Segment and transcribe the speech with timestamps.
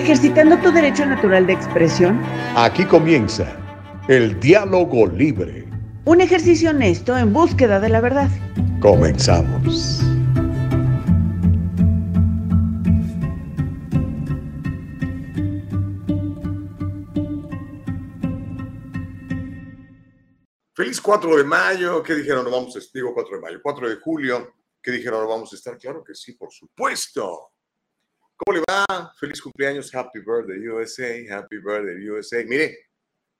[0.00, 2.20] ejercitando tu derecho natural de expresión.
[2.56, 3.46] Aquí comienza
[4.08, 5.66] el diálogo libre.
[6.06, 8.30] Un ejercicio honesto en búsqueda de la verdad.
[8.80, 10.02] Comenzamos.
[20.74, 22.02] Feliz 4 de mayo.
[22.02, 22.44] ¿Qué dijeron?
[22.44, 24.54] No vamos a digo 4 de mayo, 4 de julio.
[24.82, 25.20] ¿Qué dijeron?
[25.20, 25.76] No vamos a estar.
[25.76, 27.49] Claro que sí, por supuesto.
[28.42, 29.12] ¿Cómo le va?
[29.18, 32.42] Feliz cumpleaños, Happy Birthday USA, Happy Birthday USA.
[32.46, 32.88] Mire,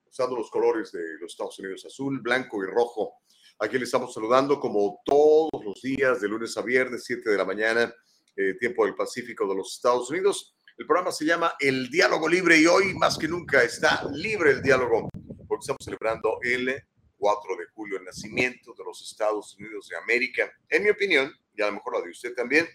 [0.06, 3.14] usando los colores de los Estados Unidos, azul, blanco y rojo.
[3.60, 7.46] Aquí le estamos saludando como todos los días, de lunes a viernes, 7 de la
[7.46, 7.94] mañana,
[8.36, 10.54] eh, tiempo del Pacífico de los Estados Unidos.
[10.76, 14.60] El programa se llama El Diálogo Libre y hoy más que nunca está libre el
[14.60, 15.08] diálogo
[15.48, 16.78] porque estamos celebrando el
[17.16, 20.52] 4 de julio, el nacimiento de los Estados Unidos de América.
[20.68, 22.68] En mi opinión, y a lo mejor la de usted también,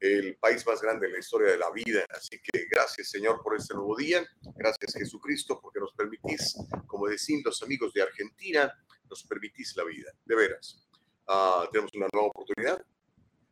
[0.00, 2.04] el país más grande en la historia de la vida.
[2.10, 4.26] Así que gracias Señor por este nuevo día,
[4.56, 8.72] gracias Jesucristo porque nos permitís, como decían los amigos de Argentina,
[9.08, 10.86] nos permitís la vida, de veras.
[11.28, 12.84] Ah, tenemos una nueva oportunidad,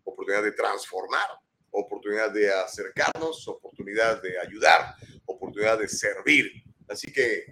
[0.04, 1.28] oportunidad de transformar,
[1.70, 4.94] oportunidad de acercarnos, oportunidad de ayudar,
[5.26, 6.64] oportunidad de servir.
[6.88, 7.44] Así que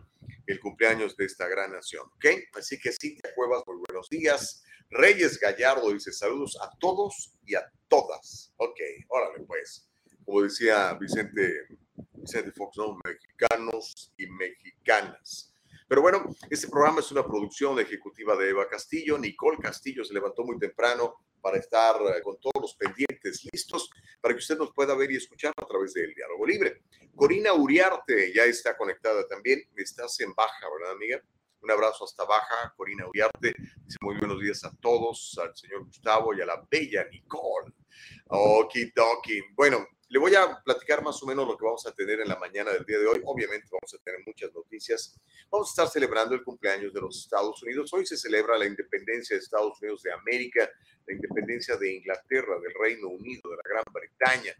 [0.47, 2.05] el cumpleaños de esta gran nación.
[2.15, 2.25] ¿Ok?
[2.53, 4.63] Así que Cintia Cuevas, muy buenos días.
[4.89, 8.53] Reyes Gallardo dice saludos a todos y a todas.
[8.57, 9.89] Ok, órale pues.
[10.25, 11.67] Como decía Vicente
[12.15, 12.97] de Fox, ¿no?
[13.03, 15.52] Mexicanos y mexicanas.
[15.87, 19.17] Pero bueno, este programa es una producción ejecutiva de Eva Castillo.
[19.17, 23.89] Nicole Castillo se levantó muy temprano para estar eh, con todos los pendientes listos
[24.21, 26.83] para que usted nos pueda ver y escuchar a través del diálogo libre.
[27.15, 29.61] Corina Uriarte ya está conectada también.
[29.75, 31.21] Estás en Baja, ¿verdad, amiga?
[31.61, 33.53] Un abrazo hasta Baja, Corina Uriarte.
[33.85, 37.73] Dice muy buenos días a todos, al señor Gustavo y a la bella Nicole.
[38.27, 39.41] Okidoki.
[39.55, 42.35] Bueno, le voy a platicar más o menos lo que vamos a tener en la
[42.35, 43.19] mañana del día de hoy.
[43.25, 45.19] Obviamente vamos a tener muchas noticias.
[45.49, 47.91] Vamos a estar celebrando el cumpleaños de los Estados Unidos.
[47.93, 50.69] Hoy se celebra la independencia de Estados Unidos de América,
[51.07, 54.53] la independencia de Inglaterra, del Reino Unido, de la Gran Bretaña.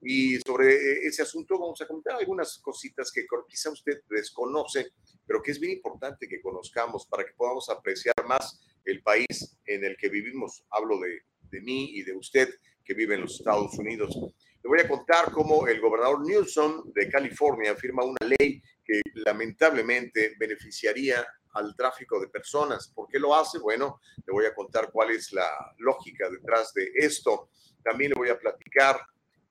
[0.00, 4.92] Y sobre ese asunto vamos a comentar algunas cositas que quizá usted desconoce,
[5.26, 9.84] pero que es bien importante que conozcamos para que podamos apreciar más el país en
[9.84, 10.64] el que vivimos.
[10.70, 12.54] Hablo de, de mí y de usted
[12.84, 14.16] que vive en los Estados Unidos.
[14.62, 20.34] Le voy a contar cómo el gobernador Newsom de California firma una ley que lamentablemente
[20.38, 22.88] beneficiaría al tráfico de personas.
[22.88, 23.58] ¿Por qué lo hace?
[23.58, 27.50] Bueno, le voy a contar cuál es la lógica detrás de esto.
[27.82, 29.00] También le voy a platicar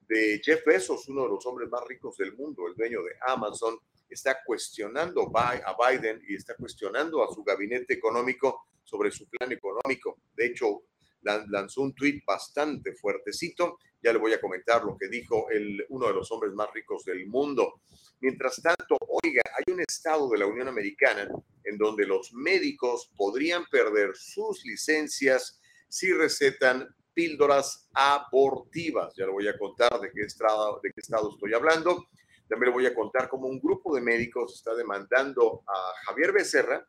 [0.08, 3.78] de Jeff Bezos, uno de los hombres más ricos del mundo, el dueño de Amazon,
[4.09, 10.19] está cuestionando a Biden y está cuestionando a su gabinete económico sobre su plan económico.
[10.36, 10.83] De hecho,
[11.23, 13.79] lanzó un tuit bastante fuertecito.
[14.01, 17.03] Ya le voy a comentar lo que dijo el, uno de los hombres más ricos
[17.06, 17.81] del mundo.
[18.19, 21.27] Mientras tanto, oiga, hay un estado de la Unión Americana
[21.63, 29.13] en donde los médicos podrían perder sus licencias si recetan píldoras abortivas.
[29.15, 32.07] Ya le voy a contar de qué, estado, de qué estado estoy hablando.
[32.47, 36.85] También le voy a contar cómo un grupo de médicos está demandando a Javier Becerra,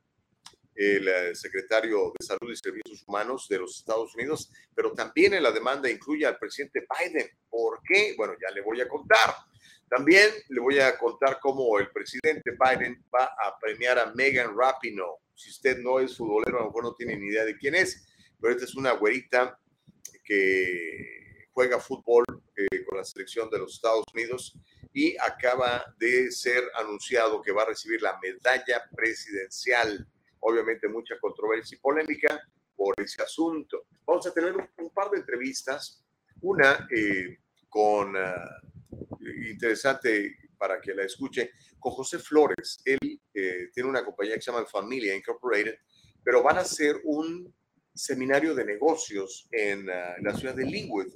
[0.74, 5.42] el eh, secretario de Salud y Servicios Humanos de los Estados Unidos, pero también en
[5.42, 7.28] la demanda incluye al presidente Biden.
[7.48, 8.14] ¿Por qué?
[8.16, 9.34] Bueno, ya le voy a contar.
[9.88, 15.18] También le voy a contar cómo el presidente Biden va a premiar a Megan Rapinoe.
[15.34, 18.06] Si usted no es futbolero, a lo mejor no tiene ni idea de quién es,
[18.40, 19.58] pero esta es una güerita
[20.24, 22.24] que juega fútbol
[22.56, 24.56] eh, con la selección de los Estados Unidos
[24.92, 30.06] y acaba de ser anunciado que va a recibir la medalla presidencial.
[30.42, 32.40] Obviamente mucha controversia y polémica
[32.76, 33.86] por ese asunto.
[34.06, 36.04] Vamos a tener un, par de entrevistas,
[36.40, 38.60] una eh, con, ah,
[39.48, 42.82] interesante para que la escuche, con José Flores.
[42.84, 45.76] Él eh, tiene una compañía que se llama Familia Incorporated,
[46.22, 47.52] pero van a hacer un
[47.94, 51.08] seminario de negocios en ah, la ciudad de Linwood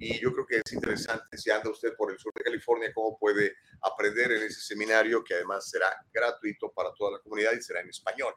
[0.00, 3.18] y yo creo que es interesante si anda usted por el sur de California, cómo
[3.18, 7.80] puede aprender en ese seminario que además será gratuito para toda la comunidad y será
[7.80, 8.32] en español.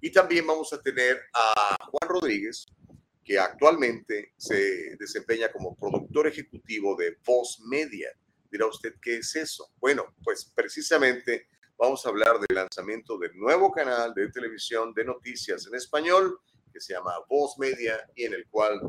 [0.00, 2.66] Y también vamos a tener a Juan Rodríguez,
[3.24, 8.10] que actualmente se desempeña como productor ejecutivo de Voz Media.
[8.50, 9.70] Dirá usted, ¿qué es eso?
[9.76, 15.66] Bueno, pues precisamente vamos a hablar del lanzamiento del nuevo canal de televisión de noticias
[15.66, 16.40] en español
[16.72, 18.80] que se llama Voz Media y en el cual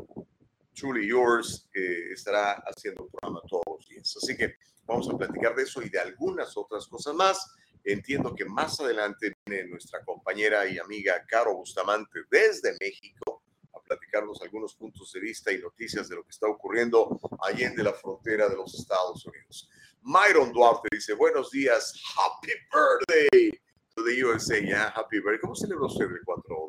[0.74, 4.16] Truly Yours estará haciendo un programa todos los días.
[4.16, 4.54] Así que
[4.86, 7.54] vamos a platicar de eso y de algunas otras cosas más.
[7.84, 9.34] Entiendo que más adelante
[9.68, 13.42] nuestra compañera y amiga Caro Bustamante desde México
[13.74, 17.82] a platicarnos algunos puntos de vista y noticias de lo que está ocurriendo allí en
[17.82, 19.68] la frontera de los Estados Unidos.
[20.02, 23.50] Myron Duarte dice, buenos días, happy birthday
[23.94, 25.40] to the USA, yeah, happy birthday.
[25.40, 26.59] ¿Cómo celebra usted el 4 de julio?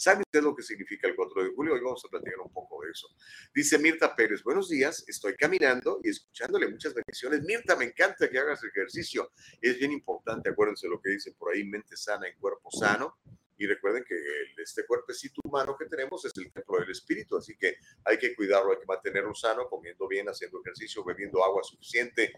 [0.00, 1.74] ¿Sabe usted lo que significa el 4 de julio?
[1.74, 3.06] Hoy vamos a platicar un poco de eso.
[3.54, 7.42] Dice Mirta Pérez, buenos días, estoy caminando y escuchándole muchas bendiciones.
[7.42, 9.30] Mirta, me encanta que hagas ejercicio.
[9.60, 13.18] Es bien importante, acuérdense lo que dice por ahí, mente sana y cuerpo sano.
[13.58, 14.16] Y recuerden que
[14.56, 17.76] este cuerpecito humano que tenemos es el templo del espíritu, así que
[18.06, 22.32] hay que cuidarlo, hay que mantenerlo sano, comiendo bien, haciendo ejercicio, bebiendo agua suficiente.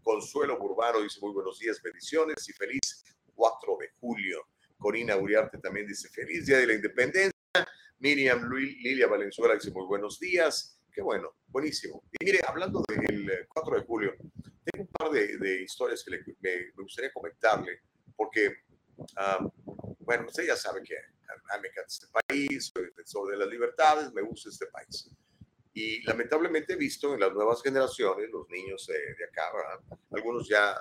[0.00, 3.04] Consuelo Urbano dice muy buenos días, bendiciones y feliz
[3.34, 4.46] 4 de julio.
[4.78, 7.32] Corina Uriarte también dice feliz día de la independencia.
[7.98, 10.80] Miriam Lilia Valenzuela dice muy buenos días.
[10.92, 12.02] Qué bueno, buenísimo.
[12.12, 14.14] Y mire, hablando del 4 de julio,
[14.64, 17.80] tengo un par de, historias que me, gustaría comentarle,
[18.14, 18.56] porque,
[19.16, 19.46] ah,
[20.00, 23.48] bueno, usted ya sabe que a mí me encanta este país, soy defensor de las
[23.48, 25.10] libertades, me gusta este país.
[25.74, 29.50] Y lamentablemente he visto en las nuevas generaciones, los niños de acá,
[30.10, 30.74] algunos ya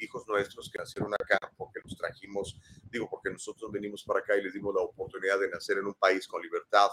[0.00, 2.58] hijos nuestros que nacieron acá, porque los trajimos,
[2.90, 5.94] digo, porque nosotros venimos para acá y les dimos la oportunidad de nacer en un
[5.94, 6.88] país con libertad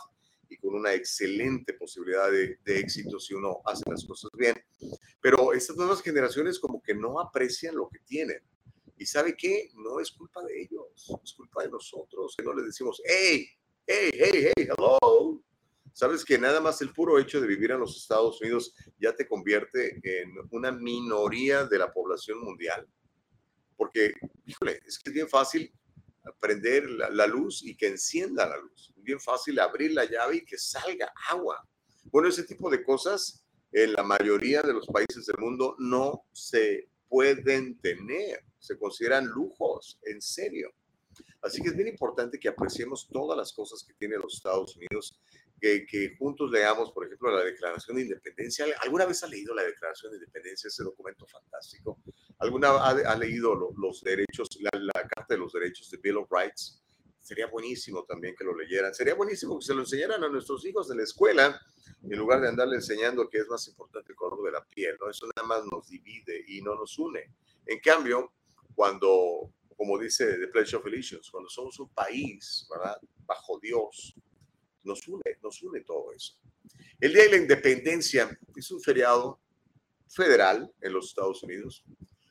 [0.50, 4.55] y con una excelente posibilidad de, éxito si uno hace las cosas bien.
[5.21, 8.41] Pero estas nuevas generaciones como que no aprecian lo que tienen.
[8.97, 9.69] Y sabe qué?
[9.75, 13.47] No es culpa de ellos, es culpa de nosotros, que no les decimos, hey,
[13.88, 15.41] hey, hey, hey, hello.
[15.94, 19.28] Sabes que nada más el puro hecho de vivir en los Estados Unidos ya te
[19.28, 22.88] convierte en una minoría de la población mundial.
[23.78, 24.12] Porque,
[24.45, 25.72] híjole, es que es bien fácil
[26.40, 28.92] prender la, luz y que encienda la luz.
[28.98, 31.63] Es bien fácil abrir la llave y que salga agua.
[32.06, 36.89] Bueno, ese tipo de cosas en la mayoría de los países del mundo no se
[37.07, 38.44] pueden tener.
[38.57, 40.74] Se consideran lujos, en serio.
[41.42, 45.19] Así que es bien importante que apreciemos todas las cosas que tiene los Estados Unidos
[45.63, 48.65] que, juntos leamos, por ejemplo, la Declaración de Independencia.
[48.81, 52.00] ¿Alguna vez ha leído la Declaración de Independencia, ese documento fantástico?
[52.39, 56.84] ¿Alguna ha, ha leído los derechos, la, Carta de los Derechos de Bill of Rights?
[57.22, 58.93] Sería buenísimo también que lo leyeran.
[58.93, 61.62] Sería buenísimo que se lo enseñaran a nuestros hijos de la escuela,
[62.03, 64.98] en lugar de andarle enseñando que es más importante el color de la piel.
[65.00, 65.10] ¿no?
[65.10, 67.32] Eso nada más nos divide y no nos une.
[67.65, 68.34] En cambio,
[68.75, 72.98] cuando, como dice The Pledge of Allegiance, cuando somos un país, ¿verdad?
[73.25, 74.13] Bajo Dios,
[74.84, 76.34] nos une, nos une todo eso.
[77.00, 79.42] El Día de la Independencia es un feriado
[80.08, 81.84] federal en los Estados Unidos.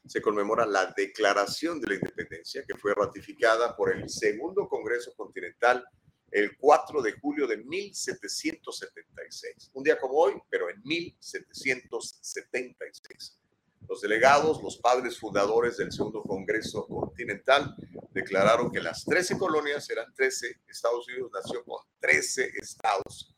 [0.07, 5.85] Se conmemora la Declaración de la Independencia, que fue ratificada por el Segundo Congreso Continental
[6.31, 9.71] el 4 de julio de 1776.
[9.75, 13.42] Un día como hoy, pero en 1776.
[13.89, 17.75] Los delegados, los padres fundadores del Segundo Congreso Continental,
[18.13, 23.35] declararon que las 13 colonias eran 13, Estados Unidos nació con 13 estados.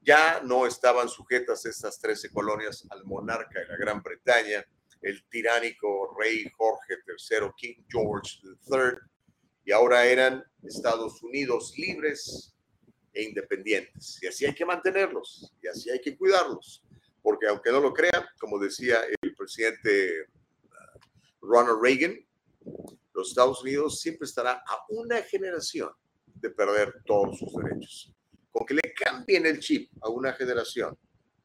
[0.00, 4.64] Ya no estaban sujetas estas 13 colonias al monarca de la Gran Bretaña,
[5.00, 8.98] el tiránico rey Jorge III, King George III,
[9.64, 12.54] y ahora eran Estados Unidos libres
[13.12, 14.18] e independientes.
[14.22, 16.82] Y así hay que mantenerlos, y así hay que cuidarlos,
[17.22, 19.00] porque aunque no lo crean, como decía
[19.42, 22.16] presidente uh, Ronald Reagan,
[23.14, 25.90] los Estados Unidos siempre estará a una generación
[26.26, 28.14] de perder todos sus derechos.
[28.50, 30.96] Con que le cambien el chip a una generación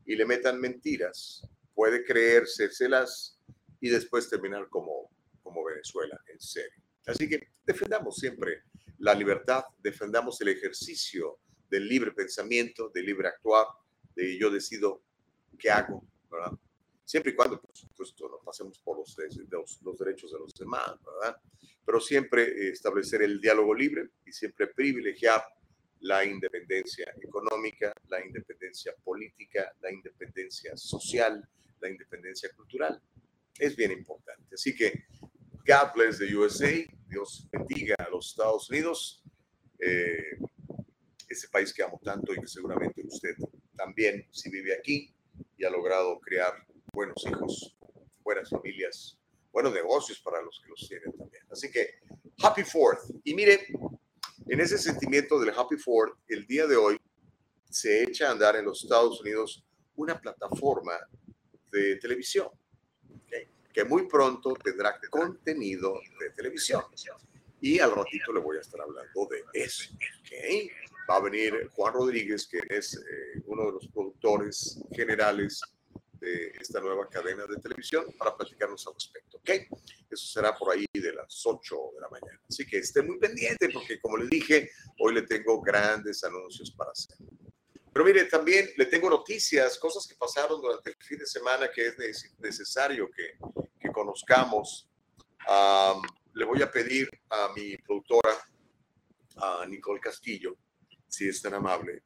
[0.06, 1.42] y le metan mentiras,
[1.74, 3.40] puede creérselas
[3.80, 5.12] y después terminar como,
[5.42, 6.84] como Venezuela, en serio.
[7.06, 8.64] Así que defendamos siempre
[9.00, 11.40] la libertad, defendamos el ejercicio
[11.70, 13.66] del libre pensamiento, del libre actuar,
[14.16, 15.04] de yo decido
[15.58, 16.58] qué hago, ¿verdad?
[17.08, 19.16] Siempre y cuando, por supuesto, no pasemos por los,
[19.50, 21.42] los, los derechos de los demás, ¿verdad?
[21.86, 25.42] Pero siempre establecer el diálogo libre y siempre privilegiar
[26.02, 31.48] la independencia económica, la independencia política, la independencia social,
[31.80, 33.02] la independencia cultural.
[33.58, 34.56] Es bien importante.
[34.56, 35.06] Así que,
[35.66, 36.74] God bless the USA,
[37.08, 39.24] Dios bendiga a los Estados Unidos,
[39.80, 40.38] eh,
[41.30, 43.38] ese país que amo tanto y que seguramente usted
[43.78, 45.10] también, si vive aquí
[45.58, 47.78] y ha logrado crear buenos hijos,
[48.24, 49.20] buenas familias,
[49.52, 51.44] buenos negocios para los que los tienen también.
[51.52, 52.00] Así que,
[52.42, 53.02] Happy Fourth.
[53.24, 53.68] Y mire,
[54.48, 57.00] en ese sentimiento del Happy Fourth, el día de hoy
[57.70, 59.64] se echa a andar en los Estados Unidos
[59.96, 60.94] una plataforma
[61.72, 62.50] de televisión
[63.72, 66.82] que muy pronto tendrá contenido de televisión.
[67.62, 69.94] Y al ratito le voy a estar hablando de eso.
[70.22, 70.72] ¿okay?
[71.08, 75.62] Va a venir Juan Rodríguez, que es eh, uno de los productores generales
[76.20, 79.38] de esta nueva cadena de televisión, para platicarnos al respecto.
[79.38, 79.50] ¿ok?
[80.10, 82.42] Eso será por ahí de las 8 de la mañana.
[82.50, 86.92] Así que esté muy pendiente porque, como le dije, hoy le tengo grandes anuncios para
[86.92, 87.18] hacer.
[87.94, 91.88] Pero mire, también le tengo noticias, cosas que pasaron durante el fin de semana que
[91.88, 91.98] es
[92.40, 93.38] necesario que,
[93.80, 94.88] que conozcamos.
[96.34, 98.38] le voy a pedir a mi productora,
[99.38, 100.56] a Nicole Castillo,
[101.08, 102.02] si es tan amable,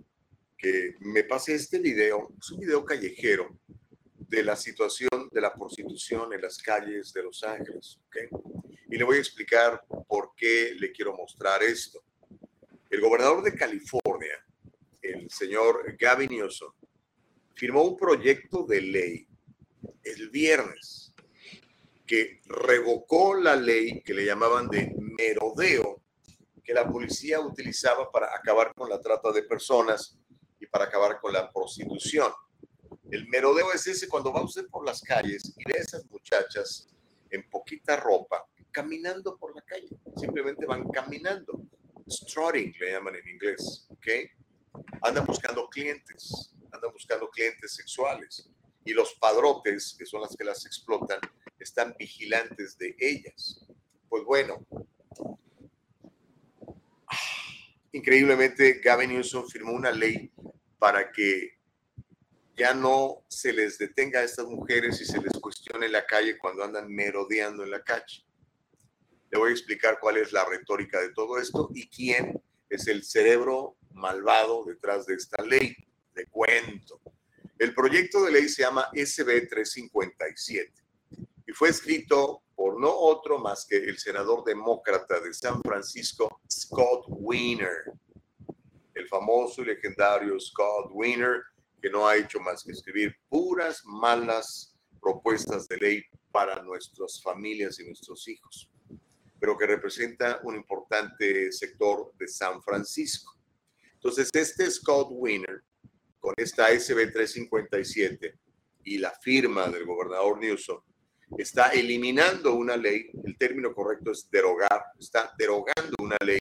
[0.57, 2.29] que me pase este video.
[2.39, 3.59] Es un video callejero
[4.31, 7.99] de la situación de la prostitución en las calles de Los Ángeles.
[8.07, 8.29] ¿okay?
[8.89, 12.01] Y le voy a explicar por qué le quiero mostrar esto.
[12.89, 14.37] El gobernador de California,
[15.01, 16.71] el señor Gavin Newsom,
[17.55, 19.27] firmó un proyecto de ley
[20.01, 21.13] el viernes
[22.07, 26.01] que revocó la ley que le llamaban de merodeo
[26.63, 30.17] que la policía utilizaba para acabar con la trata de personas
[30.57, 32.31] y para acabar con la prostitución.
[33.11, 36.87] El merodeo es ese cuando va usted por las calles y ve a esas muchachas
[37.29, 39.89] en poquita ropa caminando por la calle.
[40.17, 41.61] Simplemente van caminando.
[42.09, 43.87] Strutting le llaman en inglés.
[43.89, 44.07] ¿ok?
[45.01, 48.49] andan buscando clientes, andan buscando clientes sexuales.
[48.83, 51.19] Y los padrotes, que son las que las explotan,
[51.59, 53.63] están vigilantes de ellas.
[54.09, 54.65] Pues bueno,
[57.91, 60.31] increíblemente Gavin Newsom firmó una ley
[60.79, 61.60] para que
[62.55, 66.37] ya no se les detenga a estas mujeres y se les cuestione en la calle
[66.37, 68.25] cuando andan merodeando en la calle.
[69.29, 73.03] Le voy a explicar cuál es la retórica de todo esto y quién es el
[73.03, 75.75] cerebro malvado detrás de esta ley.
[76.13, 76.99] De cuento.
[77.57, 80.73] El proyecto de ley se llama SB 357
[81.47, 87.05] y fue escrito por no otro más que el senador demócrata de San Francisco, Scott
[87.07, 87.91] Wiener.
[88.93, 91.43] El famoso y legendario Scott Wiener,
[91.81, 97.79] que no ha hecho más que escribir puras malas propuestas de ley para nuestras familias
[97.79, 98.69] y nuestros hijos,
[99.39, 103.35] pero que representa un importante sector de San Francisco.
[103.93, 105.63] Entonces, este Scott Winner,
[106.19, 108.39] con esta SB 357
[108.83, 110.81] y la firma del gobernador Newsom,
[111.37, 116.39] está eliminando una ley, el término correcto es derogar, está derogando una ley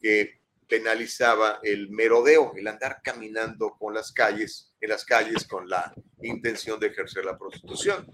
[0.00, 5.94] que penalizaba el merodeo, el andar caminando con las calles, en las calles con la
[6.22, 8.06] intención de ejercer la prostitución.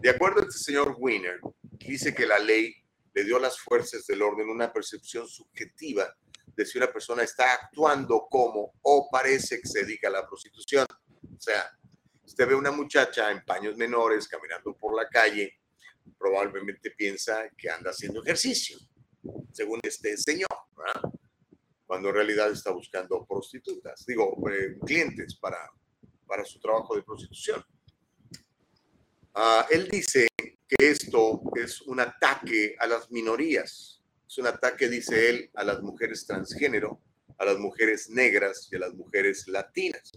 [0.00, 1.40] De acuerdo a este señor Winner,
[1.72, 2.74] dice que la ley
[3.14, 6.14] le dio a las fuerzas del orden una percepción subjetiva
[6.46, 10.86] de si una persona está actuando como o parece que se dedica a la prostitución.
[11.22, 11.70] O sea,
[12.24, 15.60] usted ve una muchacha en paños menores caminando por la calle,
[16.18, 18.78] probablemente piensa que anda haciendo ejercicio,
[19.52, 20.48] según este señor,
[21.88, 25.58] cuando en realidad está buscando prostitutas, digo, eh, clientes para,
[26.24, 27.64] para su trabajo de prostitución.
[29.34, 35.30] Ah, él dice que esto es un ataque a las minorías es un ataque, dice
[35.30, 37.00] él, a las mujeres transgénero,
[37.38, 40.12] a las mujeres negras y a las mujeres latinas.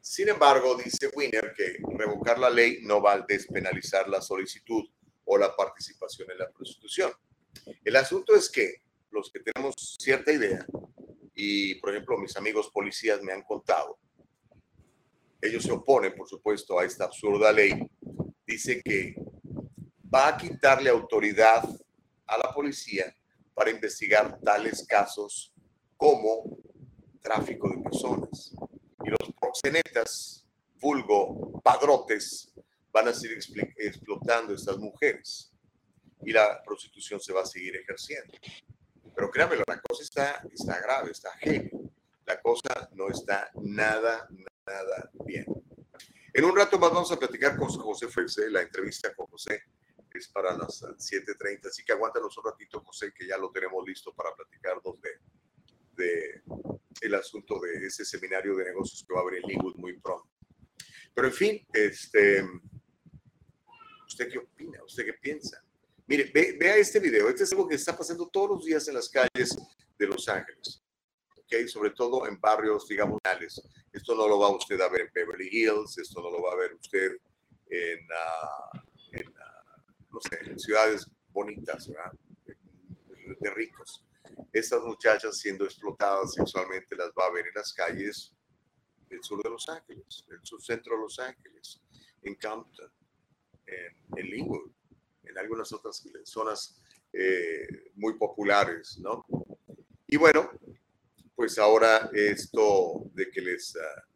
[0.00, 4.82] Sin embargo, dice Winner que revocar la ley no va a despenalizar la solicitud
[5.24, 7.12] o la participación en la prostitución.
[7.84, 8.82] El asunto es que
[9.12, 10.66] los que tenemos cierta idea,
[11.34, 13.98] y por ejemplo mis amigos policías me han contado,
[15.40, 17.74] ellos se oponen, por supuesto, a esta absurda ley,
[18.46, 19.16] dice que
[20.14, 21.64] va a quitarle autoridad
[22.26, 23.14] a la policía
[23.52, 25.52] para investigar tales casos
[25.96, 26.58] como
[27.20, 28.54] tráfico de personas.
[29.04, 30.46] Y los proxenetas,
[30.80, 32.52] vulgo padrotes,
[32.92, 33.38] van a seguir
[33.78, 35.52] explotando a estas mujeres
[36.24, 38.32] y la prostitución se va a seguir ejerciendo.
[39.14, 41.70] Pero créanmelo, la cosa está, está grave, está heavy.
[42.26, 44.28] La cosa no está nada,
[44.66, 45.46] nada bien.
[46.34, 49.64] En un rato más vamos a platicar con José Felse, la entrevista con José
[50.18, 54.14] es para las 7.30, así que aguántanos un ratito, José, que ya lo tenemos listo
[54.14, 55.10] para platicarnos de,
[55.96, 56.42] de
[57.00, 60.28] el asunto de ese seminario de negocios que va a haber en Linwood muy pronto.
[61.14, 62.44] Pero en fin, este,
[64.06, 64.82] ¿usted qué opina?
[64.84, 65.62] ¿Usted qué piensa?
[66.06, 67.28] Mire, vea este video.
[67.28, 69.56] Este es algo que está pasando todos los días en las calles
[69.98, 70.82] de Los Ángeles.
[71.36, 71.68] ¿okay?
[71.68, 73.20] Sobre todo en barrios, digamos,
[73.92, 76.56] esto no lo va usted a ver en Beverly Hills, esto no lo va a
[76.56, 77.16] ver usted
[77.70, 78.00] en,
[79.12, 80.18] uh,
[80.48, 82.12] en ciudades bonitas, ¿verdad?
[83.40, 84.04] De ricos.
[84.52, 88.34] Estas muchachas siendo explotadas sexualmente las va a ver en las calles
[89.08, 91.80] del sur de Los Ángeles, el subcentro de Los Ángeles,
[92.22, 92.90] en Compton,
[93.66, 94.72] en, en Linwood,
[95.32, 96.80] en algunas otras zonas
[97.12, 99.26] eh, muy populares, ¿no?
[100.06, 100.50] Y bueno,
[101.34, 103.74] pues ahora esto de que les...
[103.74, 104.12] Uh,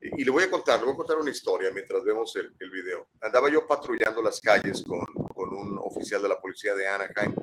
[0.00, 2.70] y le voy a contar, le voy a contar una historia mientras vemos el, el
[2.70, 3.08] video.
[3.20, 7.34] Andaba yo patrullando las calles con, con, un oficial de la policía de Anaheim.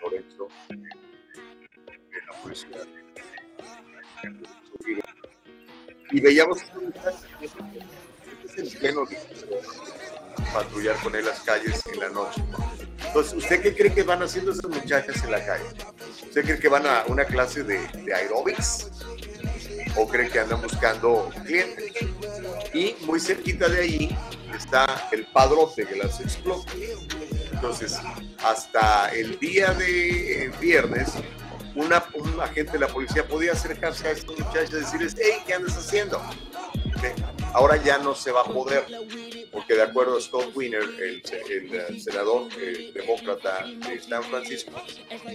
[0.00, 0.48] Lorenzo,
[2.26, 2.68] la policía.
[6.10, 6.62] Y veíamos
[8.56, 9.04] en pleno
[10.52, 12.42] patrullar con él las calles en la noche.
[13.06, 15.64] Entonces, ¿usted qué cree que van haciendo esas muchachas en la calle?
[16.22, 18.90] ¿Usted cree que van a una clase de, de aerobics?
[19.96, 21.92] ¿O cree que andan buscando clientes?
[22.72, 24.18] Y muy cerquita de ahí
[24.56, 26.72] está el padrote que las explota.
[27.52, 27.98] Entonces,
[28.42, 31.12] hasta el día de viernes,
[31.74, 35.54] una, un agente de la policía podía acercarse a estos muchachos y decirles, hey, ¿qué
[35.54, 36.20] andas haciendo?
[37.52, 38.86] Ahora ya no se va a poder
[39.52, 41.22] porque de acuerdo a Scott Wiener, el,
[41.70, 44.72] el, senador eh, demócrata de San Francisco,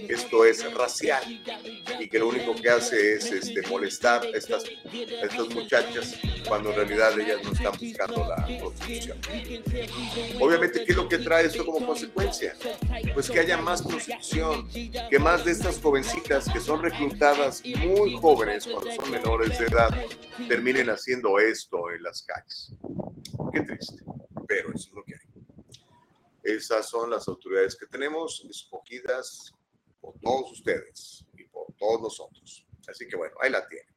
[0.08, 1.22] esto es racial
[2.00, 4.64] y que lo único que hace es este, molestar a estas,
[5.22, 6.16] estas muchachas
[6.48, 9.18] cuando en realidad ellas no están buscando la prostitución.
[10.40, 12.54] Obviamente, ¿qué es lo que trae esto como consecuencia?
[13.14, 18.66] Pues que haya más prostitución, que más de estas jovencitas que son reclutadas muy jóvenes
[18.66, 19.90] cuando son menores de edad
[20.48, 22.72] terminen haciendo esto en las calles.
[23.52, 24.07] Qué triste
[24.48, 25.28] pero eso es lo que hay.
[26.42, 29.52] Esas son las autoridades que tenemos, escogidas
[30.00, 32.66] por todos ustedes y por todos nosotros.
[32.88, 33.94] Así que bueno, ahí la tienen.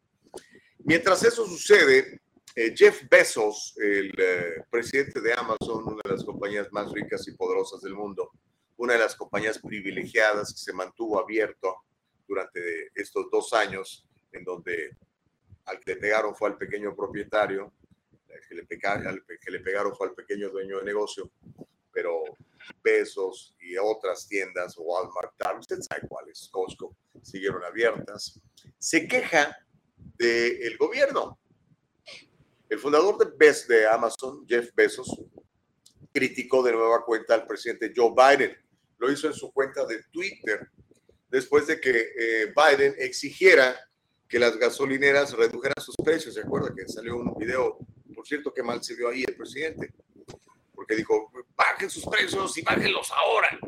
[0.80, 2.20] Mientras eso sucede,
[2.56, 7.32] eh, Jeff Bezos, el eh, presidente de Amazon, una de las compañías más ricas y
[7.32, 8.32] poderosas del mundo,
[8.76, 11.78] una de las compañías privilegiadas que se mantuvo abierto
[12.28, 14.98] durante estos dos años, en donde
[15.66, 17.72] al que pegaron fue al pequeño propietario,
[18.48, 21.32] que le, que le pegaron fue al pequeño dueño de negocio,
[21.92, 22.24] pero
[22.84, 28.40] Besos y otras tiendas, Walmart, usted sabe cuáles, Costco, siguieron abiertas.
[28.78, 29.56] Se queja
[30.18, 31.40] del gobierno.
[32.70, 35.22] El fundador de, Best, de Amazon, Jeff Bezos,
[36.14, 38.56] criticó de nueva cuenta al presidente Joe Biden.
[38.98, 40.70] Lo hizo en su cuenta de Twitter
[41.30, 43.76] después de que eh, Biden exigiera
[44.28, 46.36] que las gasolineras redujeran sus precios.
[46.36, 47.80] ¿Se acuerda que salió un video
[48.14, 49.94] por cierto, qué mal se vio ahí el presidente,
[50.74, 53.60] porque dijo, bajen sus precios y bájenlos ahora.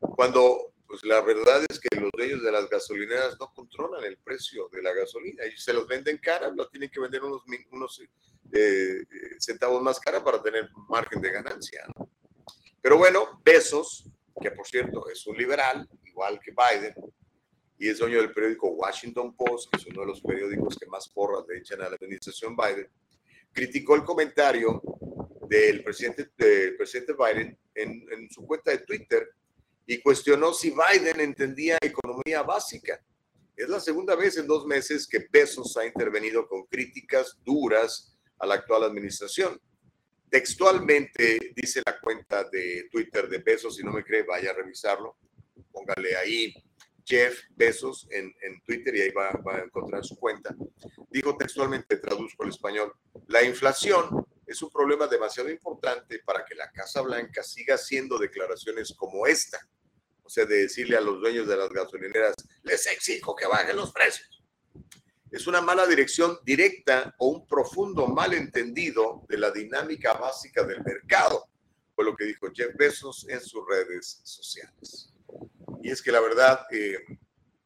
[0.00, 4.68] Cuando pues la verdad es que los dueños de las gasolineras no controlan el precio
[4.72, 8.02] de la gasolina y se los venden cara, lo tienen que vender unos, unos
[8.52, 9.04] eh,
[9.38, 11.86] centavos más cara para tener margen de ganancia.
[12.82, 14.04] Pero bueno, Besos,
[14.42, 16.94] que por cierto es un liberal, igual que Biden,
[17.78, 21.08] y es dueño del periódico Washington Post, que es uno de los periódicos que más
[21.08, 22.90] porras le echan a la administración Biden,
[23.52, 24.82] criticó el comentario
[25.48, 29.28] del presidente, del presidente Biden en, en su cuenta de Twitter
[29.86, 33.00] y cuestionó si Biden entendía economía básica.
[33.56, 38.46] Es la segunda vez en dos meses que Bezos ha intervenido con críticas duras a
[38.46, 39.60] la actual administración.
[40.30, 45.16] Textualmente dice la cuenta de Twitter de Bezos, si no me cree, vaya a revisarlo.
[45.72, 46.54] Póngale ahí
[47.10, 48.32] Jeff Bezos en,
[48.64, 50.54] Twitter y ahí va, va, a encontrar su cuenta.
[51.10, 52.92] Dijo textualmente, traduzco al español,
[53.26, 58.94] la inflación es un problema demasiado importante para que la Casa Blanca siga haciendo declaraciones
[58.96, 59.58] como esta.
[60.22, 63.90] O sea, de decirle a los dueños de las gasolineras, les exijo que bajen los
[63.90, 64.44] precios.
[65.32, 71.48] Es una mala dirección directa o un profundo malentendido de la dinámica básica del mercado,
[71.96, 75.12] fue lo que dijo Jeff Bezos en sus redes sociales.
[75.82, 76.98] Y es que la verdad, eh,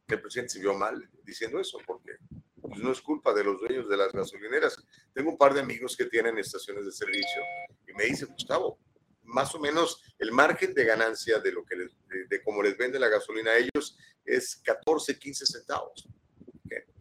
[0.07, 2.17] el presidente se vio mal diciendo eso, porque
[2.61, 4.77] pues, no es culpa de los dueños de las gasolineras.
[5.13, 7.41] Tengo un par de amigos que tienen estaciones de servicio
[7.87, 8.79] y me dicen, Gustavo,
[9.23, 11.89] más o menos el margen de ganancia de lo que de,
[12.29, 16.07] de cómo les vende la gasolina a ellos es 14, 15 centavos.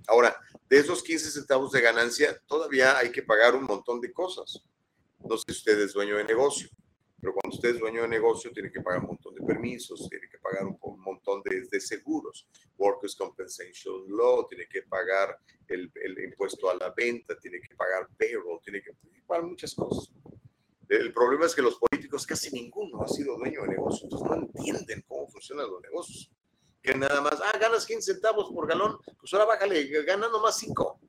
[0.07, 0.37] Ahora,
[0.69, 4.63] de esos 15 centavos de ganancia, todavía hay que pagar un montón de cosas.
[5.19, 6.69] No sé si usted es dueño de negocio,
[7.21, 10.39] pero cuando usted es dueño de negocio, tiene que pagar un montón permisos, tiene que
[10.39, 15.91] pagar un, montón de, seguros, Workers' Compensation Law, tiene que pagar el,
[16.25, 18.93] impuesto a la venta, tiene que pagar payroll, tiene que
[19.27, 20.13] pagar muchas cosas.
[20.89, 24.37] El problema es que los políticos, casi ninguno ha sido dueño de negocio, entonces no
[24.37, 26.31] entienden cómo funcionan los negocios.
[26.83, 31.01] Que nada más, ah, ganas 15 centavos por galón, pues ahora bájale, gana nomás 5.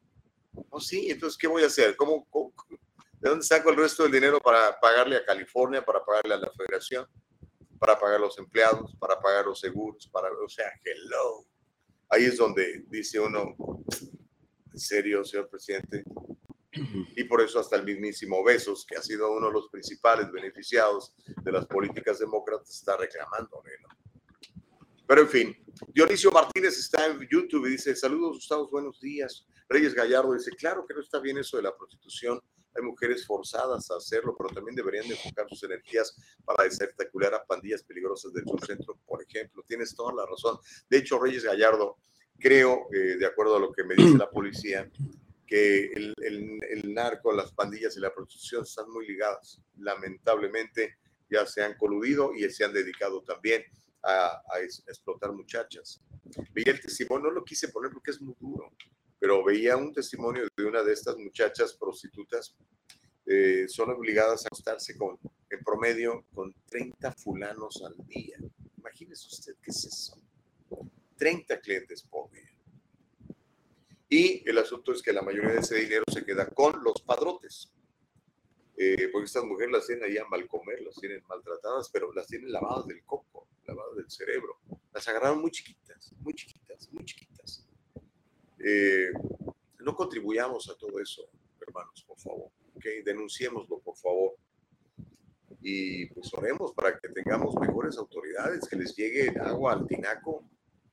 [0.69, 1.98] Oh, sí, entonces, ¿qué voy a hacer?
[1.98, 2.54] ¿Cómo, cómo
[3.26, 6.52] ¿De dónde saco el resto del dinero para pagarle a California, para pagarle a la
[6.52, 7.08] federación,
[7.79, 11.45] para pagar los empleados, para pagar los seguros, para, o sea, hello.
[12.09, 13.55] Ahí es donde dice uno,
[14.71, 16.03] en serio, señor presidente.
[17.15, 21.13] Y por eso hasta el mismísimo Besos, que ha sido uno de los principales beneficiados
[21.41, 23.63] de las políticas demócratas, está reclamando.
[25.07, 29.47] Pero en fin, Dionisio Martínez está en YouTube y dice, saludos Gustavo, buenos días.
[29.69, 32.41] Reyes Gallardo dice, claro que no está bien eso de la prostitución
[32.75, 37.83] hay mujeres forzadas a hacerlo, pero también deberían enfocar sus energías para desarticular a pandillas
[37.83, 39.63] peligrosas del centro, por ejemplo.
[39.67, 40.57] Tienes toda la razón.
[40.89, 41.97] De hecho, Reyes Gallardo,
[42.39, 44.89] creo, eh, de acuerdo a lo que me dice la policía,
[45.45, 49.61] que el, narco, las pandillas y la prostitución están muy ligadas.
[49.77, 50.97] Lamentablemente
[51.29, 53.63] ya se han coludido y se han dedicado también
[54.03, 54.41] a,
[54.88, 56.01] explotar muchachas.
[56.53, 58.71] Veía el testimonio, no lo quise poner porque es muy duro,
[59.25, 62.55] pero veía un testimonio de una de estas muchachas prostitutas,
[63.25, 65.17] eh, son obligadas a acostarse con,
[65.49, 68.38] en promedio, con 30 fulanos al día.
[68.77, 70.21] Imagínese usted qué es eso.
[71.17, 72.55] 30 clientes por día.
[74.09, 77.73] Y el asunto es que la mayoría de ese dinero se queda con los padrotes.
[78.77, 82.27] Eh, porque estas mujeres las tienen ahí a mal comer, las tienen maltratadas, pero las
[82.27, 84.59] tienen lavadas del coco, lavadas del cerebro.
[84.93, 87.64] Las agarraron muy chiquitas, muy chiquitas, muy chiquitas.
[88.59, 89.11] Eh,
[89.79, 91.29] no contribuyamos a todo eso,
[91.61, 92.49] hermanos, por favor.
[92.75, 93.01] ¿okay?
[93.03, 94.35] Denunciémoslo, por favor.
[95.61, 100.43] Y pues oremos para que tengamos mejores autoridades, que les llegue agua al tinaco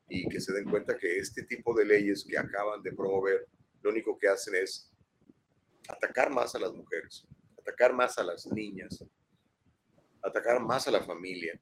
[0.09, 3.49] y que se den cuenta que este tipo de leyes que acaban de promover,
[3.83, 4.91] lo único que hacen es
[5.89, 7.27] atacar más a las mujeres,
[7.59, 9.05] atacar más a las niñas,
[10.23, 11.59] atacar más a la familia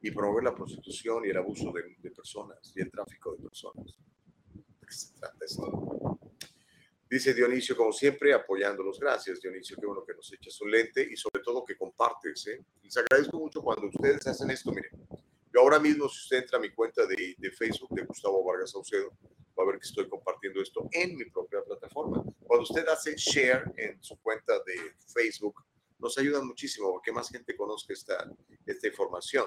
[0.00, 3.98] y promover la prostitución y el abuso de personas y el tráfico de personas.
[7.10, 9.00] Dice Dionisio, como siempre, apoyándolos.
[9.00, 9.76] Gracias, Dionisio.
[9.80, 12.46] Qué bueno que nos echas un lente y sobre todo que compartes.
[12.48, 12.64] ¿eh?
[12.82, 14.70] Les agradezco mucho cuando ustedes hacen esto.
[14.72, 14.90] Miren,
[15.52, 18.72] yo ahora mismo, si usted entra a mi cuenta de, de Facebook de Gustavo Vargas
[18.72, 19.16] Saucedo,
[19.58, 22.22] va a ver que estoy compartiendo esto en mi propia plataforma.
[22.40, 25.64] Cuando usted hace share en su cuenta de Facebook,
[25.98, 28.30] nos ayuda muchísimo porque más gente conozca esta,
[28.66, 29.46] esta información.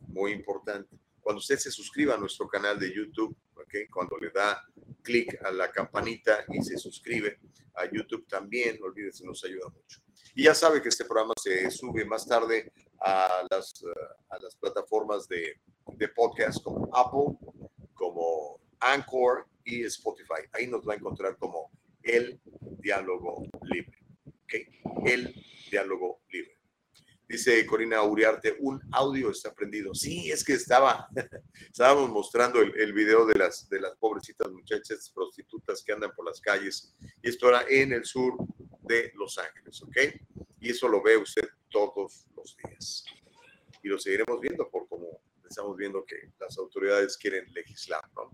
[0.00, 0.96] Muy importante.
[1.20, 3.86] Cuando usted se suscriba a nuestro canal de YouTube, ¿okay?
[3.88, 4.60] cuando le da
[5.02, 7.38] clic a la campanita y se suscribe
[7.74, 10.00] a YouTube también, no olvides, nos ayuda mucho.
[10.34, 13.84] Y ya sabe que este programa se sube más tarde a las,
[14.30, 17.36] a las plataformas de, de podcast como Apple,
[17.94, 20.42] como Anchor y Spotify.
[20.52, 21.70] Ahí nos va a encontrar como
[22.02, 22.40] El
[22.80, 23.98] Diálogo Libre.
[24.44, 24.66] ¿okay?
[25.04, 25.34] El
[25.70, 26.61] Diálogo Libre.
[27.32, 29.94] Dice Corina Uriarte, un audio está prendido.
[29.94, 31.08] Sí, es que estaba,
[31.72, 36.26] estábamos mostrando el, el, video de las, de las pobrecitas muchachas prostitutas que andan por
[36.26, 36.94] las calles.
[37.22, 38.34] Y esto era en el sur
[38.82, 39.96] de Los Ángeles, ¿ok?
[40.60, 43.02] Y eso lo ve usted todos los días.
[43.82, 48.30] Y lo seguiremos viendo por como estamos viendo que las autoridades quieren legislar, ¿no?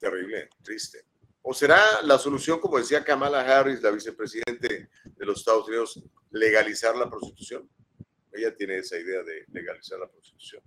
[0.00, 1.04] Terrible, triste.
[1.42, 6.96] ¿O será la solución, como decía Kamala Harris, la vicepresidente de los Estados Unidos, legalizar
[6.96, 7.68] la prostitución?
[8.32, 10.62] Ella tiene esa idea de legalizar la prostitución.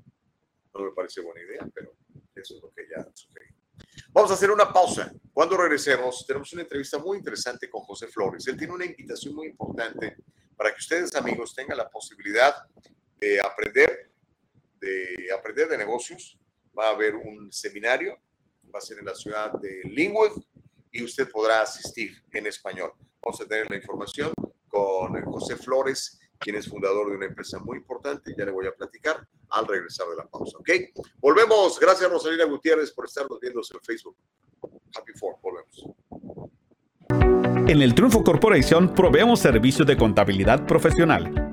[0.74, 1.96] No me parece buena idea, pero
[2.36, 3.54] eso es lo que ella sugiere.
[4.12, 5.12] Vamos a hacer una pausa.
[5.32, 8.48] Cuando regresemos, tenemos una entrevista muy interesante con José Flores.
[8.48, 10.18] Él tiene una invitación muy importante
[10.56, 12.56] para que ustedes, amigos, tengan la posibilidad
[13.20, 14.12] de aprender,
[14.80, 16.38] de aprender de negocios.
[16.78, 18.20] Va a haber un seminario,
[18.74, 20.42] va a ser en la ciudad de Linwood,
[20.94, 22.94] y usted podrá asistir en español.
[23.22, 24.32] Vamos a tener la información
[24.70, 28.72] con José Flores, quien es fundador de una empresa muy importante, ya le voy a
[28.72, 30.70] platicar al regresar de la pausa, ¿ok?
[31.18, 34.16] Volvemos, gracias Rosalina Gutiérrez por estarnos viendo en Facebook.
[34.96, 35.86] Happy Four, volvemos.
[37.68, 41.53] En el Triunfo Corporation proveemos servicios de contabilidad profesional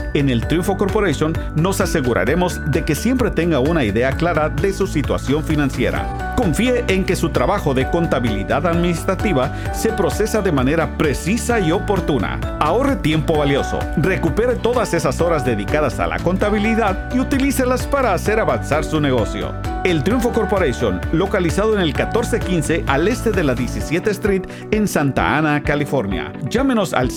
[0.13, 4.85] En el Triunfo Corporation nos aseguraremos de que siempre tenga una idea clara de su
[4.85, 6.33] situación financiera.
[6.35, 12.39] Confíe en que su trabajo de contabilidad administrativa se procesa de manera precisa y oportuna.
[12.59, 18.39] Ahorre tiempo valioso, recupere todas esas horas dedicadas a la contabilidad y utilícelas para hacer
[18.39, 19.53] avanzar su negocio.
[19.83, 25.37] El Triunfo Corporation, localizado en el 1415 al este de la 17 Street en Santa
[25.37, 26.31] Ana, California.
[26.49, 27.09] Llámenos al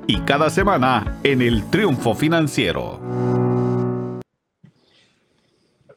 [0.13, 2.99] y cada semana en el Triunfo Financiero.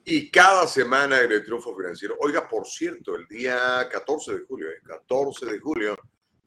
[0.05, 2.17] Y cada semana en el Triunfo Financiero.
[2.21, 5.97] Oiga, por cierto, el día 14 de julio, 14 eh, de julio,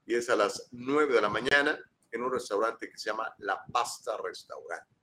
[0.04, 1.78] y es a las 9 de la mañana
[2.12, 4.93] en un restaurante que se llama La Pasta Restaurante.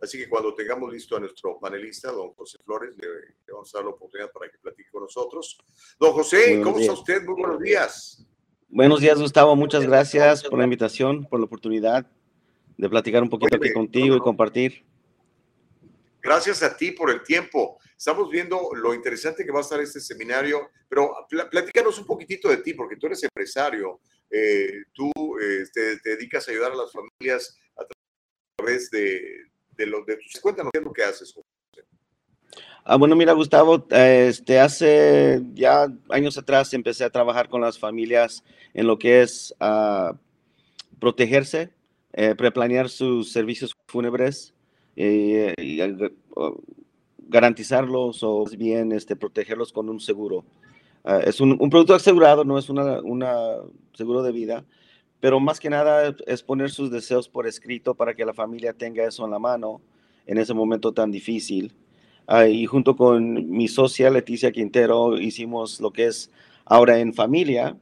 [0.00, 3.08] Así que cuando tengamos listo a nuestro panelista, don José Flores, le,
[3.52, 5.58] vamos a dar la oportunidad para que platique con nosotros.
[5.98, 7.22] Don José, ¿cómo está usted?
[7.22, 8.26] Muy buenos días.
[8.68, 9.56] Buenos días, Gustavo.
[9.56, 12.06] Muchas gracias por la invitación, por la oportunidad
[12.76, 14.84] de platicar un poquito aquí contigo y compartir.
[16.20, 17.78] Gracias a ti por el tiempo.
[17.96, 21.14] Estamos viendo lo interesante que va a estar este seminario, pero
[21.50, 25.10] platícanos un poquitito de ti, porque tú eres empresario, eh, tú
[25.40, 27.84] eh, te, dedicas a ayudar a las familias a
[28.56, 29.20] través de,
[29.76, 30.40] de, lo, de tus...
[30.40, 31.34] Cuéntanos qué es lo que haces.
[32.86, 38.44] Ah, bueno, mira, Gustavo, este, hace ya años atrás empecé a trabajar con las familias
[38.74, 40.14] en lo que es uh,
[40.98, 41.70] protegerse,
[42.12, 44.52] eh, preplanear sus servicios fúnebres
[44.96, 45.80] eh, y,
[47.26, 50.44] garantizarlos o bien este, protegerlos con un seguro.
[51.04, 53.56] Uh, es un, un, producto asegurado, no es un una
[53.94, 54.64] seguro de vida,
[55.24, 59.06] pero más que nada es poner sus deseos por escrito para que la familia tenga
[59.06, 59.80] eso en la mano
[60.26, 61.72] en ese momento tan difícil.
[62.28, 66.30] Uh, y junto con mi socia Leticia Quintero hicimos lo que es
[66.66, 67.74] Ahora en Familia,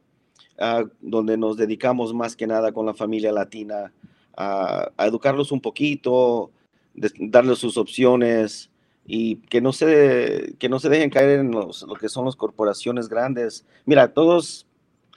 [0.57, 3.91] uh, donde nos dedicamos más que nada con la familia latina
[4.37, 6.49] a educarlos un poquito,
[6.93, 8.69] darles sus opciones
[9.05, 12.37] y que no se, que no se dejen caer en los, lo que son las
[12.37, 13.65] corporaciones grandes.
[13.83, 14.65] Mira, todos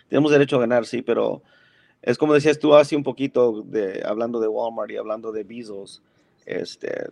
[0.08, 1.44] tenemos derecho a ganar, sí, pero
[2.02, 6.02] es como decías tú hace un poquito, de, hablando de Walmart y hablando de Bezos,
[6.44, 7.08] este,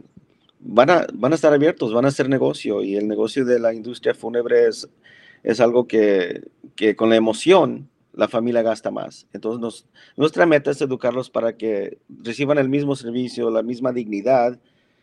[0.60, 3.74] van, a, van a estar abiertos, van a hacer negocio y el negocio de la
[3.74, 6.42] industria fúnebre es, algo que,
[6.76, 9.26] que con la emoción la familia gasta más.
[9.32, 14.58] Entonces, nuestra meta es educarlos para que reciban el mismo servicio, la misma dignidad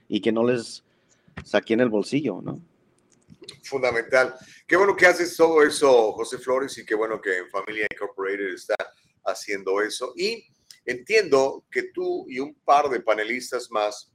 [0.07, 0.83] y que no les
[1.43, 2.59] saquen el bolsillo, ¿no?
[3.63, 4.33] Fundamental.
[4.65, 8.53] Qué bueno que haces todo eso, José Flores, y qué bueno que en Familia Incorporated
[8.53, 8.75] está
[9.25, 10.13] haciendo eso.
[10.15, 10.45] Y
[10.85, 14.11] entiendo que tú y un par de panelistas más,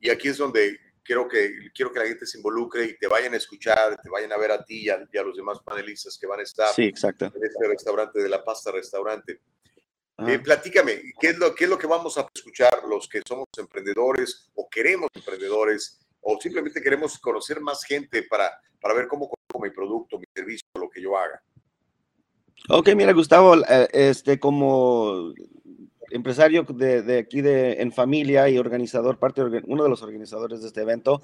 [0.00, 3.34] y aquí es donde quiero que, quiero que la gente se involucre y te vayan
[3.34, 6.40] a escuchar, te vayan a ver a ti y a, los demás panelistas que van
[6.40, 7.26] a estar sí, exacto.
[7.26, 9.40] en este restaurante de la pasta restaurante.
[10.26, 13.46] Eh, platícame, ¿qué es, lo, ¿qué es lo que vamos a escuchar los que somos
[13.56, 19.66] emprendedores o queremos emprendedores o simplemente queremos conocer más gente para, para ver cómo conozco
[19.66, 21.42] mi producto, mi servicio, lo que yo haga?
[22.68, 25.32] Ok, mira, Gustavo, eh, este, como
[26.10, 30.82] empresario de, aquí de, en familia y organizador, parte uno de los organizadores de este
[30.82, 31.22] evento,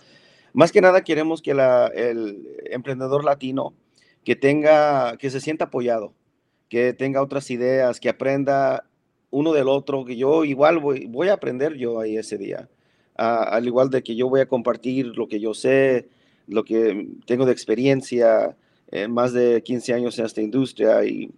[0.52, 3.74] más que nada queremos que el emprendedor latino
[4.24, 6.14] que tenga, que se sienta apoyado,
[6.68, 8.88] que tenga otras ideas, que aprenda
[9.30, 12.68] uno del otro, que yo igual voy, voy a aprender yo ahí ese día,
[13.14, 16.08] al igual de que yo voy a compartir lo que yo sé,
[16.48, 18.56] lo que tengo de experiencia,
[18.90, 21.30] eh, más de 15 años en esta industria y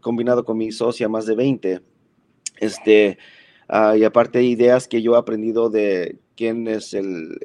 [0.00, 1.80] combinado con mi socia más de 20.
[2.58, 3.18] Este,
[3.68, 7.38] uh, y aparte ideas que yo he aprendido de quién es el,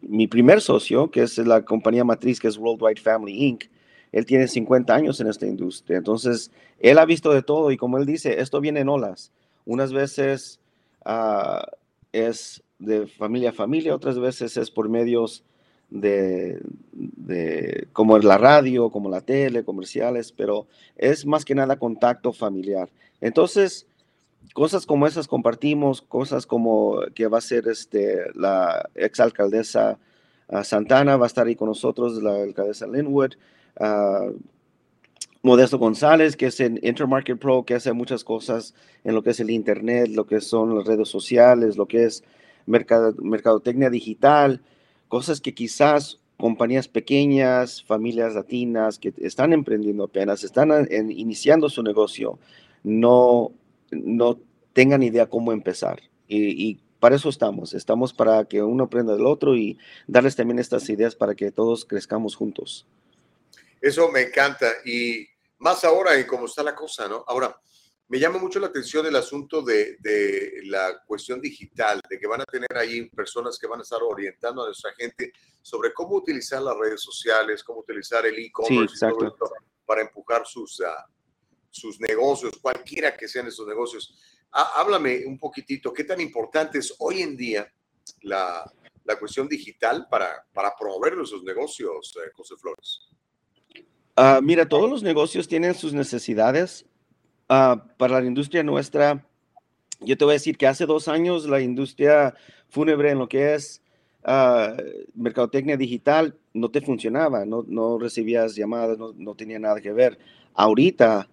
[0.00, 3.64] mi primer socio, que es la compañía matriz, que es Worldwide Family Inc.
[4.10, 5.96] Él tiene 50 años en esta industria.
[5.96, 9.32] Entonces, él ha visto de todo y como él dice, esto viene en olas.
[9.64, 10.60] Unas veces
[11.06, 11.64] uh,
[12.12, 15.44] es de familia a familia, otras veces es por medios
[15.92, 16.58] de,
[16.92, 22.88] de, como la radio, como la tele, comerciales, pero es más que nada contacto familiar.
[23.20, 23.86] Entonces,
[24.54, 29.98] cosas como esas compartimos, cosas como que va a ser este, la exalcaldesa
[30.48, 33.34] uh, Santana, va a estar ahí con nosotros, la alcaldesa Linwood,
[33.78, 34.34] uh,
[35.42, 38.74] Modesto González, que es en Intermarket Pro, que hace muchas cosas
[39.04, 42.24] en lo que es el Internet, lo que son las redes sociales, lo que es
[42.64, 44.62] mercado, mercadotecnia digital,
[45.12, 52.38] cosas que quizás compañías pequeñas, familias latinas que están emprendiendo apenas, están iniciando su negocio,
[52.82, 53.52] no
[53.90, 54.40] no
[54.72, 56.00] tengan idea cómo empezar.
[56.26, 57.74] Y, para eso estamos.
[57.74, 61.84] Estamos para que uno aprenda del otro y darles también estas ideas para que todos
[61.84, 62.86] crezcamos juntos.
[63.82, 64.66] Eso me encanta.
[64.86, 65.26] Y
[65.58, 67.22] más ahora en cómo está la cosa, ¿no?
[67.26, 67.60] Ahora,
[68.12, 69.96] me llama mucho la atención el asunto de,
[70.64, 74.62] la cuestión digital, de que van a tener ahí personas que van a estar orientando
[74.62, 79.06] a nuestra gente sobre cómo utilizar las redes sociales, cómo utilizar el e-commerce
[79.86, 80.84] para empujar sus, uh,
[81.70, 84.14] sus negocios, cualquiera que sean esos negocios.
[84.50, 87.72] háblame un poquitito, ¿qué tan importante es hoy en día
[88.20, 88.70] la,
[89.04, 93.08] la cuestión digital para, para promover esos negocios, eh, José Flores?
[94.16, 96.84] Ah, mira, todos los negocios tienen sus necesidades.
[97.54, 99.26] Ah, para la industria nuestra,
[100.00, 102.34] yo te voy a decir que hace dos años la industria
[102.70, 103.82] fúnebre en lo que es
[104.24, 104.74] uh,
[105.14, 110.18] mercadotecnia digital no te funcionaba, no, no recibías llamadas, no, no, tenía nada que ver.
[110.54, 111.28] Ahorita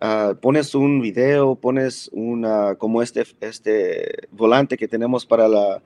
[0.00, 5.82] Ah, pones un video, pones una, como este, este volante que tenemos para, la,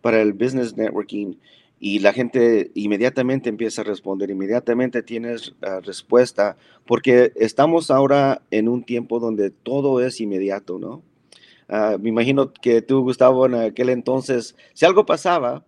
[0.00, 1.34] para el business networking
[1.78, 8.68] y la gente inmediatamente empieza a responder, inmediatamente tienes ah, respuesta, porque estamos ahora en
[8.68, 11.02] un tiempo donde todo es inmediato, ¿no?
[11.68, 15.64] Ah, me imagino que tú, Gustavo, en aquel entonces, si algo pasaba,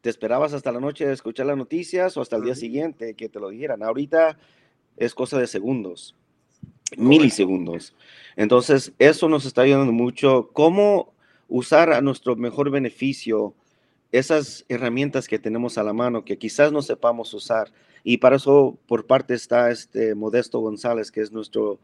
[0.00, 3.28] te esperabas hasta la noche de escuchar las noticias o hasta el día siguiente que
[3.28, 3.82] te lo dijeran.
[3.82, 4.38] Ahorita
[4.96, 6.16] es cosa de segundos
[6.96, 7.94] milisegundos.
[8.36, 10.50] Entonces, eso nos está ayudando mucho.
[10.52, 11.14] ¿Cómo
[11.48, 13.54] usar a nuestro mejor beneficio
[14.12, 17.72] esas herramientas que tenemos a la mano que quizás no sepamos usar?
[18.04, 21.78] Y para eso, por parte está este Modesto González, que es nuestro,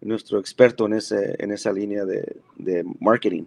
[0.00, 3.44] nuestro experto en, ese, en esa línea de, de marketing.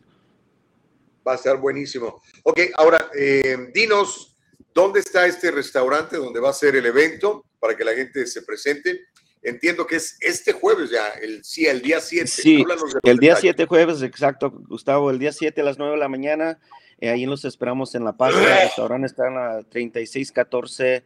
[1.27, 2.21] Va a estar buenísimo.
[2.43, 4.35] Ok, ahora, eh, dinos,
[4.73, 8.41] ¿dónde está este restaurante donde va a ser el evento para que la gente se
[8.43, 9.05] presente?
[9.45, 12.25] Entiendo que es este jueves ya, el, sí, el día 7.
[12.25, 12.65] Sí,
[13.03, 16.57] el día 7 jueves, exacto, Gustavo, el día 7 a las 9 de la mañana,
[16.99, 21.03] eh, ahí los esperamos en La Paz, el restaurante está en la 3614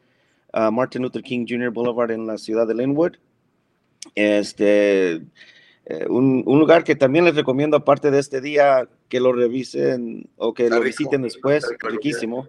[0.53, 1.69] uh, Martin Luther King Jr.
[1.69, 3.17] Boulevard en la ciudad de Linwood.
[4.15, 5.15] Este,
[5.85, 10.29] eh, un, un, lugar que también les recomiendo, aparte de este día, que lo revisen
[10.37, 12.47] o que lo visiten después, riquísimo.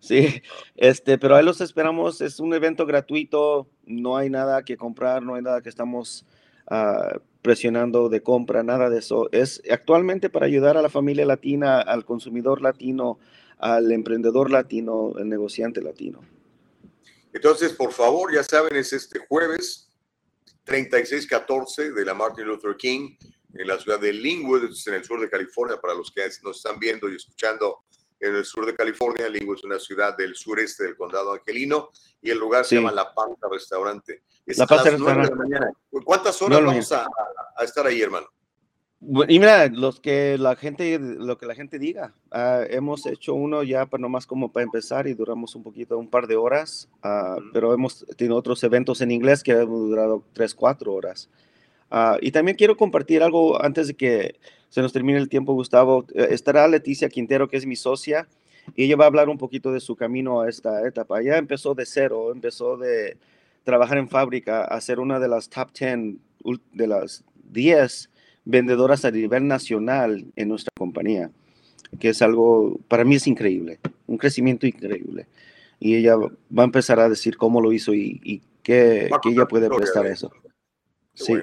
[0.00, 0.42] Sí,
[0.76, 2.20] este, pero ahí los esperamos.
[2.20, 6.24] Es un evento gratuito, no hay nada que comprar, no hay nada que estamos
[6.70, 9.28] uh, presionando de compra, nada de eso.
[9.30, 13.18] Es actualmente para ayudar a la familia latina, al consumidor latino,
[13.58, 16.20] al emprendedor latino, el negociante latino.
[17.32, 19.90] Entonces, por favor, ya saben, es este jueves
[20.64, 23.16] 3614 de la Martin Luther King
[23.54, 26.78] en la ciudad de Linwood, en el sur de California, para los que nos están
[26.78, 27.84] viendo y escuchando
[28.20, 29.28] en el sur de California.
[29.28, 31.90] Linwood es una ciudad del sureste del condado angelino
[32.22, 34.22] y el lugar se llama La Panta Restaurante.
[34.46, 35.32] la Panta Restaurante.
[36.04, 37.06] ¿Cuántas horas vamos a,
[37.62, 38.26] estar ahí, hermano?
[39.00, 42.12] Y mira, los que la gente, lo que la gente diga.
[42.30, 46.10] Ah, hemos hecho uno ya para nomás como para empezar y duramos un poquito, un
[46.10, 50.54] par de horas, ah, pero hemos tenido otros eventos en inglés que han durado tres,
[50.54, 51.30] cuatro horas.
[51.90, 54.38] Ah, y también quiero compartir algo antes de que
[54.70, 56.06] se nos termine el tiempo, Gustavo.
[56.14, 58.28] Eh, estará Leticia Quintero, que es mi socia,
[58.74, 61.20] y ella va a hablar un poquito de su camino a esta etapa.
[61.20, 63.18] Ella empezó de cero, empezó de
[63.64, 66.16] trabajar en fábrica, a ser una de las top 10,
[66.72, 68.10] de las 10
[68.44, 71.30] vendedoras a nivel nacional en nuestra compañía,
[71.98, 75.26] que es algo, para mí es increíble, un crecimiento increíble.
[75.78, 79.68] Y ella va a empezar a decir cómo lo hizo y, y que, ella puede
[79.68, 80.30] prestar eso.
[81.14, 81.34] Sí.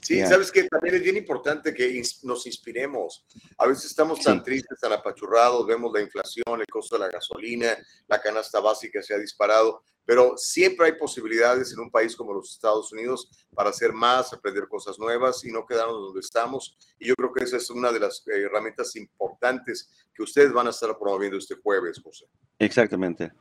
[0.00, 3.26] Sí, sabes que también es bien importante que nos inspiremos.
[3.58, 7.76] A veces estamos tan tristes, tan apachurrados, vemos la inflación, el costo de la gasolina,
[8.06, 12.52] la canasta básica se ha disparado, pero siempre hay posibilidades en un país como los
[12.52, 16.78] Estados Unidos para hacer más, aprender cosas nuevas y no quedarnos donde estamos.
[16.98, 20.68] Y yo creo que esa es una de las eh, herramientas importantes que ustedes van
[20.68, 22.24] a estar promoviendo este jueves, José.
[22.58, 23.32] Exactamente,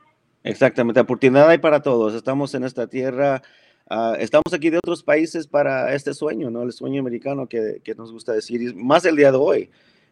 [0.43, 0.99] exactamente.
[0.99, 2.13] Oportunidad hay para todos.
[2.13, 3.41] Estamos en esta tierra
[3.89, 6.63] Ah, estamos aquí de otros países para este sueño, ¿no?
[6.63, 9.69] El sueño americano que, que nos gusta decir, más el día de hoy,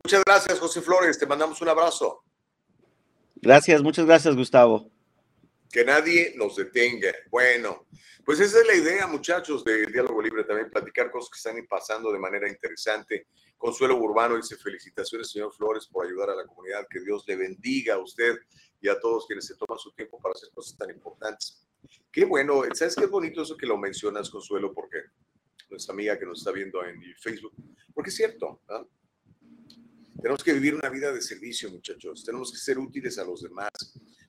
[0.05, 1.19] Muchas gracias, José Flores.
[1.19, 2.23] Te mandamos un abrazo.
[3.37, 4.91] Gracias, muchas gracias, Gustavo.
[5.71, 7.13] Que nadie nos detenga.
[7.31, 7.87] Bueno,
[8.25, 12.13] pues esa es la idea, muchachos, del Diálogo Libre, también platicar cosas que están pasando
[12.13, 13.29] de manera interesante.
[13.57, 16.87] Consuelo Urbano dice, felicitaciones, señor Flores, por ayudar a la comunidad.
[16.89, 18.37] Que Dios le bendiga a usted
[18.81, 21.67] y a todos quienes se toman su tiempo para hacer cosas tan importantes.
[22.11, 24.73] Qué bueno, ¿sabes qué bonito eso que lo mencionas, Consuelo?
[24.73, 24.99] Porque
[25.69, 27.55] nuestra amiga que nos está viendo en Facebook,
[27.95, 28.61] porque es cierto,
[30.21, 33.71] tenemos que vivir una vida de servicio, muchachos, tenemos que ser útiles a los demás.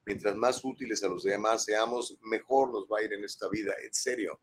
[0.05, 3.73] Mientras más útiles a los demás seamos, mejor nos va a ir en esta vida,
[3.83, 4.39] en serio.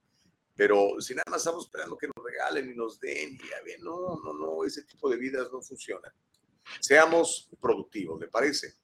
[0.55, 3.81] Pero si nada más estamos esperando que nos regalen y nos den, y ya bien,
[3.83, 6.13] no, no, no, ese tipo de vidas no funciona.
[6.81, 8.75] Seamos productivos, ¿le parece?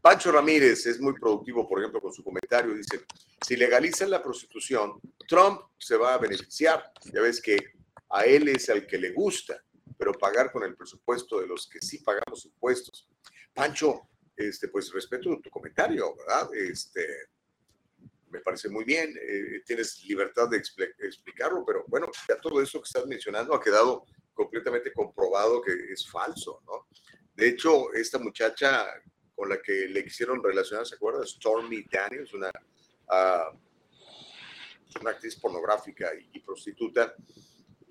[0.00, 2.74] Pancho Ramírez es muy productivo, por ejemplo, con su comentario.
[2.74, 3.04] Dice,
[3.46, 6.92] si legalizan la prostitución, Trump se va a beneficiar.
[7.12, 7.56] Ya ves que
[8.10, 9.62] a él es al que le gusta,
[9.98, 13.08] pero pagar con el presupuesto de los que sí pagamos impuestos.
[13.52, 16.48] Pancho, este, pues respeto tu comentario, ¿verdad?
[16.54, 17.06] Este,
[18.30, 22.86] me parece muy bien, eh, tienes libertad de explicarlo, pero bueno, ya todo eso que
[22.86, 24.04] estás mencionando ha quedado
[24.34, 26.86] completamente comprobado que es falso, ¿no?
[27.34, 28.86] De hecho, esta muchacha
[29.36, 31.24] con la que le quisieron relacionar, ¿se acuerda?
[31.26, 33.56] Stormy Daniels, una, uh,
[35.00, 37.14] una actriz pornográfica y, prostituta,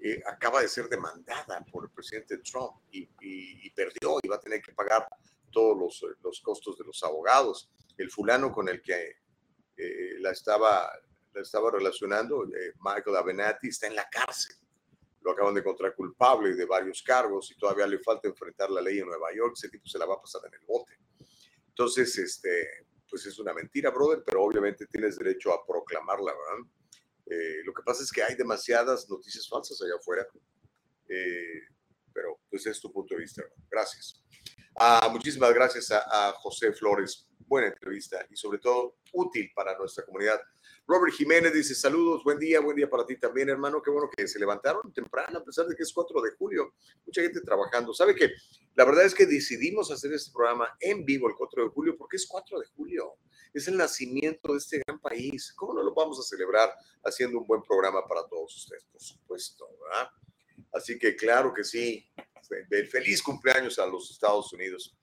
[0.01, 4.39] eh, acaba de ser demandada por el presidente Trump y, y, perdió y va a
[4.39, 5.07] tener que pagar
[5.51, 7.69] todos los, los, costos de los abogados.
[7.97, 9.17] El fulano con el que
[9.77, 10.91] eh, la, estaba,
[11.33, 14.55] la estaba relacionando, eh, Michael Avenatti, está en la cárcel.
[15.21, 18.99] Lo acaban de encontrar culpable de varios cargos y todavía le falta enfrentar la ley
[18.99, 19.53] en Nueva York.
[19.55, 20.97] Ese tipo se la va a pasar en el bote.
[21.77, 26.71] Entonces, este, pues es una mentira, brother, pero obviamente tienes derecho a proclamarla, ¿verdad?
[27.25, 30.25] Eh, lo que pasa es que hay demasiadas noticias falsas allá afuera,
[31.09, 31.59] eh,
[32.13, 33.43] pero pues es tu punto de vista.
[33.69, 34.23] Gracias.
[34.79, 37.27] Ah, muchísimas gracias a José Flores.
[37.47, 40.41] Buena entrevista y sobre todo útil para nuestra comunidad.
[40.87, 43.81] Robert Jiménez dice saludos, buen día, buen día para ti también, hermano.
[43.81, 46.73] Qué bueno que se levantaron temprano, a pesar de que es 4 de julio.
[47.05, 47.93] Mucha gente trabajando.
[47.93, 48.31] ¿Sabe que
[48.75, 52.17] La verdad es que decidimos hacer este programa en vivo el 4 de julio porque
[52.17, 53.15] es 4 de julio.
[53.53, 55.53] Es el nacimiento de este gran país.
[55.53, 56.71] ¿Cómo no lo vamos a celebrar
[57.03, 58.85] haciendo un buen programa para todos ustedes?
[58.91, 60.09] Por supuesto, ¿verdad?
[60.73, 62.05] Así que claro que sí.
[62.91, 64.95] Feliz cumpleaños a los Estados Unidos.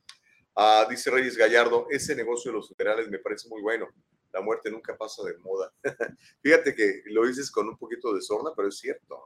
[0.54, 3.88] Ah, dice Reyes Gallardo, ese negocio de los federales me parece muy bueno.
[4.32, 5.72] La muerte nunca pasa de moda.
[6.42, 9.22] Fíjate que lo dices con un poquito de sorna, pero es cierto.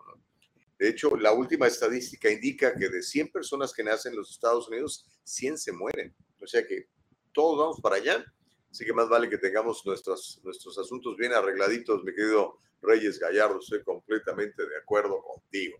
[0.79, 4.68] De hecho, la última estadística indica que de 100 personas que nacen en los Estados
[4.68, 6.14] Unidos, 100 se mueren.
[6.41, 6.89] O sea que
[7.33, 8.24] todos vamos para allá.
[8.70, 13.59] Así que más vale que tengamos nuestros, nuestros asuntos bien arregladitos, mi querido Reyes Gallardo.
[13.59, 15.79] Estoy completamente de acuerdo contigo.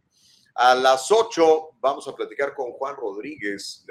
[0.59, 3.85] A las 8 vamos a platicar con Juan Rodríguez,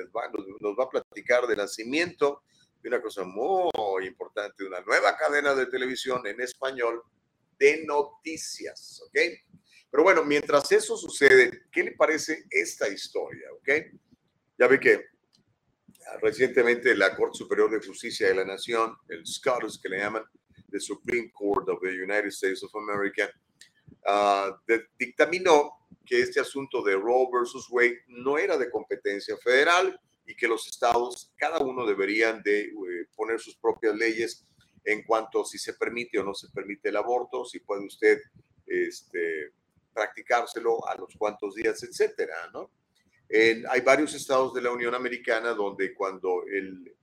[0.59, 2.41] nos, va a platicar del nacimiento
[2.81, 7.03] de una cosa muy importante, una nueva cadena de televisión en español
[7.59, 9.19] de noticias, ¿ok?
[9.91, 13.69] Pero bueno, mientras eso sucede, ¿qué le parece esta historia, ok?
[14.57, 15.05] Ya ve que
[16.07, 20.23] ah, recientemente la Corte Superior de Justicia de la Nación, el SCOTUS que le llaman,
[20.71, 23.29] the Supreme Court of the United States of America,
[24.07, 24.51] uh,
[24.97, 30.47] dictaminó que este asunto de Roe versus Wade no era de competencia federal y que
[30.47, 32.71] los estados, cada uno deberían de eh,
[33.15, 34.45] poner sus propias leyes
[34.83, 38.21] en cuanto a si se permite o no se permite el aborto, si puede usted
[38.65, 39.51] este,
[39.93, 42.71] practicárselo a los cuantos días, etcétera, ¿no?
[43.69, 46.95] hay varios estados de la Unión Americana donde cuando el,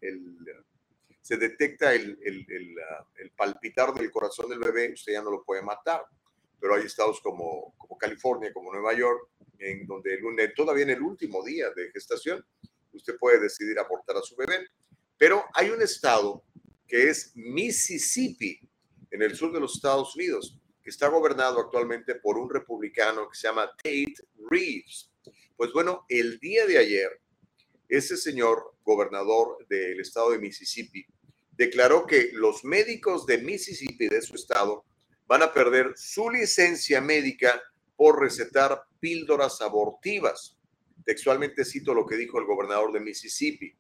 [1.21, 6.07] se detecta el, el palpitar del corazón del bebé, usted ya no lo puede matar
[6.63, 11.45] pero hay estados como, California, como Nueva York, en donde el, todavía en el último
[11.45, 12.45] día de gestación
[12.93, 14.69] usted puede decidir abortar a su bebé.
[15.19, 16.45] Pero hay un estado
[16.87, 18.61] que es Mississippi,
[19.11, 23.37] en el sur de los Estados Unidos, que está gobernado actualmente por un republicano que
[23.37, 24.15] se llama Tate
[24.49, 25.11] Reeves.
[25.57, 27.21] Pues bueno, el día de ayer,
[27.89, 31.05] ese señor gobernador del estado de Mississippi
[31.51, 34.85] declaró que los médicos de Mississippi, de su estado,
[35.33, 37.59] van a perder su licencia médica
[37.97, 40.59] por recetar píldoras abortivas.
[41.07, 43.75] Textualmente cito lo que dijo el gobernador de Mississippi.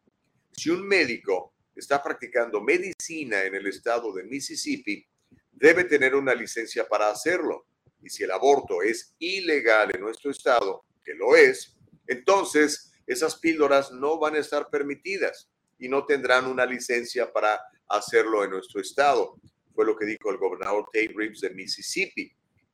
[0.50, 5.06] Si un médico está practicando medicina en el estado de Mississippi,
[5.50, 7.66] debe tener una licencia para hacerlo.
[8.02, 11.76] Y si el aborto es ilegal en nuestro estado, que lo es,
[12.06, 18.42] entonces esas píldoras no van a estar permitidas y no tendrán una licencia para hacerlo
[18.42, 19.38] en nuestro estado
[19.74, 22.32] fue lo que dijo el gobernador Tate Reeves de Mississippi.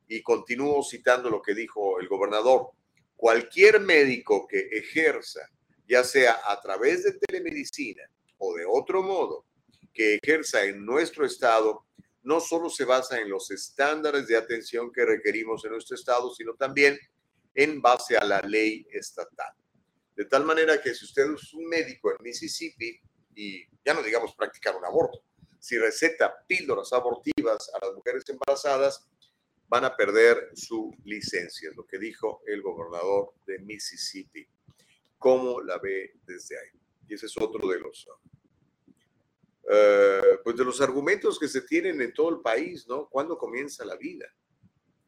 [0.09, 2.70] Y continúo citando lo que dijo el gobernador.
[3.16, 5.40] Cualquier médico que ejerza,
[5.86, 8.03] ya sea a través de telemedicina
[8.38, 9.44] o de otro modo,
[9.92, 11.84] que ejerza en nuestro estado,
[12.22, 16.55] no solo se basa en los estándares de atención que requerimos en nuestro estado, sino
[16.55, 16.99] también
[17.55, 19.53] en base a la ley estatal.
[20.14, 23.01] De tal manera que si usted es un médico en Mississippi
[23.34, 25.22] y ya no digamos practicar un aborto,
[25.59, 29.09] si receta píldoras abortivas a las mujeres embarazadas,
[29.68, 34.46] van a perder su licencia, es lo que dijo el gobernador de Mississippi.
[35.18, 36.70] ¿Cómo la ve desde ahí?
[37.09, 38.12] Y ese es otro de los, uh,
[40.42, 43.09] pues de los argumentos que se tienen en todo el país, ¿no?
[43.09, 44.32] ¿Cuándo comienza la vida?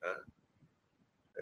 [0.02, 0.22] ¿Ah?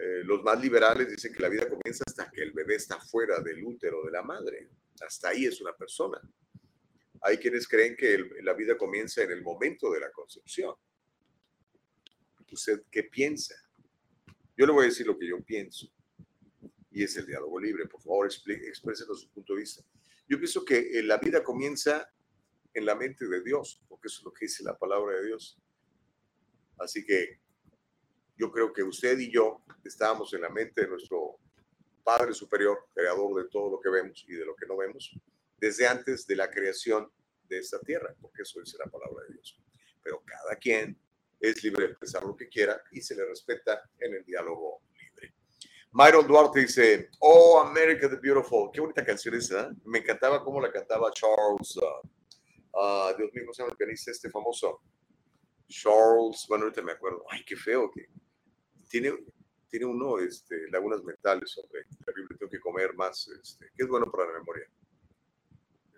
[0.01, 3.41] Eh, los más liberales dicen que la vida comienza hasta que el bebé está fuera
[3.41, 4.69] del útero de la madre.
[5.01, 6.21] Hasta ahí es una persona.
[7.21, 10.73] Hay quienes creen que la vida comienza en el momento de la concepción.
[12.51, 13.55] ¿Usted qué piensa?
[14.57, 15.87] Yo le voy a decir lo que yo pienso.
[16.91, 17.85] Y es el diálogo libre.
[17.87, 19.83] Por favor, exprésenos su punto de vista.
[20.27, 22.11] Yo pienso que eh, la vida comienza
[22.73, 25.59] en la mente de Dios, porque eso es lo que dice la palabra de Dios.
[26.77, 27.39] Así que
[28.37, 31.37] yo creo que usted y yo estábamos en la mente de nuestro
[32.03, 35.13] Padre Superior, creador de todo lo que vemos y de lo que no vemos
[35.59, 37.11] desde antes de la creación
[37.47, 39.59] de esta tierra, porque eso dice la palabra de Dios.
[40.01, 40.97] Pero cada quien
[41.39, 45.33] es libre de pensar lo que quiera y se le respeta en el diálogo libre.
[45.91, 48.69] Myron Duarte dice, Oh, America the Beautiful.
[48.71, 49.67] Qué bonita canción esa.
[49.67, 49.75] ¿eh?
[49.85, 51.75] Me encantaba cómo la cantaba Charles.
[51.77, 54.81] Uh, uh, Dios mío, ¿cómo se llama el este famoso?
[55.67, 57.23] Charles, bueno, ahorita me acuerdo.
[57.29, 58.07] Ay, qué feo que
[58.89, 59.13] tiene,
[59.67, 61.85] tiene uno este, lagunas mentales, hombre.
[62.05, 63.27] Terrible, tengo que comer más.
[63.27, 64.69] Este, que es bueno para la memoria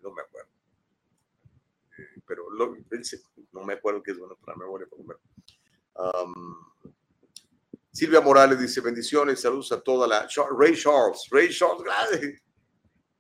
[0.02, 0.50] no me acuerdo.
[1.98, 2.76] eh, pero lo,
[3.52, 4.88] no me acuerdo qué es bueno para la memoria.
[7.92, 10.28] Silvia Morales dice bendiciones, saludos a toda la...
[10.58, 12.42] Ray Charles, Ray Charles, grande.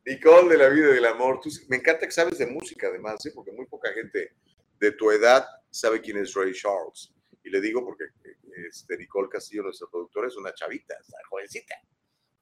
[0.06, 1.42] Nicole de la vida y del amor.
[1.68, 3.32] me encanta que sabes de música además, ¿eh?
[3.36, 4.34] porque muy poca gente
[4.80, 7.14] de tu edad sabe quién es Ray Charles.
[7.44, 8.06] Y le digo porque
[8.68, 11.76] este, Nicole Castillo, nuestra productora, es una chavita, está jovencita.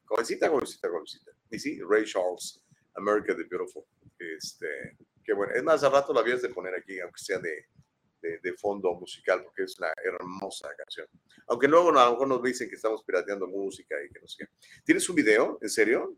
[0.06, 1.32] Jovencita, jovencita, jovencita.
[1.52, 2.64] Y sí, Ray Charles,
[2.96, 3.86] America the Beautiful.
[4.20, 5.54] Este, qué bueno.
[5.56, 7.66] Es más, al rato la habías de poner aquí, aunque sea de,
[8.22, 11.08] de, fondo musical, porque es una hermosa canción.
[11.48, 14.46] Aunque luego a lo mejor nos dicen que estamos pirateando música y que no sé
[14.46, 14.52] qué.
[14.84, 15.58] ¿Tienes un video?
[15.62, 16.16] ¿En serio?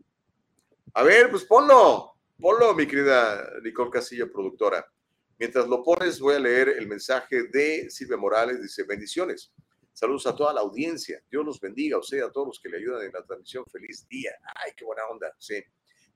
[0.94, 2.12] A ver, pues ponlo.
[2.38, 4.84] Ponlo, mi querida Nicole Castillo, productora.
[5.38, 8.60] Mientras lo pones, voy a leer el mensaje de Silvia Morales.
[8.60, 9.52] Dice, bendiciones.
[9.92, 11.22] Saludos a toda la audiencia.
[11.30, 13.64] Dios los bendiga, o sea, a todos los que le ayudan en la transmisión.
[13.70, 14.32] Feliz día.
[14.56, 15.34] Ay, qué buena onda.
[15.38, 15.62] Sí.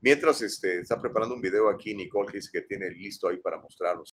[0.01, 3.61] Mientras este, está preparando un video aquí, Nicole, que dice que tiene listo ahí para
[3.61, 4.17] mostrarlos.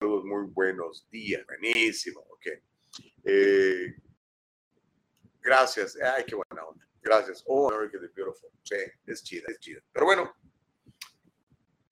[0.00, 1.44] Saludos, muy buenos días.
[1.46, 2.20] Buenísimo.
[2.30, 2.46] Ok.
[3.24, 3.94] Eh,
[5.40, 5.96] gracias.
[6.00, 6.86] Ay, qué buena onda.
[7.02, 7.42] Gracias.
[7.46, 8.50] Oh, America the Beautiful.
[8.62, 8.76] Sí,
[9.06, 9.80] es chida, es chida.
[9.92, 10.32] Pero bueno,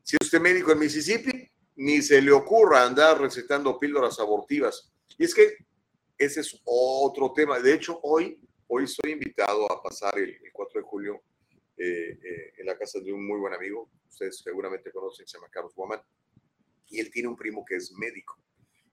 [0.03, 4.93] si usted médico en Mississippi, ni se le ocurra andar recetando píldoras abortivas.
[5.19, 5.57] Y es que
[6.17, 7.59] ese es otro tema.
[7.59, 11.23] De hecho, hoy, hoy estoy invitado a pasar el, 4 de julio
[11.77, 13.91] eh, eh, en la casa de un muy buen amigo.
[14.09, 16.01] Ustedes seguramente conocen, se llama Carlos Woman.
[16.89, 18.41] Y él tiene un primo que es médico.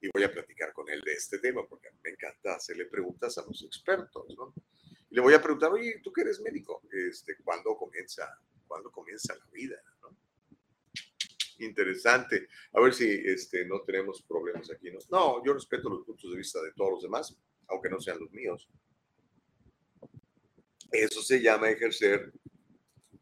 [0.00, 3.42] Y voy a platicar con él de este tema porque me encanta hacerle preguntas a
[3.46, 4.34] los expertos.
[4.36, 4.52] ¿no?
[5.10, 8.28] Y le voy a preguntar, oye, tú que eres médico, este, ¿cuándo, comienza,
[8.66, 9.76] ¿cuándo comienza la vida?
[11.60, 12.48] interesante.
[12.72, 14.90] A ver si este, no tenemos problemas aquí.
[14.90, 14.98] ¿no?
[15.10, 17.36] no, yo respeto los puntos de vista de todos los demás,
[17.68, 18.68] aunque no sean los míos.
[20.94, 22.32] Eso se llama ejercer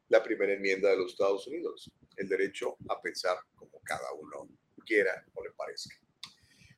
[0.08, 4.46] la primera enmienda de los Estados Unidos, el derecho a pensar como cada uno
[4.84, 5.96] quiera o le parezca.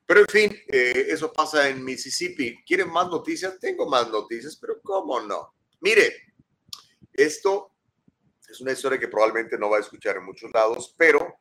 [0.05, 2.63] Pero en fin, eh, eso pasa en Mississippi.
[2.63, 3.59] ¿Quieren más noticias?
[3.59, 5.53] Tengo más noticias, pero ¿cómo no?
[5.81, 6.15] Mire,
[7.11, 7.71] esto
[8.47, 11.39] es una historia que probablemente no va a escuchar en muchos lados, pero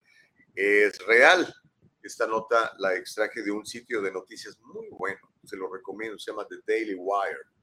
[0.53, 1.55] es real.
[2.03, 6.33] Esta nota la extraje de un sitio de noticias muy bueno, se lo recomiendo, se
[6.33, 7.54] llama The Daily Wire.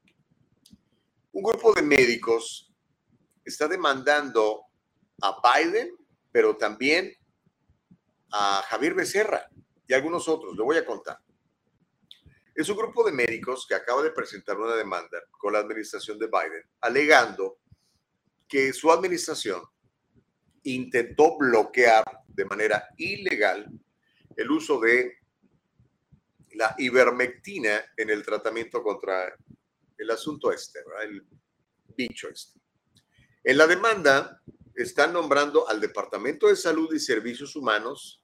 [1.34, 2.73] Un grupo de médicos
[3.45, 4.63] está demandando
[5.21, 5.95] a Biden,
[6.32, 7.13] pero también
[8.32, 9.49] a Javier Becerra
[9.88, 10.55] y algunos otros.
[10.57, 11.19] Le voy a contar.
[12.53, 16.27] Es un grupo de médicos que acaba de presentar una demanda con la administración de
[16.27, 17.59] Biden, alegando
[18.47, 19.61] que su administración
[20.63, 23.71] intentó bloquear de manera ilegal
[24.36, 25.17] el uso de
[26.55, 29.34] la ivermectina en el tratamiento contra
[30.02, 31.24] el asunto este, el
[31.95, 32.60] bicho este.
[33.43, 34.41] En la demanda
[34.76, 38.24] están nombrando al Departamento de Salud y Servicios Humanos,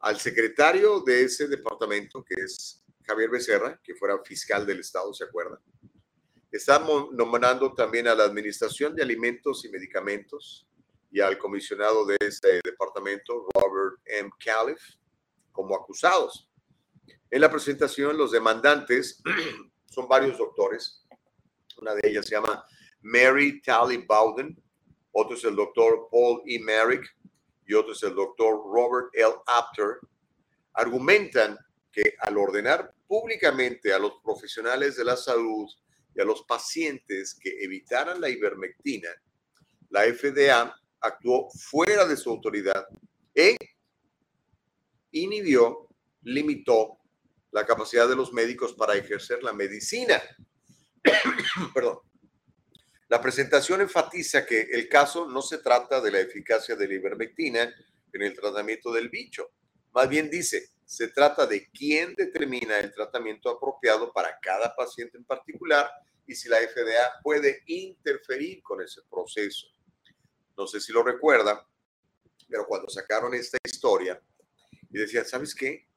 [0.00, 5.24] al secretario de ese departamento, que es Javier Becerra, que fuera fiscal del Estado, ¿se
[5.24, 5.58] acuerdan?
[6.50, 10.66] Están nombrando también a la Administración de Alimentos y Medicamentos,
[11.10, 14.30] y al comisionado de ese departamento, Robert M.
[14.44, 14.80] Califf,
[15.52, 16.50] como acusados.
[17.30, 19.22] En la presentación, los demandantes
[19.94, 21.06] son varios doctores.
[21.78, 22.64] Una de ellas se llama
[23.00, 24.60] Mary Tally Bowden,
[25.12, 26.58] otro es el doctor Paul E.
[26.58, 27.04] Merrick
[27.66, 29.34] y otro es el doctor Robert L.
[29.46, 29.98] Apter.
[30.72, 31.56] Argumentan
[31.92, 35.70] que al ordenar públicamente a los profesionales de la salud
[36.14, 39.08] y a los pacientes que evitaran la ivermectina,
[39.90, 42.84] la FDA actuó fuera de su autoridad
[43.34, 43.56] e
[45.12, 45.88] inhibió,
[46.22, 46.98] limitó
[47.54, 50.22] la capacidad de los médicos para ejercer la medicina.
[51.74, 52.00] Perdón.
[53.08, 57.72] La presentación enfatiza que el caso no se trata de la eficacia de la ivermectina
[58.12, 59.52] en el tratamiento del bicho.
[59.92, 65.24] Más bien dice, se trata de quién determina el tratamiento apropiado para cada paciente en
[65.24, 65.90] particular
[66.26, 69.68] y si la FDA puede interferir con ese proceso
[70.56, 71.58] no sé si lo recuerdan,
[72.48, 74.20] pero cuando sacaron esta historia
[74.90, 75.88] y decían, ¿sabes qué?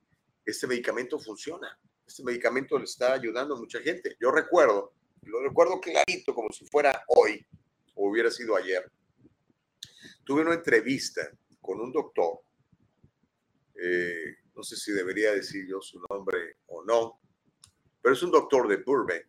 [0.47, 1.77] Este medicamento funciona,
[2.07, 4.15] este medicamento le está ayudando a mucha gente.
[4.17, 4.93] Yo recuerdo,
[5.23, 7.45] lo recuerdo clarito como si fuera hoy
[7.95, 8.89] o hubiera sido ayer.
[10.23, 11.29] Tuve una entrevista
[11.59, 12.39] con un doctor,
[13.75, 17.19] eh, no sé si debería decir yo su nombre o no,
[18.01, 19.25] pero es un doctor de Burbank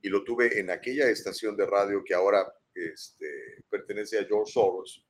[0.00, 5.04] y lo tuve en aquella estación de radio que ahora este, pertenece a George Soros.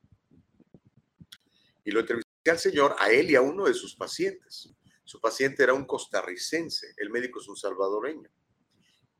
[1.85, 4.73] Y lo entrevisté al señor, a él y a uno de sus pacientes.
[5.07, 8.29] Su paciente era un costarricense, el médico es un salvadoreño.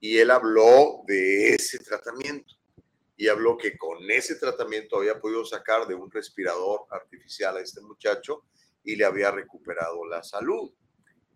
[0.02, 2.56] Y él habló de ese tratamiento.
[3.16, 7.80] y habló que con ese tratamiento había podido sacar de un respirador artificial a este
[7.82, 8.44] muchacho
[8.84, 10.72] y le había recuperado la salud.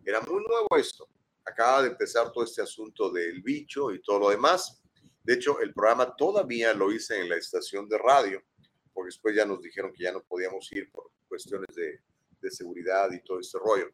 [0.04, 1.08] Era muy nuevo esto.
[1.44, 4.82] Acaba de empezar todo este asunto del bicho y todo lo demás.
[5.24, 8.44] De hecho, el programa todavía lo hice en la estación de radio,
[8.92, 12.00] porque después ya nos dijeron que ya no podíamos ir por cuestiones de,
[12.50, 13.88] seguridad y todo este rollo.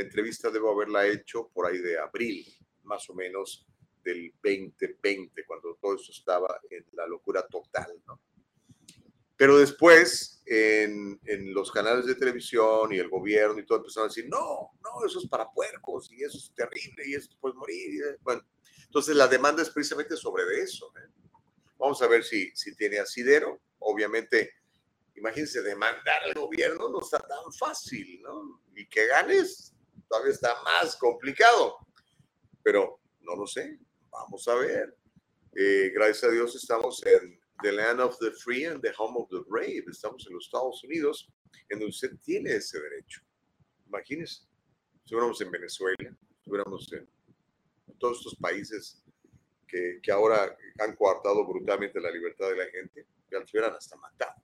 [0.00, 2.46] La entrevista debo haberla hecho por ahí de abril,
[2.84, 3.66] más o menos,
[4.02, 8.18] del 2020, cuando todo eso estaba en la locura total, ¿no?
[9.36, 14.08] Pero después, en, en, los canales de televisión y el gobierno y todo empezaron a
[14.08, 18.18] decir, no, no, eso es para puercos y eso es terrible y eso puede morir.
[18.22, 18.42] Bueno,
[18.86, 20.90] entonces la demanda es precisamente sobre eso.
[20.96, 21.10] ¿eh?
[21.78, 23.60] Vamos a ver si, si tiene asidero.
[23.80, 24.54] Obviamente,
[25.14, 28.62] imagínense, demandar al gobierno no está tan fácil, ¿no?
[28.74, 29.74] Y que ganes
[30.10, 31.78] todavía está más complicado.
[32.62, 33.78] Pero no lo sé.
[34.10, 34.96] Vamos a ver.
[35.54, 39.28] Eh, gracias a Dios estamos en the land of the free and the home of
[39.30, 39.84] the brave.
[39.88, 41.28] Estamos en los Estados Unidos,
[41.68, 43.22] en donde usted tiene ese derecho.
[43.86, 44.42] Imagínese,
[45.04, 47.08] estuviéramos en Venezuela, estuviéramos en
[47.98, 49.02] todos estos países
[49.66, 53.96] que, que, ahora han coartado brutalmente la libertad de la gente, ya los hubieran hasta
[53.96, 54.40] matado.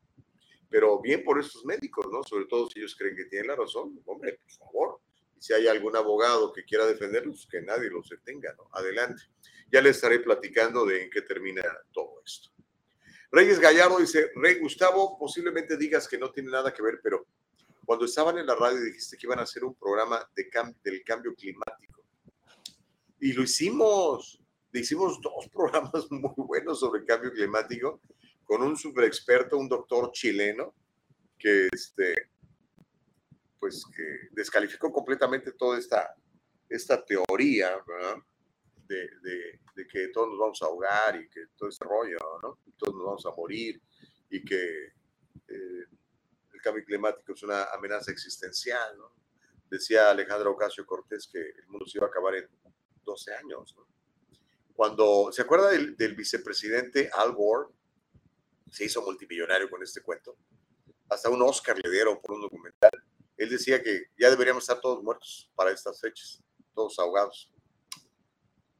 [0.68, 2.22] Pero bien por estos médicos, ¿no?
[2.24, 5.00] Sobre todo si ellos creen que tienen la razón, hombre, por favor,
[5.46, 8.68] si hay algún abogado que quiera defenderlos, que nadie los detenga, ¿no?
[8.72, 9.22] Adelante.
[9.70, 12.50] Ya les estaré platicando de en qué termina todo esto.
[13.30, 17.26] Reyes Gallardo dice, Rey Gustavo, posiblemente digas que no tiene nada que ver, pero
[17.84, 20.50] cuando estaban en la radio dijiste que iban a hacer un programa de
[20.82, 22.02] del cambio climático.
[23.20, 24.42] Y lo hicimos.
[24.72, 28.00] Hicimos dos programas muy buenos sobre el cambio climático
[28.44, 30.74] con un super experto, un doctor chileno,
[31.38, 32.30] que este,
[33.58, 36.14] pues que descalificó completamente toda esta,
[36.68, 37.78] esta teoría,
[38.88, 42.58] De, de, que todos nos vamos a ahogar y que todo ese rollo, ¿no?
[42.78, 43.80] todos nos vamos a morir
[44.30, 44.86] y que
[45.48, 45.84] eh,
[46.52, 48.96] el cambio climático es una amenaza existencial.
[49.68, 52.48] Decía Alejandro Ocasio Cortés que el mundo se iba a acabar en
[53.04, 53.76] 12 años.
[54.74, 57.70] Cuando, ¿se acuerda del, del vicepresidente Al Gore?
[58.70, 60.36] Se hizo multimillonario con este cuento.
[61.08, 63.05] Hasta un Oscar le dieron por un documental
[63.36, 66.42] él decía que ya deberíamos estar todos muertos para estas fechas,
[66.74, 67.52] todos ahogados.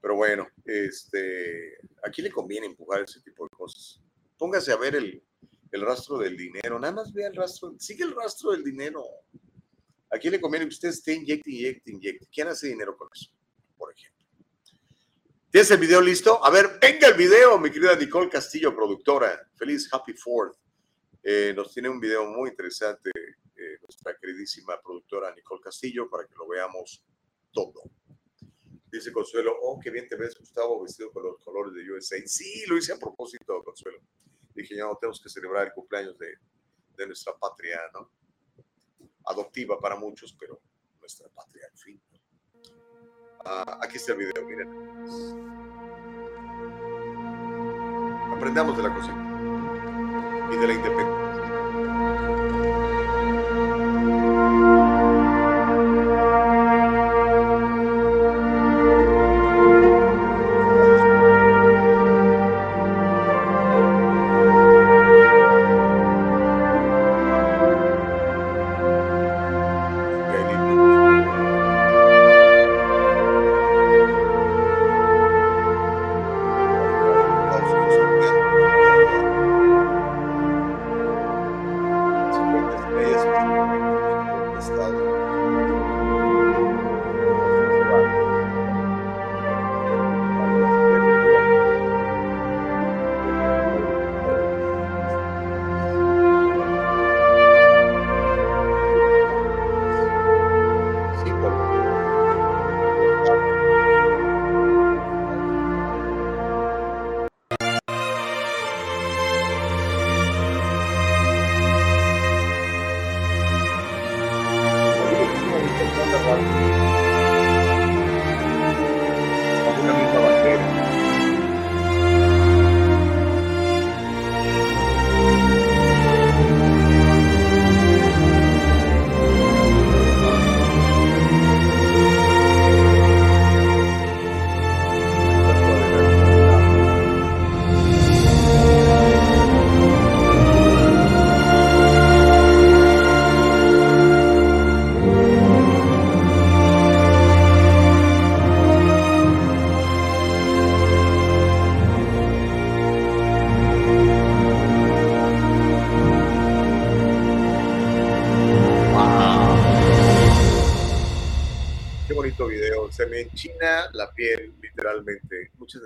[0.01, 4.01] Pero bueno, este, aquí le conviene empujar ese tipo de cosas.
[4.39, 5.23] Póngase a ver el,
[5.73, 9.03] el rastro del dinero, nada más vea el rastro, sigue el rastro del dinero.
[10.11, 12.29] Aquí le conviene que usted esté inyecte, inyecte, inyecte.
[12.33, 13.31] ¿Quién hace dinero con eso?
[13.77, 14.25] Por ejemplo.
[15.51, 16.45] ¿Tienes el video listo?
[16.45, 19.51] A ver, venga el video, mi querida Nicole Castillo, productora.
[19.57, 20.57] Feliz Happy Fourth.
[21.23, 23.11] Eh, nos tiene un video muy interesante
[23.57, 27.03] eh, nuestra queridísima productora Nicole Castillo para que lo veamos
[27.53, 27.83] todo.
[28.91, 32.17] Dice Consuelo, oh, qué bien te ves, Gustavo, vestido con los colores de USA.
[32.27, 34.01] Sí, lo hice a propósito, Consuelo.
[34.55, 36.35] Dije, ya no tenemos que celebrar el cumpleaños de,
[36.97, 38.11] de nuestra patria, ¿no?
[39.27, 40.61] Adoptiva para muchos, pero
[41.01, 42.01] nuestra patria, al fin.
[43.45, 44.69] Ah, aquí está el video, miren.
[48.37, 51.26] Aprendamos de la cocina y de la independencia.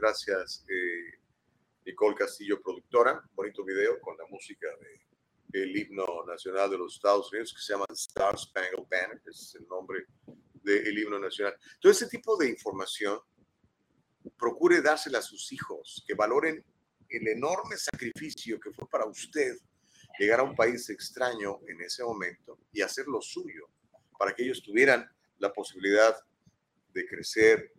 [0.01, 1.20] Gracias, eh,
[1.84, 3.22] Nicole Castillo, productora.
[3.34, 4.66] Bonito video con la música
[5.48, 9.66] del himno nacional de los Estados Unidos que se llama Star Spangled Banner, es el
[9.68, 10.07] nombre
[10.62, 11.55] del himno nacional.
[11.78, 13.18] Todo ese tipo de información,
[14.38, 16.64] procure dársela a sus hijos, que valoren
[17.09, 19.57] el enorme sacrificio que fue para usted
[20.18, 23.68] llegar a un país extraño en ese momento y hacer lo suyo
[24.18, 25.07] para que ellos tuvieran
[25.38, 26.16] la posibilidad
[26.94, 27.72] de crecer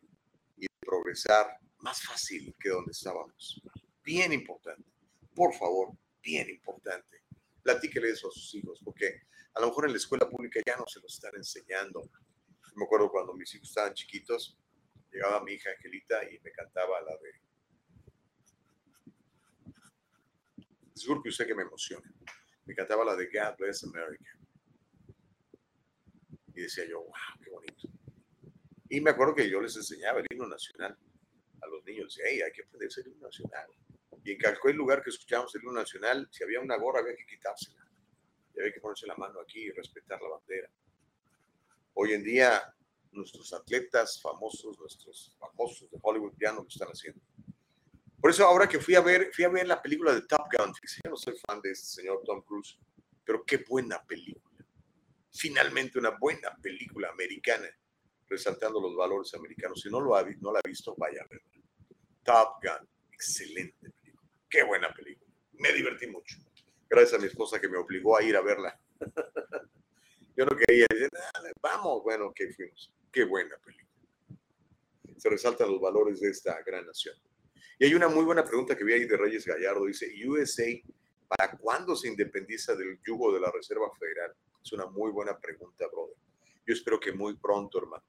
[0.57, 3.61] y de progresar más fácil que donde estábamos.
[4.03, 4.89] Bien importante.
[5.35, 5.89] Por favor,
[6.21, 7.23] bien importante.
[7.63, 9.21] Platíquele eso a sus hijos, porque
[9.53, 12.01] a lo mejor en la escuela pública ya no se lo están enseñando.
[12.75, 14.57] me acuerdo cuando mis hijos estaban chiquitos,
[15.11, 17.41] llegaba mi hija Angelita y me cantaba la de...
[20.93, 22.11] Seguro que usted que me emociona.
[22.65, 24.37] Me cantaba la de God Bless America.
[26.53, 27.13] Y decía yo, wow,
[27.43, 27.87] qué bonito.
[28.89, 30.97] Y me acuerdo que yo les enseñaba el himno nacional
[31.61, 32.17] a los niños.
[32.23, 33.67] Hey, hay que aprender el himno nacional.
[34.23, 37.25] Y en cualquier lugar que escuchábamos el himno nacional, si había una gorra había que
[37.25, 37.85] quitársela.
[38.55, 40.69] Y había que ponerse la mano aquí y respetar la bandera.
[41.93, 42.73] Hoy en día,
[43.11, 47.21] nuestros atletas famosos, nuestros famosos de Hollywood ya no lo están haciendo.
[48.19, 50.73] Por eso ahora que fui a ver, fui a ver la película de Top Gun,
[51.03, 52.77] yo no soy fan de este señor Tom Cruise,
[53.25, 54.51] pero qué buena película
[55.31, 57.67] finalmente una buena película americana,
[58.31, 59.81] resaltando los valores americanos.
[59.81, 61.51] Si no, lo ha, no la ha visto, vaya a verla.
[62.23, 64.29] Top Gun, excelente película.
[64.49, 65.31] Qué buena película.
[65.59, 66.37] Me divertí mucho.
[66.89, 68.79] Gracias a mi esposa que me obligó a ir a verla.
[70.37, 71.09] Yo no quería decir,
[71.61, 72.93] vamos, bueno, que fuimos.
[73.11, 73.89] Qué buena película.
[75.17, 77.15] Se resaltan los valores de esta gran nación.
[77.77, 79.85] Y hay una muy buena pregunta que vi ahí de Reyes Gallardo.
[79.85, 80.65] Dice, USA,
[81.27, 84.33] ¿para cuándo se independiza del yugo de la Reserva Federal?
[84.63, 86.15] Es una muy buena pregunta, brother.
[86.65, 88.03] Yo espero que muy pronto, hermano.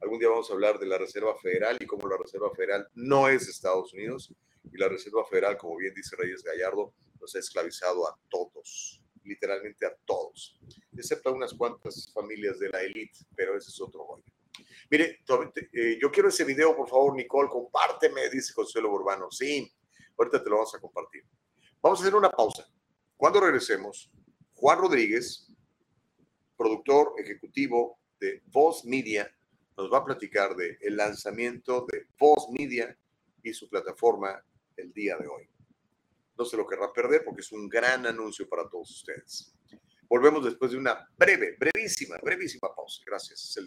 [0.00, 3.28] Algún día vamos a hablar de la Reserva Federal y cómo la Reserva Federal no
[3.28, 4.32] es Estados Unidos
[4.72, 9.86] y la Reserva Federal, como bien dice Reyes Gallardo, nos ha esclavizado a todos, literalmente
[9.86, 10.60] a todos,
[10.96, 14.24] excepto a unas cuantas familias de la élite, pero ese es otro rollo.
[14.90, 15.20] Mire,
[15.72, 19.30] eh, yo quiero ese video, por favor, Nicole, compárteme, dice Consuelo Urbano.
[19.30, 19.70] Sí,
[20.16, 21.24] ahorita te lo vamos a compartir.
[21.82, 22.66] Vamos a hacer una pausa.
[23.16, 24.10] Cuando regresemos,
[24.54, 25.52] Juan Rodríguez,
[26.56, 29.32] productor ejecutivo de Voz Media,
[29.78, 32.98] nos va a platicar del el lanzamiento de Voz Media
[33.44, 34.44] y su plataforma
[34.76, 35.48] el día de hoy.
[36.36, 39.54] No se lo querrá perder porque es un gran anuncio para todos ustedes.
[40.08, 43.02] Volvemos después de una breve, brevísima, brevísima pausa.
[43.06, 43.44] Gracias.
[43.44, 43.66] Es el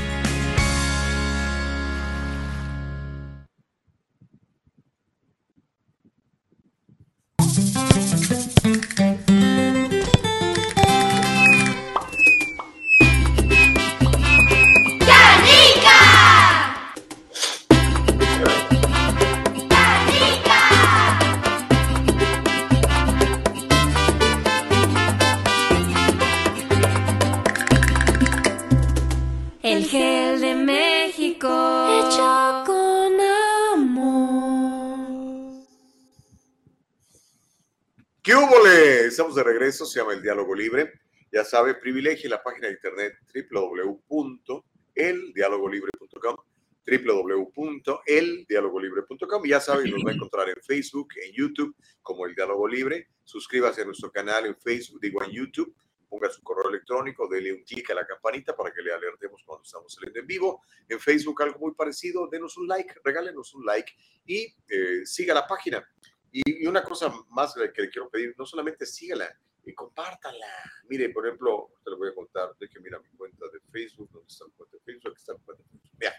[39.21, 40.93] Estamos de regreso, se llama El Diálogo Libre.
[41.31, 43.13] Ya sabe, privilegie la página de internet
[43.53, 46.37] www.eldialogolibre.com
[46.83, 49.45] www.eldialogolibre.com.
[49.45, 53.09] Ya sabe, nos va a encontrar en Facebook, en YouTube, como El Diálogo Libre.
[53.23, 55.75] Suscríbase a nuestro canal en Facebook, digo en YouTube.
[56.09, 59.61] Ponga su correo electrónico, dele un clic a la campanita para que le alertemos cuando
[59.63, 60.63] estamos saliendo en vivo.
[60.89, 63.93] En Facebook algo muy parecido, denos un like, regálenos un like
[64.25, 65.87] y eh, siga la página.
[66.31, 69.29] Y, una cosa más que le quiero pedir, no solamente sígala,
[69.65, 70.47] y compártala.
[70.89, 74.27] Mire, por ejemplo, te lo voy a contar, que mira mi cuenta de Facebook, ¿dónde
[74.27, 75.11] está mi cuenta de Facebook?
[75.11, 75.91] Aquí está mi cuenta de Facebook.
[75.99, 76.15] Mira,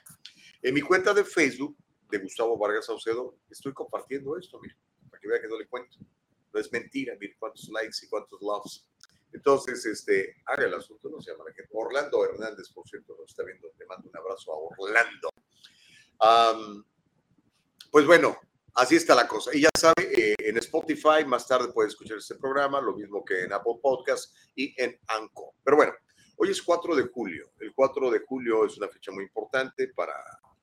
[0.62, 1.76] en mi cuenta de Facebook
[2.10, 4.76] de Gustavo Vargas Saucedo, estoy compartiendo esto, mire,
[5.10, 5.96] para que vea que no le cuento.
[6.52, 8.86] No es mentira, mire cuántos likes y cuántos loves.
[9.32, 11.70] Entonces, este, haga el asunto, no se llama la gente.
[11.72, 15.30] Orlando Hernández, por cierto, nos está viendo, le mando un abrazo a Orlando.
[17.90, 18.36] pues bueno,
[18.74, 19.54] Así está la cosa.
[19.54, 23.44] Y ya sabe, eh, en Spotify más tarde puede escuchar este programa, lo mismo que
[23.44, 25.52] en Apple Podcast y en Anchor.
[25.62, 25.92] Pero bueno,
[26.44, 27.52] Hoy es 4 de julio.
[27.60, 30.14] El 4 de julio es una fecha muy importante para,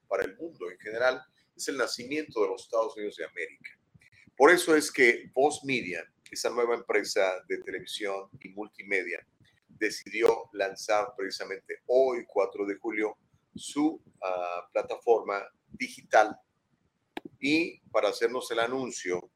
[0.10, 1.24] para el mundo en general.
[1.56, 3.72] Es el nacimiento de los Estados Unidos de América.
[4.36, 9.26] Por eso es que Voz Media, esa nueva empresa de televisión y multimedia,
[9.70, 13.18] decidió lanzar precisamente hoy, 4 de julio,
[13.56, 16.36] su ah, plataforma digital.
[17.40, 19.30] Y para hacernos el anuncio,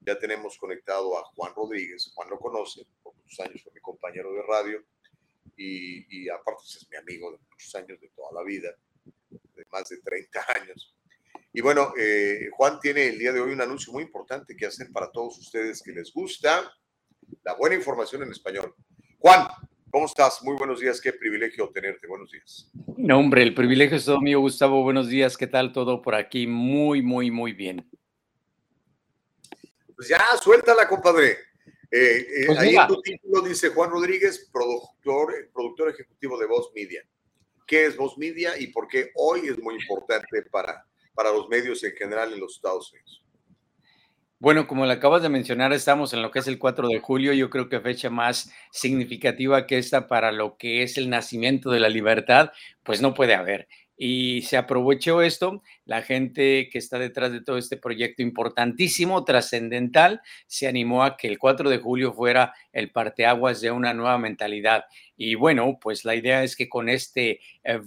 [0.00, 2.12] ya tenemos conectado a Juan Rodríguez.
[2.14, 4.84] Juan lo conoce, por muchos años fue mi compañero de radio
[5.56, 8.70] y, aparte es mi amigo de muchos años, de toda la vida,
[9.30, 10.94] de más de 30 años.
[11.52, 14.92] Y bueno, eh, Juan tiene el día de hoy un anuncio muy importante que hacer
[14.92, 16.70] para todos ustedes que les gusta
[17.42, 18.74] la buena información en español.
[19.18, 19.48] Juan,
[19.90, 20.42] ¿cómo estás?
[20.42, 22.06] Muy buenos días, qué privilegio tenerte.
[22.06, 22.70] Buenos días.
[23.00, 24.82] No, hombre, el privilegio es todo mío, Gustavo.
[24.82, 26.48] Buenos días, ¿qué tal todo por aquí?
[26.48, 27.88] Muy, muy, muy bien.
[29.94, 31.30] Pues ya, suéltala, compadre.
[31.92, 36.72] Eh, eh, pues ahí en tu título dice Juan Rodríguez, productor, productor ejecutivo de Voz
[36.74, 37.04] Media.
[37.68, 40.84] ¿Qué es Voz Media y por qué hoy es muy importante para,
[41.14, 43.22] para los medios en general en los Estados Unidos?
[44.40, 47.32] Bueno, como le acabas de mencionar, estamos en lo que es el 4 de julio.
[47.32, 51.80] Yo creo que fecha más significativa que esta para lo que es el nacimiento de
[51.80, 52.52] la libertad,
[52.84, 53.66] pues no puede haber
[54.00, 55.62] y se aprovechó esto.
[55.84, 61.26] La gente que está detrás de todo este proyecto importantísimo, trascendental, se animó a que
[61.26, 64.84] el 4 de julio fuera el parteaguas de una nueva mentalidad.
[65.16, 67.80] Y bueno, pues la idea es que con este, eh,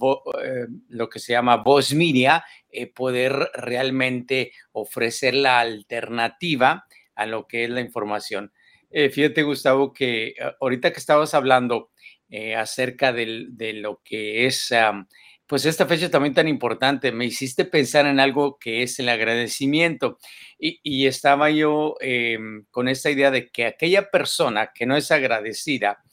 [0.44, 6.86] eh, lo que se llama Voz Media, eh, poder realmente ofrecer la alternativa
[7.16, 8.52] a lo que es la información.
[8.92, 11.92] fíjate, Gustavo, que ahorita que estabas hablando
[12.58, 14.74] acerca de lo que es
[15.52, 20.18] pues esta fecha también tan importante, me hiciste pensar en algo que es el agradecimiento.
[20.58, 26.06] Y, estaba yo em, con esta idea de que aquella persona que no es agradecida,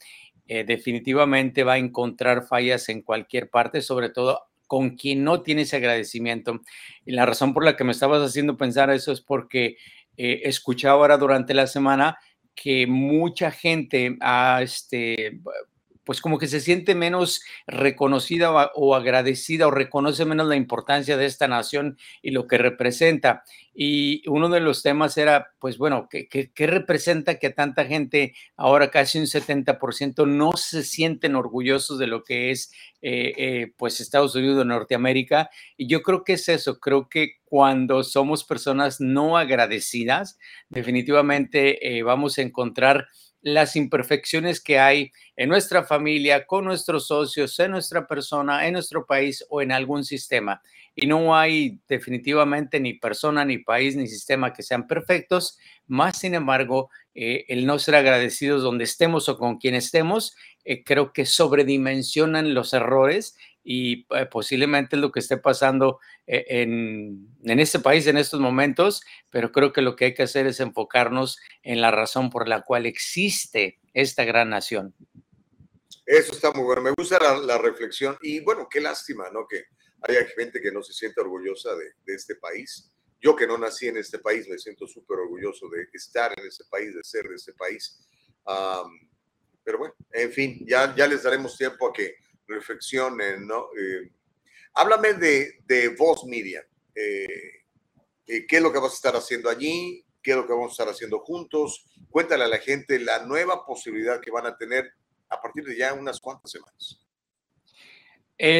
[0.45, 5.61] eh, definitivamente va a encontrar fallas en cualquier parte, sobre todo con quien no tiene
[5.61, 6.59] ese agradecimiento.
[7.05, 9.77] Y la razón por la que me estabas haciendo pensar eso es porque
[10.17, 12.19] eh, escuchaba ahora durante la semana
[12.53, 15.39] que mucha gente ha este,
[16.09, 21.27] pues como que se siente menos reconocida o, agradecida o reconoce menos la importancia de
[21.27, 23.43] esta nación y lo que representa.
[23.75, 28.89] Y uno de los temas era, pues bueno, ¿qué, qué, representa que tanta gente, ahora
[28.89, 32.71] casi un 70%, no se sienten orgullosos de lo que es,
[33.03, 35.51] eh, eh, pues, Estados Unidos Norteamérica?
[35.77, 40.39] Y yo creo que es eso, creo que cuando somos personas no agradecidas,
[40.69, 43.07] definitivamente eh, vamos a encontrar
[43.41, 49.05] las imperfecciones que hay en nuestra familia, con nuestros socios, en nuestra persona, en nuestro
[49.05, 50.61] país o en algún sistema.
[50.95, 56.35] Y no hay definitivamente ni persona, ni país, ni sistema que sean perfectos, más sin
[56.35, 60.35] embargo, eh, el no ser agradecidos donde estemos o con quien estemos,
[60.65, 67.27] eh, creo que sobredimensionan los errores y eh, posiblemente lo que esté pasando eh, en,
[67.43, 70.59] en, este país en estos momentos, pero creo que lo que hay que hacer es
[70.59, 74.95] enfocarnos en la razón por la cual existe esta gran nación.
[76.05, 79.45] Eso está muy bueno, me gusta la, reflexión y bueno, qué lástima, ¿no?
[79.47, 79.65] Que
[80.01, 82.91] haya gente que no se siente orgullosa de, de este país.
[83.21, 86.63] Yo que no nací en este país me siento súper orgulloso de estar en este
[86.69, 87.99] país, de ser de este país.
[89.63, 92.15] pero bueno, en fin, ya, ya les daremos tiempo a que
[92.49, 93.67] reflexionen, ¿no?
[93.79, 94.11] Eh,
[94.73, 96.65] háblame de, de Voz Media.
[96.93, 97.27] Eh,
[98.27, 100.03] eh, ¿Qué es lo que vas a estar haciendo allí?
[100.21, 101.85] ¿Qué es lo que vamos a estar haciendo juntos?
[102.09, 104.91] Cuéntale a la gente la nueva posibilidad que van a tener
[105.29, 107.05] a partir de ya unas cuantas semanas.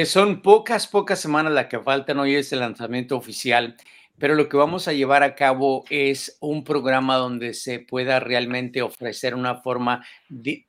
[0.05, 2.19] son pocas, pocas semanas las que faltan.
[2.19, 3.75] Hoy es el lanzamiento oficial
[4.19, 8.81] pero lo que vamos a llevar a cabo es un programa donde se pueda realmente
[8.81, 10.05] ofrecer una forma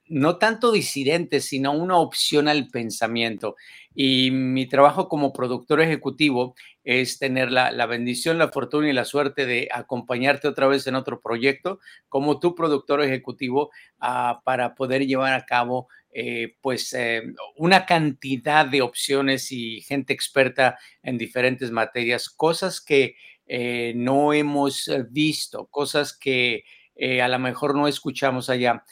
[0.07, 3.57] no tanto disidente, sino una opción al pensamiento.
[3.94, 9.46] Y mi trabajo como productor ejecutivo es tener la, bendición, la fortuna y la suerte
[9.46, 15.34] de acompañarte otra vez en otro proyecto como tu productor ejecutivo ah, para poder llevar
[15.34, 17.22] a cabo eh, pues eh,
[17.57, 23.14] una cantidad de opciones y gente experta en diferentes materias, cosas que
[23.53, 26.62] eh, no hemos eh, visto, cosas que
[26.94, 28.84] eh, a lo mejor no escuchamos allá.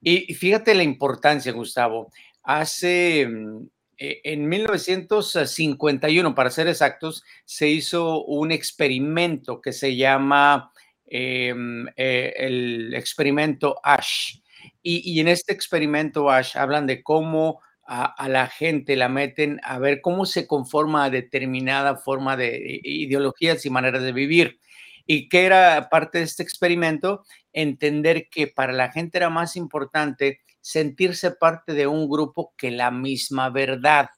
[0.00, 2.12] Y, fíjate la importancia, Gustavo.
[2.44, 10.70] Hace, mm, en 1951, para ser exactos, se hizo un experimento que se llama
[11.06, 14.40] em, el experimento ASH.
[14.82, 20.00] y, en este experimento ASH hablan de cómo a, la gente, la meten a ver
[20.00, 24.60] cómo se conforma a determinada forma de ideologías y maneras de vivir.
[25.06, 30.40] Y que era parte de este experimento, entender que para la gente era más importante
[30.60, 34.10] sentirse parte de un grupo que la misma verdad.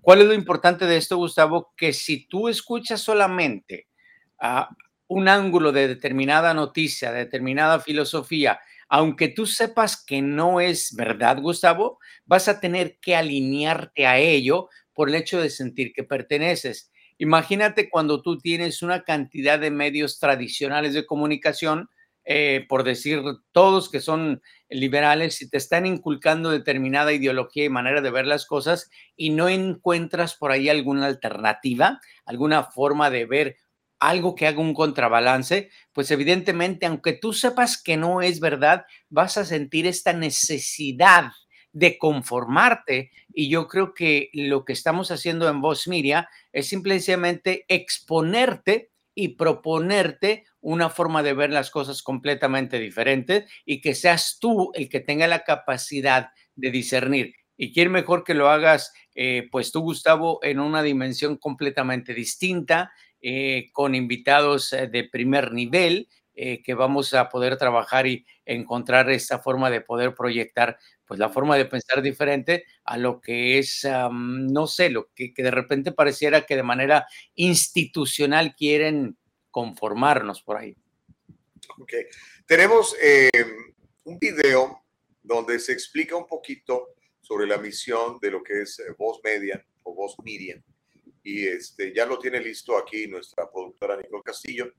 [0.00, 1.72] ¿Cuál es lo importante de esto, Gustavo?
[1.76, 3.86] Que si tú escuchas solamente
[4.40, 4.68] a
[5.06, 8.58] un ángulo de determinada noticia, de determinada filosofía,
[8.88, 14.68] aunque tú sepas que no es verdad, Gustavo, vas a tener que alinearte a ello
[14.94, 16.90] por el hecho de sentir que perteneces.
[17.18, 21.88] Imagínate cuando tú tienes una cantidad de medios tradicionales de comunicación,
[22.24, 23.22] eh, por decir
[23.52, 28.46] todos que son liberales, y te están inculcando determinada ideología y manera de ver las
[28.46, 33.56] cosas y no encuentras por ahí alguna alternativa, alguna forma de ver
[33.98, 39.36] algo que haga un contrabalance, pues evidentemente, aunque tú sepas que no es verdad, vas
[39.36, 41.32] a sentir esta necesidad
[41.72, 43.10] de conformarte.
[43.32, 49.36] Y yo creo que lo que estamos haciendo en Voz Miria es simplemente exponerte y
[49.36, 55.00] proponerte una forma de ver las cosas completamente diferente y que seas tú el que
[55.00, 57.34] tenga la capacidad de discernir.
[57.56, 62.92] Y quién mejor que lo hagas, eh, pues tú, Gustavo, en una dimensión completamente distinta,
[63.28, 69.10] eh, con invitados eh, de primer nivel, eh, que vamos a poder trabajar y encontrar
[69.10, 73.84] esta forma de poder proyectar, pues la forma de pensar diferente a lo que es,
[74.12, 79.16] no sé, lo que, que, de repente pareciera que de manera institucional quieren
[79.50, 80.76] conformarnos por ahí.
[81.80, 81.94] Ok,
[82.46, 82.94] tenemos
[84.04, 84.84] un video
[85.20, 89.96] donde se explica un poquito sobre la misión de lo que es Voz Media o
[89.96, 90.62] Voz Media
[91.26, 94.72] y este, ya lo tiene listo aquí nuestra productora Nicole Castillo.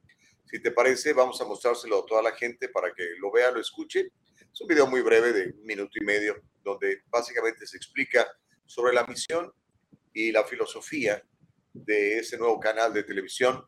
[0.45, 3.59] Si te parece, vamos a mostrárselo a toda la gente para que lo vea, lo
[3.59, 4.13] escuche.
[4.53, 8.25] Es un video muy breve de un minuto y medio, donde básicamente se explica
[8.65, 9.51] sobre la misión
[10.13, 11.21] y la filosofía
[11.73, 13.65] de ese nuevo canal de televisión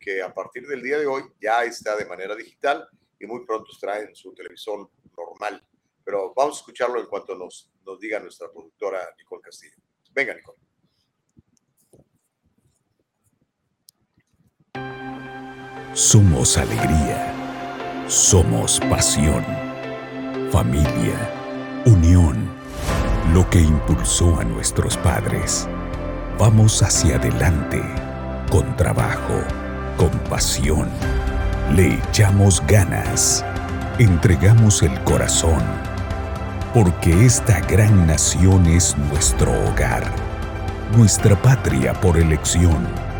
[0.00, 2.88] que a partir del día de hoy ya está de manera digital
[3.20, 5.62] y muy pronto estará en su televisión normal.
[6.02, 9.76] Pero vamos a escucharlo en cuanto nos, nos diga nuestra productora Nicole Castillo.
[10.14, 10.71] Venga, Nicole.
[15.94, 17.34] Somos alegría.
[18.08, 19.44] Somos pasión.
[20.50, 21.30] Familia.
[21.84, 22.48] Unión.
[23.34, 25.68] Lo que impulsó a nuestros padres.
[26.38, 27.82] Vamos hacia adelante.
[28.50, 29.42] Con trabajo.
[29.98, 30.88] Con pasión.
[31.76, 33.44] Le echamos ganas.
[33.98, 35.62] Entregamos el corazón.
[36.72, 40.04] Porque esta gran nación es nuestro hogar.
[40.96, 43.11] Nuestra patria por elección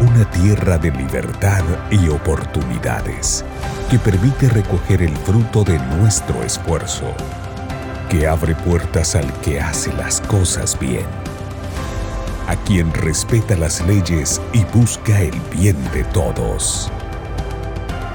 [0.00, 3.44] una tierra de libertad y oportunidades
[3.90, 7.14] que permite recoger el fruto de nuestro esfuerzo,
[8.10, 11.06] que abre puertas al que hace las cosas bien,
[12.46, 16.90] a quien respeta las leyes y busca el bien de todos.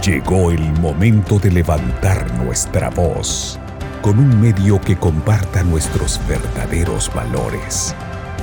[0.05, 3.59] Llegó el momento de levantar nuestra voz
[4.01, 7.95] con un medio que comparta nuestros verdaderos valores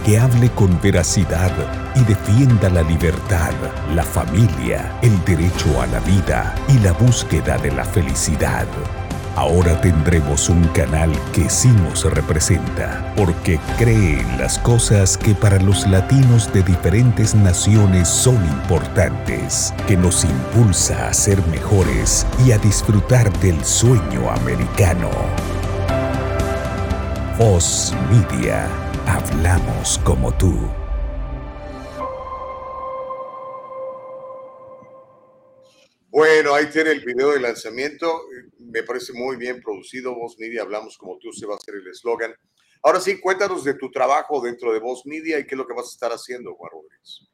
[0.08, 1.52] que hable con veracidad
[1.94, 3.52] y defienda la libertad,
[3.94, 8.66] la familia, el derecho a la vida y la búsqueda de la felicidad.
[9.36, 15.58] Ahora tendremos un canal que sí nos representa, porque cree en las cosas que para
[15.58, 22.58] los latinos de diferentes naciones son importantes, que nos impulsa a ser mejores y a
[22.58, 25.10] disfrutar del sueño americano.
[27.38, 30.54] Voz Media Hablamos como tú.
[36.10, 38.20] Bueno, ahí tiene el video de lanzamiento.
[38.58, 40.14] Me parece muy bien producido.
[40.14, 42.34] Voz Media, hablamos como tú, se va a hacer el eslogan.
[42.82, 45.72] Ahora sí, cuéntanos de tu trabajo dentro de Voz Media y qué es lo que
[45.72, 47.30] vas a estar haciendo, Juan Rodríguez.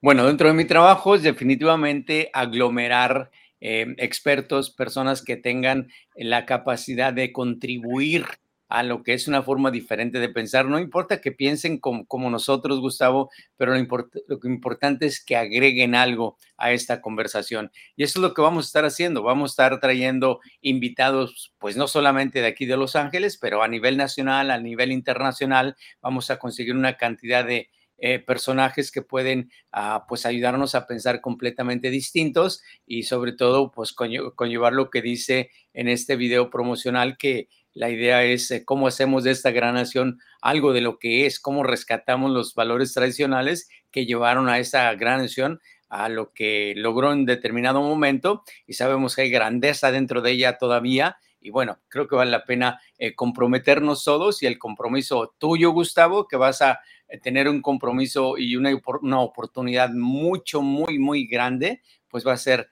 [0.00, 3.30] Bueno, dentro de mi trabajo es definitivamente aglomerar
[3.60, 8.24] eh, expertos, personas que tengan la capacidad de contribuir
[8.72, 10.64] a lo que es una forma diferente de pensar.
[10.64, 16.38] No importa que piensen como, nosotros, Gustavo, pero lo, lo, importante es que agreguen algo
[16.56, 17.70] a esta conversación.
[17.96, 19.22] Y eso es lo que vamos a estar haciendo.
[19.22, 23.68] Vamos a estar trayendo invitados, pues no solamente de aquí de Los Ángeles, pero a
[23.68, 25.76] nivel nacional, a nivel internacional.
[26.00, 27.68] Vamos a conseguir una cantidad de
[27.98, 33.92] eh, personajes que pueden ah, pues ayudarnos a pensar completamente distintos y sobre todo pues
[33.92, 39.24] conllevar lo que dice en este video promocional que la idea es eh, cómo hacemos
[39.24, 44.06] de esta gran nación algo de lo que es, cómo rescatamos los valores tradicionales que
[44.06, 49.22] llevaron a esa gran nación a lo que logró en determinado momento y sabemos que
[49.22, 54.04] hay grandeza dentro de ella todavía y bueno, creo que vale la pena eh, comprometernos
[54.04, 58.70] todos y el compromiso tuyo, Gustavo, que vas a eh, tener un compromiso y una,
[59.00, 62.70] una oportunidad mucho, muy, muy grande, pues va a ser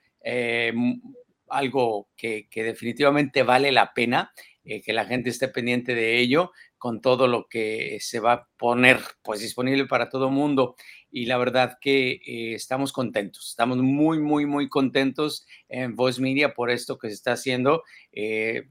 [1.51, 4.31] algo que, definitivamente vale la pena
[4.63, 8.47] eh, que la gente esté pendiente de ello con todo lo que se va a
[8.57, 10.75] poner pues disponible para todo mundo
[11.11, 16.53] y la verdad que eh, estamos contentos, estamos muy, muy, muy contentos en Voice Media
[16.53, 17.83] por esto que se está haciendo.
[18.13, 18.67] Eh,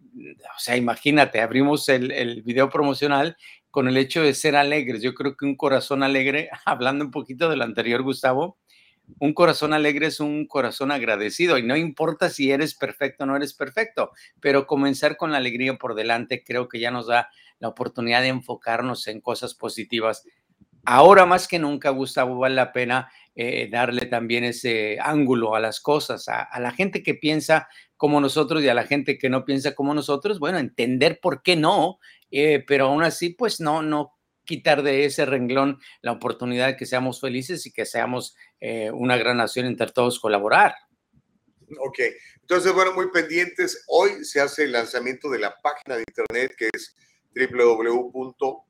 [0.56, 3.36] o sea, imagínate, abrimos el, el, video promocional
[3.70, 5.02] con el hecho de ser alegres.
[5.02, 8.58] Yo creo que un corazón alegre, hablando un poquito del anterior, Gustavo,
[9.18, 13.36] un corazón alegre es un corazón agradecido y no importa si eres perfecto o no
[13.36, 17.28] eres perfecto, pero comenzar con la alegría por delante creo que ya nos da
[17.58, 20.24] la oportunidad de enfocarnos en cosas positivas.
[20.84, 25.80] Ahora más que nunca, Gustavo, vale la pena eh, darle también ese ángulo a las
[25.80, 29.74] cosas, a, la gente que piensa como nosotros y a la gente que no piensa
[29.74, 31.98] como nosotros, bueno, entender por qué no,
[32.30, 34.14] eh, pero aún así, pues no, no
[34.50, 39.16] quitar de ese renglón la oportunidad de que seamos felices y que seamos eh, una
[39.16, 40.74] gran nación entre todos colaborar.
[41.78, 42.00] Ok,
[42.40, 43.84] entonces, bueno, muy pendientes.
[43.86, 46.96] Hoy se hace el lanzamiento de la página de internet que es
[47.32, 48.62] www.voz.us,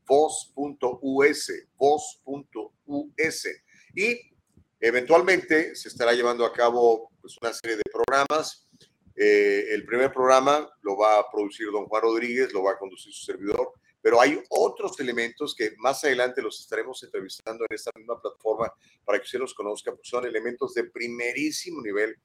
[1.77, 3.49] voz.us.
[3.95, 4.21] Y
[4.81, 8.69] eventualmente se estará llevando a cabo pues, una serie de programas.
[9.17, 13.15] Eh, el primer programa lo va a producir don Juan Rodríguez, lo va a conducir
[13.15, 18.21] su servidor, pero hay otros elementos que más adelante los estaremos entrevistando en esta misma
[18.21, 18.73] plataforma
[19.05, 22.17] para que usted los conozca, porque son elementos de primerísimo nivel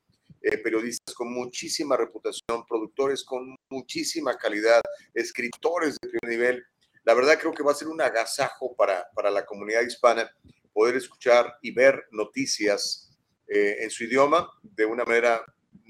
[0.41, 4.81] eh, periodistas con muchísima reputación, productores con muchísima calidad,
[5.13, 6.65] escritores de primer nivel.
[7.03, 10.31] La verdad creo que va a ser un agasajo para, para la comunidad hispana
[10.71, 13.09] poder escuchar y ver noticias
[13.47, 15.43] eh, en su idioma de una manera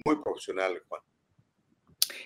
[0.06, 1.02] muy profesional, Juan.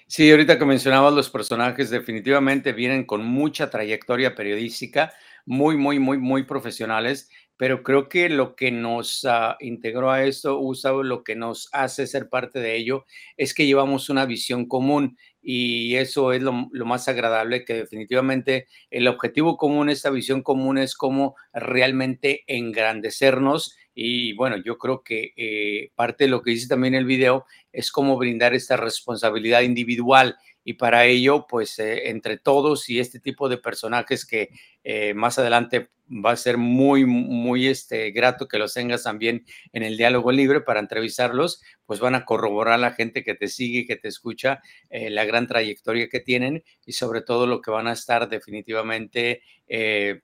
[0.07, 5.13] Sí, ahorita que mencionabas los personajes, definitivamente vienen con mucha trayectoria periodística,
[5.45, 7.29] muy, muy, muy, muy profesionales
[7.59, 12.07] pero creo que lo que nos uh, integró a esto, Gustavo, lo que nos hace
[12.07, 17.07] ser parte de ello, es que llevamos una visión común y eso es lo, más
[17.07, 24.57] agradable, que definitivamente el objetivo común, esta visión común es cómo realmente engrandecernos y bueno,
[24.63, 28.53] yo creo que eh, parte de lo que dice también el video es cómo brindar
[28.53, 34.25] esta responsabilidad individual y para ello, pues eh, entre todos y este tipo de personajes
[34.25, 34.49] que
[34.83, 39.83] eh, más adelante va a ser muy, muy este, grato que los tengas también en
[39.83, 43.85] el diálogo libre para entrevistarlos, pues van a corroborar a la gente que te sigue,
[43.85, 44.59] que te escucha,
[44.89, 49.43] eh, la gran trayectoria que tienen y sobre todo lo que van a estar definitivamente,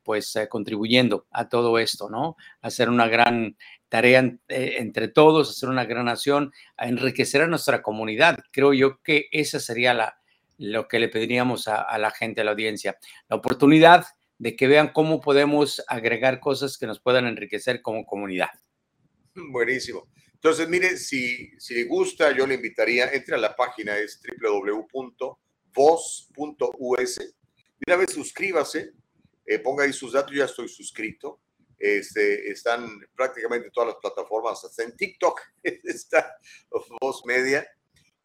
[0.03, 2.35] pues contribuyendo a todo esto, ¿no?
[2.61, 3.55] hacer una gran
[3.89, 8.39] tarea entre todos, hacer una gran nación, enriquecer a nuestra comunidad.
[8.51, 10.17] Creo yo que esa sería la,
[10.57, 12.97] lo que le pediríamos a, la gente, a la audiencia.
[13.27, 14.05] La oportunidad
[14.37, 18.49] de que vean cómo podemos agregar cosas que nos puedan enriquecer como comunidad.
[19.33, 20.07] Buenísimo.
[20.33, 25.37] Entonces, mire, si, si le gusta, yo le invitaría, entre a la página, es www.voz.us.
[27.87, 28.93] Una vez suscríbase,
[29.45, 31.41] eh, ponga ahí sus datos, ya estoy suscrito.
[31.77, 36.37] Este, están prácticamente todas las plataformas, hasta en TikTok está
[37.01, 37.67] Voz Media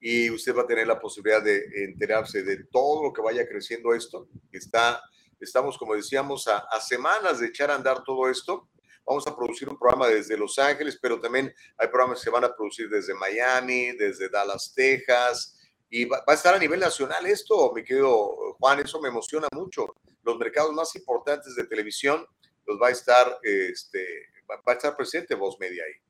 [0.00, 3.94] y usted va a tener la posibilidad de enterarse de todo lo que vaya creciendo
[3.94, 4.28] esto.
[4.50, 8.68] Estamos, como decíamos, a, semanas de echar a andar todo esto.
[9.04, 12.54] Vamos a producir un programa desde Los Ángeles, pero también hay programas que van a
[12.54, 15.58] producir desde Miami, desde Dallas, Texas,
[15.90, 19.94] y va, a estar a nivel nacional esto, mi querido Juan, eso me emociona mucho.
[20.22, 22.24] Los mercados más importantes de televisión
[22.66, 24.06] los va a estar, este,
[24.48, 26.09] va a estar presente Voz Media ahí.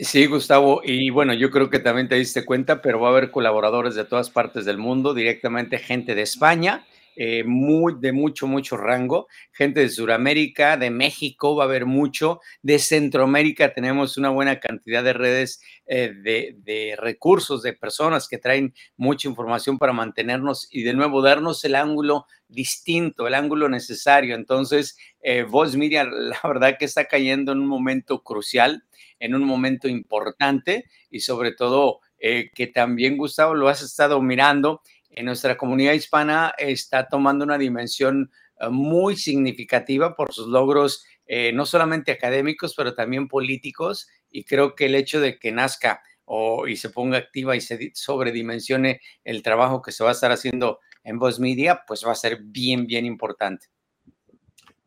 [0.00, 3.32] Sí, Gustavo, y bueno, yo creo que también te diste cuenta, pero va a haber
[3.32, 8.76] colaboradores de todas partes del mundo, directamente gente de España, eh, muy, de mucho, mucho
[8.76, 14.60] rango, gente de Sudamérica, de México, va a haber mucho, de Centroamérica tenemos una buena
[14.60, 20.68] cantidad de redes eh, de, de, recursos, de personas que traen mucha información para mantenernos
[20.70, 24.36] y de nuevo darnos el ángulo distinto, el ángulo necesario.
[24.36, 28.84] Entonces, eh, Voz Media, la verdad que está cayendo en un momento crucial
[29.18, 34.82] en un momento importante y sobre todo eh, que también, Gustavo, lo has estado mirando,
[35.10, 38.30] en nuestra comunidad hispana está tomando una dimensión
[38.60, 44.08] eh, muy significativa por sus logros, eh, no solamente académicos, pero también políticos.
[44.30, 47.90] Y creo que el hecho de que nazca o, y se ponga activa y se
[47.94, 52.16] sobredimensione el trabajo que se va a estar haciendo en Voz Media, pues va a
[52.16, 53.68] ser bien, bien importante.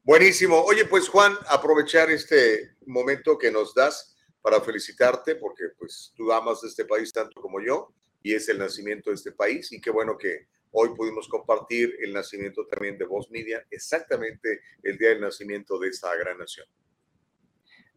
[0.04, 0.62] Buenísimo.
[0.62, 4.11] Oye, pues Juan, aprovechar este momento que nos das
[4.42, 7.94] para felicitarte porque pues tú amas este país tanto como yo
[8.24, 12.14] y es el nacimiento de este país y qué bueno que hoy pudimos compartir el
[12.14, 16.68] nacimiento también de Voz Media, exactamente el día del nacimiento de esta gran nación.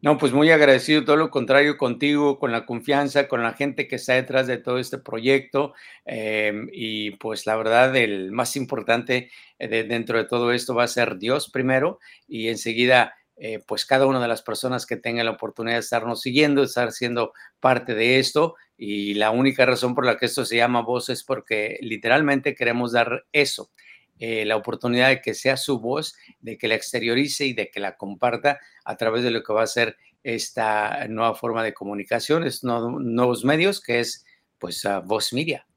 [0.01, 3.95] No, pues muy agradecido, todo lo contrario contigo, con la confianza, con la gente que
[3.95, 5.73] está detrás de todo este proyecto.
[6.05, 10.87] Em, y pues la verdad, el más importante eh, dentro de todo esto va a
[10.87, 15.31] ser Dios primero y enseguida, eh, pues cada una de las personas que tenga la
[15.31, 18.55] oportunidad de estarnos siguiendo, estar siendo parte de esto.
[18.77, 22.93] Y la única razón por la que esto se llama voz es porque literalmente queremos
[22.93, 23.71] dar eso,
[24.19, 27.79] eh, la oportunidad de que sea su voz, de que la exteriorice y de que
[27.79, 32.45] la comparta a través de lo que va a ser esta nueva forma de comunicación,
[32.45, 34.25] estos nuevos medios, que es
[34.57, 35.67] pues Voz Media.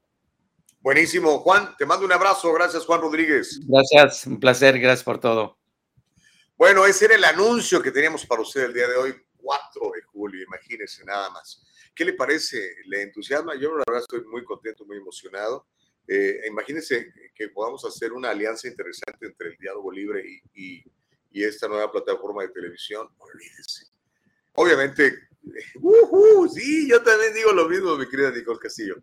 [0.81, 3.61] Buenísimo, Juan, te mando un abrazo, gracias Juan Rodríguez.
[3.67, 5.58] Gracias, un placer, gracias por todo.
[6.59, 10.03] Bueno, ese era el anuncio que teníamos para usted el día de hoy, 4 de
[10.03, 11.65] julio, imagínense nada más.
[11.95, 12.75] ¿Qué le parece?
[12.87, 13.55] ¿Le entusiasma?
[13.55, 15.69] Yo la verdad estoy muy contento, muy emocionado.
[16.09, 20.83] Eh, imagínense que podamos hacer una alianza interesante entre el diálogo libre y,
[21.31, 23.09] esta nueva plataforma de televisión.
[23.19, 23.87] Olvídese.
[24.55, 25.29] Obviamente,
[26.53, 28.97] sí, yo también digo lo mismo, mi querida Nicole Castillo.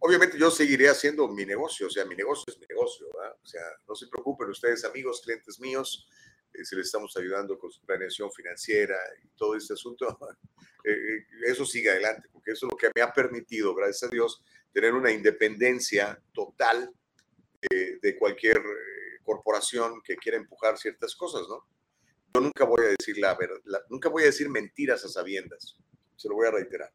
[0.00, 3.36] Obviamente yo seguiré haciendo mi negocio, o sea, mi negocio es mi negocio, ¿verdad?
[3.42, 6.06] O sea, no se preocupen ustedes, amigos, clientes míos,
[6.52, 10.06] eh, si les estamos ayudando con su planeación financiera y todo este asunto,
[10.84, 14.12] eh, eh, eso sigue adelante, porque eso es lo que me ha permitido, gracias a
[14.12, 16.92] Dios, tener una independencia total
[17.70, 18.58] de cualquier
[19.22, 21.66] corporación que quiera empujar ciertas cosas, ¿no?
[22.32, 25.76] Yo nunca voy a decir la verdad, nunca voy a decir mentiras a sabiendas,
[26.16, 26.90] se lo voy a reiterar.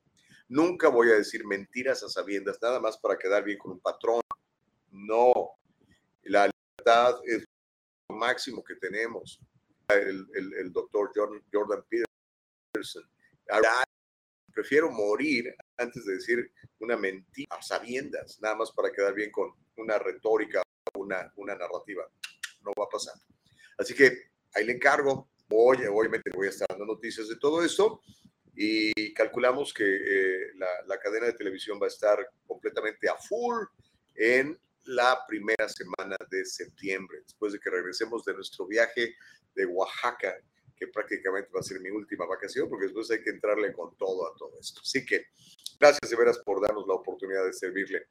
[0.48, 4.22] Nunca voy a decir mentiras a sabiendas, nada más para quedar bien con un patrón.
[4.92, 5.34] No,
[6.24, 7.44] la libertad es
[8.10, 9.40] lo máximo que tenemos.
[9.88, 13.04] El, doctor Jordan Peterson
[14.54, 19.52] prefiero morir antes de decir una mentira a sabiendas, nada más para quedar bien con
[19.76, 20.64] una retórica,
[20.96, 22.08] una, una narrativa.
[22.62, 23.16] No va a pasar.
[23.78, 25.30] Así que ahí le encargo.
[25.48, 28.02] Voy, obviamente voy a estar dando noticias de todo esto
[28.56, 32.18] y calculamos que eh, la, la, cadena de televisión va a estar
[32.48, 33.66] completamente a full
[34.16, 39.16] en la primera semana de septiembre, después de que regresemos de nuestro viaje
[39.56, 40.36] de Oaxaca
[40.76, 44.28] que prácticamente va a ser mi última vacación, porque después hay que entrarle con todo
[44.28, 44.82] a todo esto.
[44.82, 45.28] Así que
[45.80, 48.08] gracias de veras por darnos la oportunidad de servirle.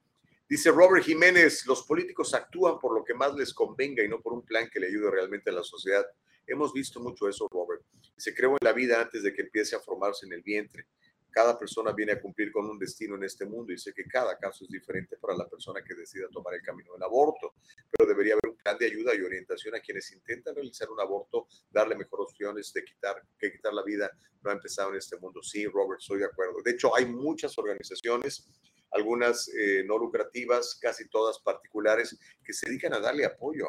[0.48, 4.32] Dice Robert Jiménez, los políticos actúan por lo que más les convenga y no por
[4.32, 6.04] un plan que le ayude realmente a la sociedad.
[6.46, 7.82] Hemos visto mucho eso, Robert.
[8.16, 10.86] Se creó en la vida antes de que empiece a formarse en el vientre.
[11.34, 14.38] Cada persona viene a cumplir con un destino en este mundo y sé que cada
[14.38, 17.54] caso es diferente para la persona que decida tomar el camino del aborto,
[17.90, 21.48] pero debería haber un plan de ayuda y orientación a quienes intentan realizar un aborto,
[21.72, 24.08] darle mejores opciones de quitar, que quitar la vida
[24.44, 25.42] no ha empezado en este mundo.
[25.42, 26.62] Sí, Robert, estoy de acuerdo.
[26.64, 28.48] De hecho, hay muchas organizaciones,
[28.92, 33.66] algunas eh, no lucrativas, casi todas particulares, que se dedican a darle apoyo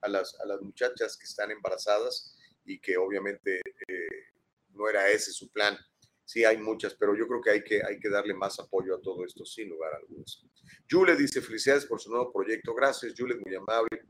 [0.00, 4.32] a, las, a las muchachas que están embarazadas y que obviamente eh,
[4.70, 5.76] no era ese su plan
[6.24, 9.00] Sí, hay muchas, pero yo creo que hay que, hay que darle más apoyo a
[9.00, 10.42] todo esto, sin lugar a dudas.
[10.90, 12.74] Jules dice, felicidades por su nuevo proyecto.
[12.74, 14.06] Gracias, Jules, muy amable.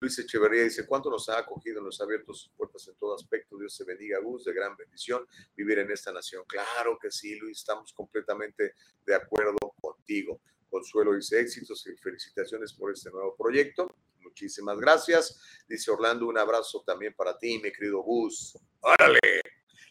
[0.00, 1.82] Luis Echeverría dice, ¿cuánto nos ha acogido?
[1.82, 3.58] Nos ha abierto sus puertas en todo aspecto.
[3.58, 6.44] Dios se bendiga, Gus, de gran bendición vivir en esta nación.
[6.46, 8.74] Claro que sí, Luis, estamos completamente
[9.04, 10.40] de acuerdo contigo.
[10.68, 13.94] Consuelo dice, éxitos y felicitaciones por este nuevo proyecto.
[14.20, 15.40] Muchísimas gracias.
[15.68, 18.58] Dice Orlando, un abrazo también para ti, mi querido Gus.
[18.80, 19.18] ¡Órale!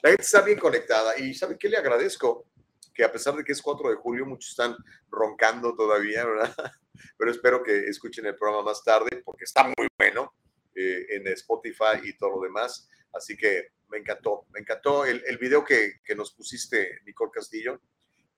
[0.01, 2.45] La gente está bien conectada y ¿sabe qué le agradezco?
[2.93, 4.75] Que a pesar de que es 4 de julio, muchos están
[5.09, 6.53] roncando todavía, ¿verdad?
[7.17, 10.33] Pero espero que escuchen el programa más tarde porque está muy bueno
[10.75, 12.89] eh, en Spotify y todo lo demás.
[13.13, 17.81] Así que me encantó, me encantó el, el video que, que nos pusiste, Nicole Castillo,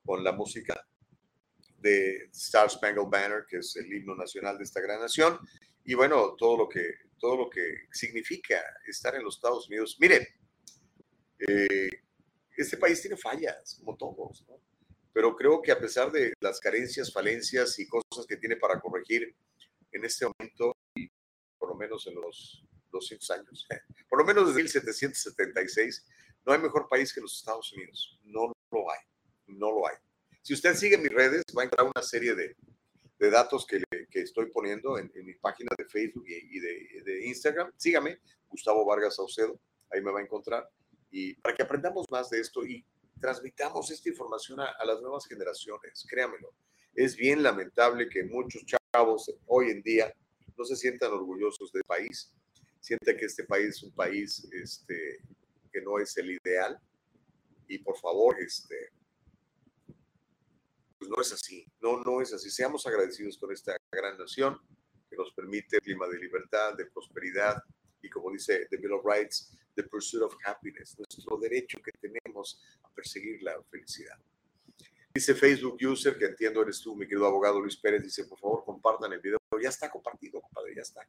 [0.06, 0.86] con la música
[1.82, 5.40] de Star Spangled Banner, que es el himno nacional de esta gran nación.
[5.84, 9.98] Y bueno, todo lo que, todo lo que significa estar en los Estados Unidos.
[10.00, 10.28] Miren,
[11.48, 11.90] eh,
[12.58, 14.60] este país tiene fallas, como todos, ¿no?
[15.14, 19.36] pero creo que a pesar de las carencias, falencias y cosas que tiene para corregir
[19.92, 21.10] en este momento, y
[21.58, 23.68] por lo menos en los 200 años,
[24.10, 26.06] por lo menos desde 1776,
[26.46, 28.20] no hay mejor país que los Estados Unidos.
[28.24, 29.00] No lo hay,
[29.48, 29.96] no lo hay.
[30.42, 32.56] Si usted sigue mis redes, va a encontrar una serie de,
[33.20, 37.72] de datos que, que, estoy poniendo en, mi página de Facebook y, de, Instagram.
[37.76, 39.60] Sígame, Gustavo Vargas Saucedo,
[39.92, 40.70] ahí me va a encontrar
[41.12, 42.86] y para que aprendamos más de esto y
[43.20, 46.54] transmitamos esta información a, las nuevas generaciones, créamelo.
[46.96, 50.14] Es bien lamentable que muchos chavos hoy en día
[50.58, 52.34] no se sientan orgullosos del país,
[52.80, 55.20] sienten que este país es un país este,
[55.72, 56.80] que no es el ideal
[57.68, 58.92] y por favor, este,
[61.00, 62.52] pues no es así, no, no es así.
[62.52, 64.60] Seamos agradecidos con esta gran nación
[65.10, 67.64] que nos permite clima de libertad, de prosperidad
[68.02, 72.62] y como dice The Bill of Rights, the pursuit of happiness, nuestro derecho que tenemos
[72.84, 74.18] a perseguir la felicidad.
[75.14, 78.64] Dice Facebook User, que entiendo eres tú, mi querido abogado Luis Pérez, dice, por favor,
[78.64, 79.40] compartan el video.
[79.62, 81.02] Ya está compartido, compadre, ya está.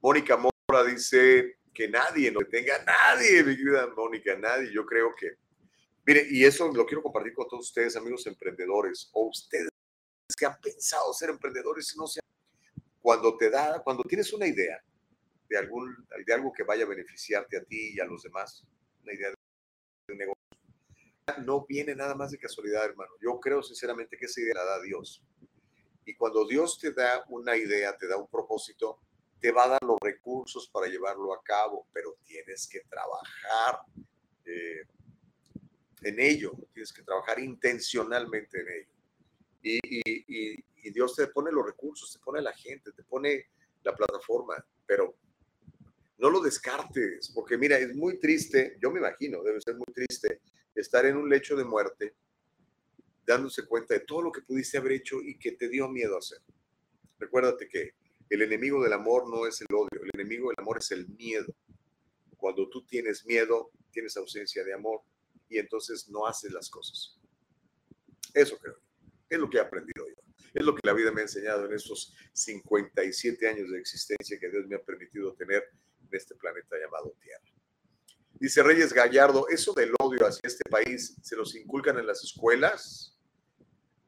[0.00, 4.72] Mónica Mora dice que nadie, no tenga nadie, mi querida Mónica, nadie.
[4.72, 5.36] Yo creo que,
[6.06, 9.68] mire, y eso lo quiero compartir con todos ustedes, amigos emprendedores, o ustedes
[10.36, 12.20] que han pensado ser emprendedores y no se
[13.04, 14.82] cuando te da, cuando tienes una idea
[15.46, 15.94] de, algún,
[16.24, 18.64] de algo que vaya a beneficiarte a ti y a los demás,
[19.02, 20.42] una idea de negocio,
[21.44, 23.12] no viene nada más de casualidad, hermano.
[23.20, 25.22] Yo creo sinceramente que esa idea la da Dios.
[26.06, 29.00] Y cuando Dios te da una idea, te da un propósito,
[29.38, 33.80] te va a dar los recursos para llevarlo a cabo, pero tienes que trabajar
[34.46, 34.86] eh,
[36.04, 38.90] en ello, tienes que trabajar intencionalmente en ello.
[39.62, 43.46] y, y Dios te pone los recursos, te pone la gente, te pone
[43.82, 44.54] la plataforma,
[44.86, 45.16] pero
[46.18, 50.40] no lo descartes, porque mira, es muy triste, yo me imagino, debe ser muy triste
[50.74, 52.14] estar en un lecho de muerte
[53.24, 56.38] dándose cuenta de todo lo que pudiste haber hecho y que te dio miedo hacer.
[57.18, 57.92] Recuérdate que
[58.28, 61.54] el enemigo del amor no es el odio, el enemigo del amor es el miedo.
[62.36, 65.00] Cuando tú tienes miedo, tienes ausencia de amor
[65.48, 67.18] y entonces no haces las cosas.
[68.32, 68.78] Eso creo.
[69.28, 70.22] Es lo que he aprendido yo.
[70.52, 74.50] Es lo que la vida me ha enseñado en estos 57 años de existencia que
[74.50, 75.64] Dios me ha permitido tener
[76.00, 77.44] en este planeta llamado Tierra.
[78.34, 83.16] Dice Reyes Gallardo, eso del odio hacia este país, ¿se los inculcan en las escuelas?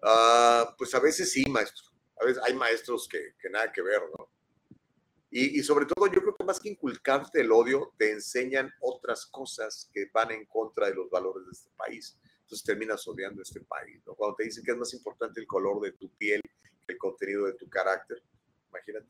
[0.03, 1.85] Ah, pues a veces sí, maestro.
[2.21, 4.31] A veces hay maestros que, nada que ver, ¿no?
[5.31, 9.27] Y, y, sobre todo yo creo que más que inculcarte el odio, te enseñan otras
[9.27, 12.17] cosas que van en contra de los valores de este país
[12.47, 14.01] entonces terminas odiando este país.
[14.07, 14.15] ¿no?
[14.15, 17.47] Cuando te dicen que es más importante el color de tu piel que el contenido
[17.47, 18.23] de tu carácter,
[18.69, 19.09] imagínate,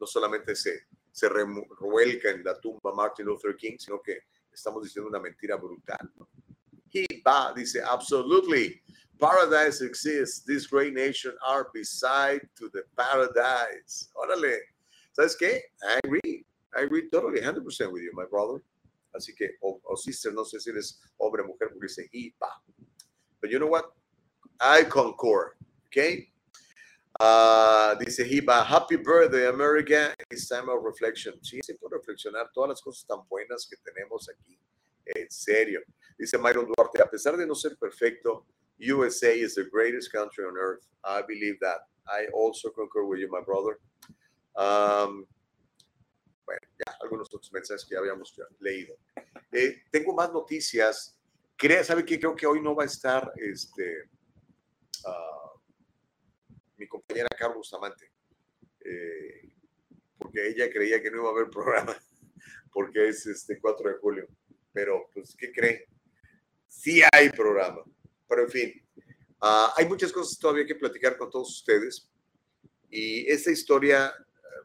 [0.00, 5.10] no solamente se, se revuelca en la tumba Martin Luther King, sino que estamos diciendo
[5.10, 6.10] una mentira brutal.
[6.16, 6.26] ¿no?
[6.90, 8.82] He va, dice, absolutely.
[9.18, 10.42] Paradise exists.
[10.44, 14.10] This great nation are beside to the paradise.
[14.14, 14.73] Órale.
[15.14, 15.62] ¿Sabes qué?
[15.82, 16.44] I agree.
[16.76, 18.62] I agree totally, 100% with you, my brother.
[19.14, 22.50] Así que, o, sister, no sé si eres hombre o mujer, porque dice he, pa.
[23.40, 23.92] But you know what?
[24.60, 25.54] I concur.
[25.86, 26.30] Okay?
[27.20, 30.12] Uh, dice Hiba, Happy Birthday, America.
[30.30, 31.34] It's time of reflection.
[31.42, 34.58] Sí, puede reflexionar todas las cosas tan buenas que tenemos aquí.
[35.06, 35.80] En serio.
[36.18, 38.46] Dice Myron Duarte, a pesar de no ser perfecto,
[38.80, 40.84] USA is the greatest country on earth.
[41.04, 41.86] I believe that.
[42.08, 43.78] I also concur with you, my brother.
[44.54, 45.26] Um,
[46.44, 48.96] bueno, ya algunos otros mensajes que ya habíamos leído.
[49.50, 51.18] Eh, tengo más noticias.
[51.56, 52.18] Crea, ¿Sabe qué?
[52.18, 54.10] Creo que hoy no va a estar este,
[55.06, 55.52] ah,
[56.76, 58.10] mi compañera Carlos Amante,
[58.80, 59.52] eh,
[60.18, 61.96] porque ella creía que no iba a haber programa,
[62.72, 64.28] porque es este 4 de julio.
[64.72, 65.86] Pero, pues, ¿qué cree?
[66.66, 67.82] Sí hay programa.
[68.28, 68.86] Pero, en fin,
[69.40, 72.10] ah, hay muchas cosas todavía que platicar con todos ustedes.
[72.90, 74.12] Y esta historia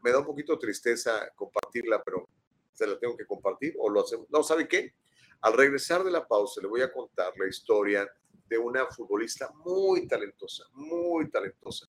[0.01, 2.27] me da un poquito de tristeza compartirla, pero
[2.73, 4.29] se la tengo que compartir o lo hacemos.
[4.29, 4.93] No, ¿sabe qué?
[5.41, 8.09] Al regresar de la pausa le voy a contar la historia
[8.47, 11.87] de una futbolista muy talentosa, muy talentosa.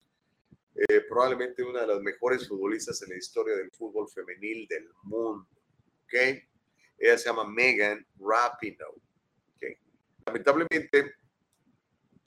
[0.75, 5.47] Eh, probablemente una de las mejores futbolistas en la historia del fútbol femenil del mundo.
[6.03, 6.13] ¿Ok?
[6.97, 9.01] Ella se llama Megan Rapinoe.
[9.55, 9.63] ¿Ok?
[10.25, 11.15] Lamentablemente,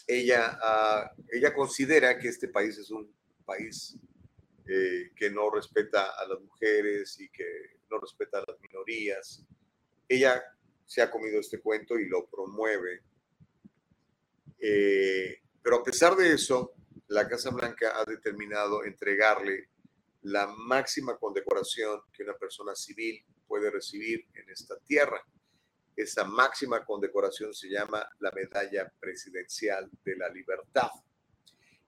[0.06, 3.10] ella, uh, ella considera que este país es un
[3.46, 3.96] país
[4.66, 9.44] eh, que no respeta a las mujeres y que no respeta a las minorías.
[10.08, 10.42] Ella
[10.86, 13.02] se ha comido este cuento y lo promueve.
[14.58, 16.72] Eh, pero a pesar de eso,
[17.08, 19.68] la Casa Blanca ha determinado entregarle
[20.22, 25.22] la máxima condecoración que una persona civil puede recibir en esta tierra.
[25.94, 30.90] Esa máxima condecoración se llama la Medalla Presidencial de la Libertad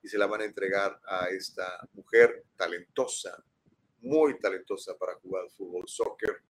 [0.07, 3.43] y se la van a entregar a esta mujer talentosa,
[3.99, 6.43] muy talentosa para jugar fútbol, soccer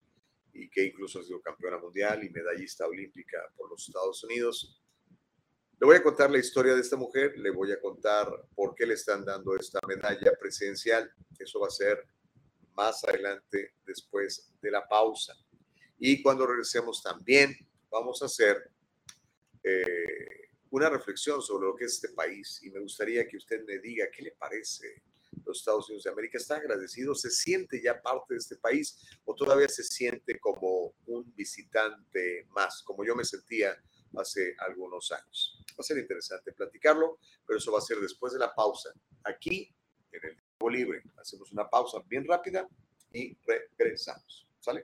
[0.53, 4.79] y que incluso ha sido campeona mundial y medallista olímpica por los Estados Unidos.
[5.79, 8.85] Le voy a contar la historia de esta mujer, le voy a contar por qué
[8.85, 11.11] le están dando esta medalla presidencial.
[11.39, 12.05] Eso va a ser
[12.75, 15.34] más adelante, después de la pausa.
[15.97, 17.57] Y cuando regresemos también,
[17.89, 18.69] vamos a hacer
[19.63, 20.36] eh,
[20.72, 24.06] una reflexión sobre lo que es este país y me gustaría que usted me diga
[24.11, 25.03] qué le parece
[25.45, 26.38] los Estados Unidos de América.
[26.38, 27.15] ¿Está agradecido?
[27.15, 32.84] ¿Se siente ya parte de este país o todavía se siente como un visitante más,
[32.84, 33.76] como yo me sentía
[34.18, 35.60] hace algunos años?
[35.72, 38.91] Va a ser interesante platicarlo, pero eso va a ser después de la pausa,
[39.23, 39.73] aquí
[40.11, 41.03] en el tiempo libre.
[41.18, 42.68] Hacemos una pausa bien rápida
[43.14, 43.38] y
[43.77, 44.48] regresamos.
[44.60, 44.84] ¿Sale?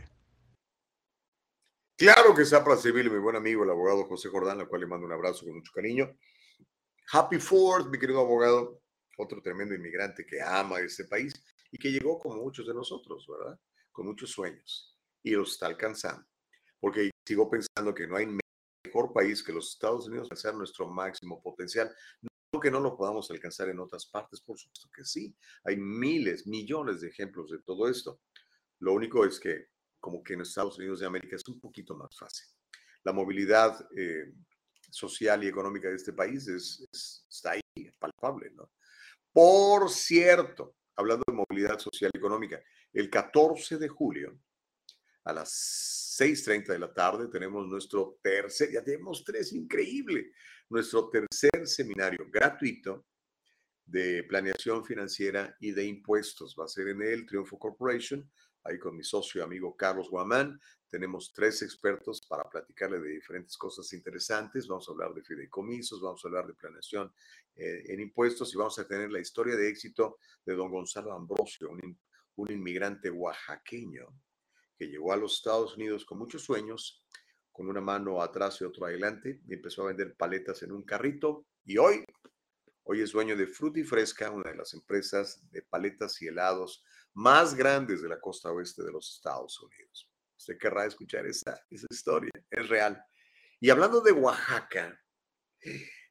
[2.01, 4.87] Claro que sea para servirle, mi buen amigo, el abogado José Jordán, al cual le
[4.87, 6.17] mando un abrazo con mucho cariño.
[7.11, 8.81] Happy Fourth, mi querido abogado,
[9.19, 11.31] otro tremendo inmigrante que ama este país
[11.71, 13.59] y que llegó como muchos de nosotros, ¿verdad?
[13.91, 16.25] Con muchos sueños y los está alcanzando.
[16.79, 18.35] Porque sigo pensando que no hay
[18.83, 21.95] mejor país que los Estados Unidos para hacer nuestro máximo potencial.
[22.51, 25.35] No que no lo podamos alcanzar en otras partes, por supuesto que sí.
[25.65, 28.21] Hay miles, millones de ejemplos de todo esto.
[28.79, 29.67] Lo único es que
[30.01, 32.47] como que en Estados Unidos de América es un poquito más fácil.
[33.03, 34.33] La movilidad eh,
[34.89, 36.85] social y económica de este país es,
[37.29, 37.61] está ahí,
[37.97, 38.71] palpable, ¿no?
[39.31, 42.61] Por cierto, hablando de movilidad social y económica,
[42.91, 44.37] el 14 de julio
[45.23, 50.31] a las 6.30 de la tarde tenemos nuestro tercer, ya tenemos tres, increíble,
[50.69, 53.05] nuestro tercer seminario gratuito
[53.85, 56.55] de planeación financiera y de impuestos.
[56.59, 58.29] Va a ser en el Triunfo Corporation,
[58.63, 60.59] ahí con mi socio y amigo Carlos Guamán.
[60.89, 64.67] Tenemos tres expertos para platicarle de diferentes cosas interesantes.
[64.67, 67.11] Vamos a hablar de fideicomisos, vamos a hablar de planeación
[67.55, 71.69] eh, en impuestos y vamos a tener la historia de éxito de don Gonzalo Ambrosio,
[71.69, 71.97] un,
[72.35, 74.07] un inmigrante oaxaqueño
[74.77, 77.05] que llegó a los Estados Unidos con muchos sueños,
[77.51, 81.45] con una mano atrás y otra adelante, y empezó a vender paletas en un carrito.
[81.65, 82.03] Y hoy,
[82.83, 86.83] hoy es dueño de Fruity Fresca, una de las empresas de paletas y helados
[87.13, 90.09] más grandes de la costa oeste de los Estados Unidos.
[90.37, 93.03] Usted querrá escuchar esa, historia, es real.
[93.59, 94.99] Y hablando de Oaxaca,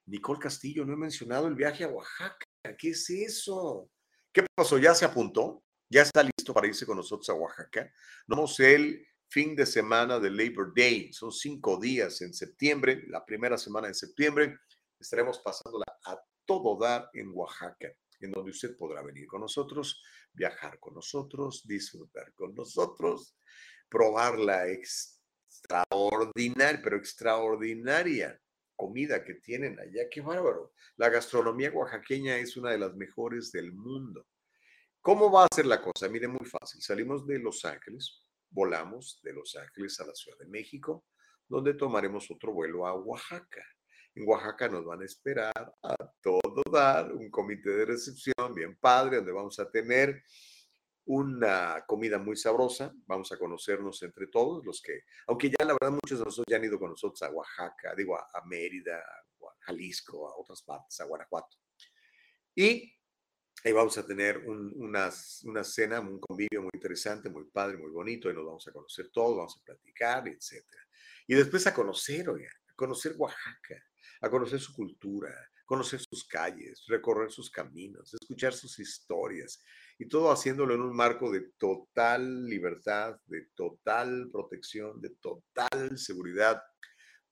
[0.07, 2.47] Nicole Castillo, no he mencionado el viaje a Oaxaca.
[2.79, 3.91] ¿Qué es eso?
[4.33, 4.79] ¿Qué pasó?
[4.79, 5.65] ¿Ya se apuntó?
[5.89, 7.93] ¿Ya está listo para irse con nosotros a Oaxaca?
[8.29, 11.13] Vamos el fin de semana de Labor Day.
[11.13, 14.59] Son cinco días en septiembre, la primera semana de septiembre.
[14.99, 20.03] Estaremos pasándola a todo dar en Oaxaca, en donde usted podrá venir con nosotros
[20.33, 23.37] viajar con nosotros, disfrutar con nosotros,
[23.89, 28.41] probar la extraordinaria, pero extraordinaria
[28.77, 30.09] comida que tienen allá.
[30.11, 30.73] ¡Qué bárbaro!
[30.97, 34.27] La gastronomía oaxaqueña es una de las mejores del mundo.
[35.03, 36.09] ¿Cómo va a ser la cosa?
[36.09, 36.81] Mire, muy fácil.
[36.83, 41.05] Salimos de Los Ángeles, volamos de Los Ángeles a la Ciudad de México,
[41.49, 43.65] donde tomaremos otro vuelo a Oaxaca.
[44.15, 46.40] En Oaxaca nos van a esperar a todo
[46.71, 50.23] dar un comité de recepción bien padre, donde vamos a tener
[51.05, 52.93] una comida muy sabrosa.
[53.07, 56.57] Vamos a conocernos entre todos los que, aunque ya la verdad muchos de nosotros ya
[56.57, 61.05] han ido con nosotros a Oaxaca, digo a, Mérida, a Jalisco, a otras partes, a
[61.05, 61.57] Guanajuato.
[62.55, 62.93] Y
[63.65, 65.11] ahí vamos a tener una,
[65.45, 69.11] una cena, un convivio muy interesante, muy padre, muy bonito, y nos vamos a conocer
[69.11, 70.65] todos, vamos a platicar, etc.
[71.27, 73.83] Y después a conocer, oigan, a conocer Oaxaca
[74.21, 75.31] a conocer su cultura,
[75.71, 79.63] conocer sus calles, recorrer sus caminos, escuchar sus historias
[80.01, 86.61] y todo haciéndolo en un marco de total libertad, de total protección, de total seguridad.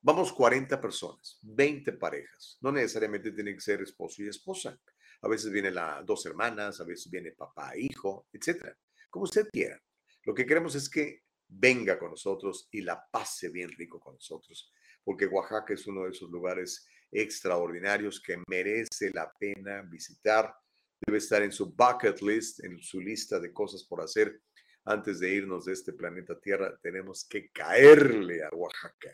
[0.01, 2.59] Vamos 40 personas, 20 parejas.
[2.60, 4.78] No necesariamente tiene que ser esposo y esposa.
[5.23, 8.73] A veces vienen las dos hermanas, a veces viene papá e hijo, etc.
[9.10, 9.82] Como usted quiera.
[10.23, 14.73] Lo que queremos es que venga con nosotros y la pase bien rico con nosotros
[15.09, 20.55] porque Oaxaca es uno de esos lugares extraordinarios que merece la pena visitar.
[21.01, 24.43] Debe estar en su bucket list, en su lista de cosas por hacer.
[24.85, 29.10] Antes de irnos de este planeta Tierra, tenemos que caerle a Oaxaca.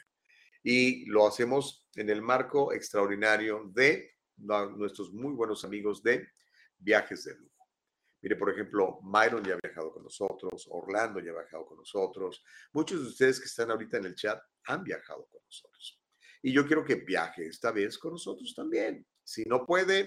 [0.62, 6.28] Y lo hacemos en el marco extraordinario de nuestros muy buenos amigos de
[6.78, 7.68] Viajes de Lujo.
[8.22, 12.42] Mire, por ejemplo, Myron ya ha viajado con nosotros, Orlando ya ha viajado con nosotros.
[12.72, 16.03] Muchos de ustedes que están ahorita en el chat han viajado con nosotros.
[16.46, 19.06] Y yo quiero que viaje esta vez con nosotros también.
[19.22, 20.06] Si no puede,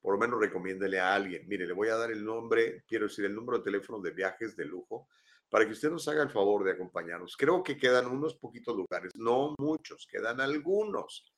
[0.00, 1.46] por lo menos recomiéndele a alguien.
[1.46, 4.56] Mire, le voy a dar el nombre, quiero decir, el número de teléfono de viajes
[4.56, 5.06] de lujo
[5.48, 7.36] para que usted nos haga el favor de acompañarnos.
[7.36, 11.32] Creo que quedan unos poquitos lugares, no muchos, quedan algunos.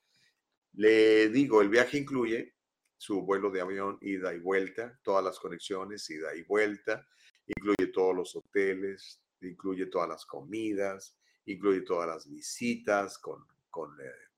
[0.72, 2.55] Le digo, el viaje incluye
[2.96, 7.06] su vuelo de avión ida y vuelta, todas las conexiones ida y vuelta,
[7.46, 11.14] incluye todos los hoteles, incluye todas las comidas,
[11.44, 13.44] incluye todas las visitas con,
[13.74, 14.30] con eh,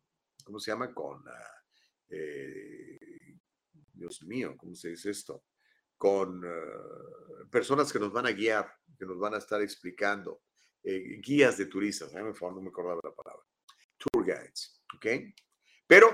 [0.42, 0.94] ¿cómo se llama?
[0.94, 1.62] Con, ah,
[2.08, 3.36] eh,
[3.92, 5.44] Dios mío, ¿cómo se dice esto?
[5.98, 8.66] Con ah, personas que nos van a guiar
[8.98, 10.40] que nos van a estar explicando,
[10.82, 12.30] eh, guías de turistas, no me
[12.70, 13.44] acordaba la palabra,
[13.98, 15.06] tour guides, ¿ok?
[15.86, 16.08] Pero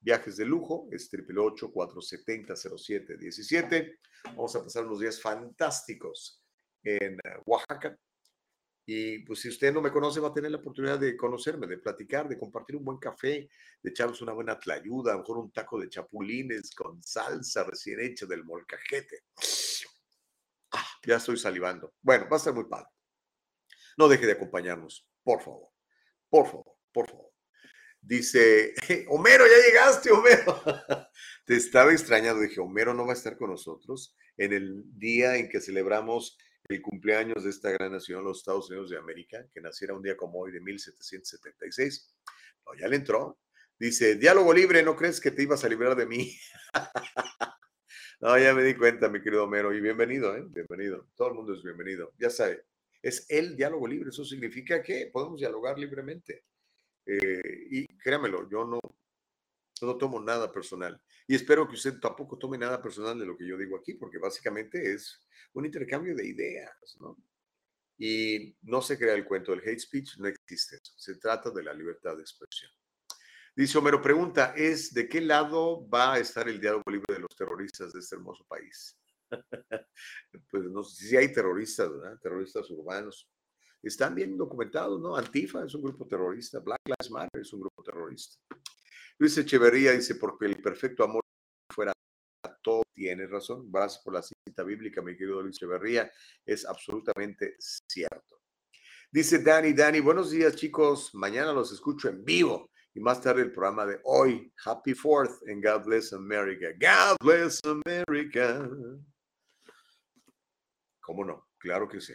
[0.00, 3.98] Viajes de lujo es 888-470-0717.
[4.26, 6.40] Vamos a pasar unos días fantásticos
[6.84, 7.98] en eh, Oaxaca.
[8.86, 11.76] Y pues si usted no me conoce, va a tener la oportunidad de conocerme, de
[11.76, 13.50] platicar, de compartir un buen café,
[13.82, 18.00] de echarnos una buena tlayuda, a lo mejor un taco de chapulines con salsa recién
[18.00, 19.24] hecha del molcajete.
[21.08, 21.94] Ya estoy salivando.
[22.02, 22.90] Bueno, va a ser muy padre.
[23.96, 25.70] No deje de acompañarnos, por favor.
[26.28, 27.32] Por favor, por favor.
[27.98, 28.74] Dice,
[29.08, 30.60] Homero, ya llegaste, Homero.
[31.46, 32.42] Te estaba extrañando.
[32.42, 36.36] Dije, Homero no va a estar con nosotros en el día en que celebramos
[36.68, 40.14] el cumpleaños de esta gran nación, los Estados Unidos de América, que naciera un día
[40.14, 42.14] como hoy de 1776.
[42.66, 43.38] No, ya le entró.
[43.78, 46.38] Dice, diálogo libre, ¿no crees que te ibas a librar de mí?
[48.20, 50.44] no, ya me di cuenta, mi querido Homero, y bienvenido, ¿eh?
[50.48, 51.08] Bienvenido.
[51.14, 52.12] Todo el mundo es bienvenido.
[52.18, 52.64] Ya sabe,
[53.00, 54.10] es el diálogo libre.
[54.10, 56.44] Eso significa que podemos dialogar libremente.
[57.06, 58.80] Eh, y créamelo, yo no,
[59.82, 61.00] no tomo nada personal.
[61.26, 64.18] Y espero que usted tampoco tome nada personal de lo que yo digo aquí, porque
[64.18, 65.20] básicamente es
[65.52, 67.16] un intercambio de ideas, ¿no?
[67.98, 71.74] Y no se crea el cuento del hate speech, no existe Se trata de la
[71.74, 72.70] libertad de expresión.
[73.58, 77.34] Dice Homero, pregunta, ¿es de qué lado va a estar el diálogo libre de los
[77.36, 78.96] terroristas de este hermoso país?
[80.48, 82.16] pues no sé si hay terroristas, ¿verdad?
[82.22, 83.28] Terroristas urbanos.
[83.82, 85.16] Están bien documentados, ¿no?
[85.16, 88.38] Antifa es un grupo terrorista, Black Lives Matter es un grupo terrorista.
[89.18, 91.24] Luis Echeverría dice, porque el perfecto amor
[91.68, 91.92] fuera
[92.62, 93.72] todo, tiene razón.
[93.72, 96.08] Gracias por la cita bíblica, mi querido Luis Echeverría.
[96.46, 98.40] Es absolutamente cierto.
[99.10, 101.12] Dice Dani, Dani, buenos días chicos.
[101.12, 104.52] Mañana los escucho en vivo y más tarde el programa de hoy.
[104.64, 106.68] Happy Fourth and God bless America.
[106.78, 108.68] God bless America.
[111.00, 111.48] ¿Cómo no?
[111.58, 112.14] Claro que sí.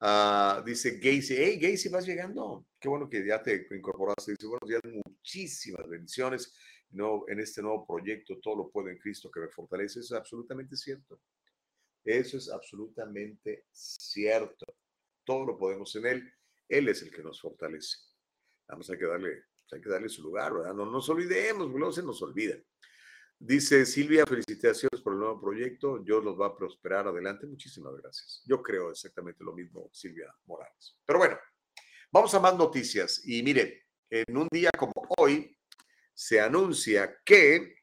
[0.00, 2.66] Ah, dice Gacy, hey Gacy, vas llegando.
[2.80, 4.32] Qué bueno que ya te incorporaste.
[4.32, 6.52] Dice, buenos días, muchísimas bendiciones
[6.92, 8.38] no, en este nuevo proyecto.
[8.40, 10.00] Todo lo puedo en Cristo que me fortalece.
[10.00, 11.20] Eso es absolutamente cierto.
[12.04, 14.66] Eso es absolutamente cierto.
[15.24, 16.32] Todo lo podemos en Él.
[16.68, 17.98] Él es el que nos fortalece.
[18.68, 20.74] Vamos a que darle, hay que darle su lugar, ¿verdad?
[20.74, 22.56] No nos olvidemos, no se nos olvida.
[23.38, 25.98] Dice Silvia, felicitaciones por el nuevo proyecto.
[25.98, 27.46] Dios los va a prosperar adelante.
[27.46, 28.42] Muchísimas gracias.
[28.46, 30.96] Yo creo exactamente lo mismo, Silvia Morales.
[31.04, 31.36] Pero bueno,
[32.12, 33.20] vamos a más noticias.
[33.24, 33.72] Y miren,
[34.08, 35.58] en un día como hoy
[36.14, 37.74] se anuncia que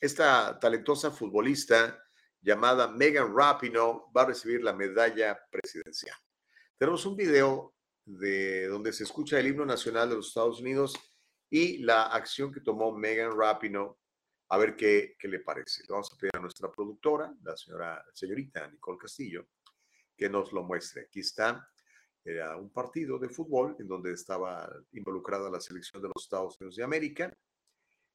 [0.00, 2.00] esta talentosa futbolista
[2.40, 6.16] llamada Megan Rapinoe va a recibir la medalla presidencial.
[6.78, 7.74] Tenemos un video
[8.04, 10.94] de donde se escucha el himno nacional de los Estados Unidos
[11.54, 13.94] y la acción que tomó Megan Rapinoe
[14.48, 15.84] a ver qué, qué le parece.
[15.88, 19.46] Vamos a pedir a nuestra productora, la señora, señorita Nicole Castillo,
[20.16, 21.02] que nos lo muestre.
[21.02, 21.64] Aquí está,
[22.24, 26.74] era un partido de fútbol en donde estaba involucrada la selección de los Estados Unidos
[26.74, 27.32] de América.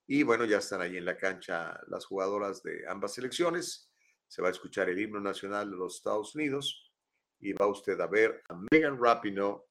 [0.06, 3.90] Y bueno, ya están ahí en la cancha las jugadoras de ambas selecciones.
[4.28, 6.92] Se va a escuchar el himno nacional de los Estados Unidos
[7.40, 9.62] y va usted a ver a Megan Rapinoe,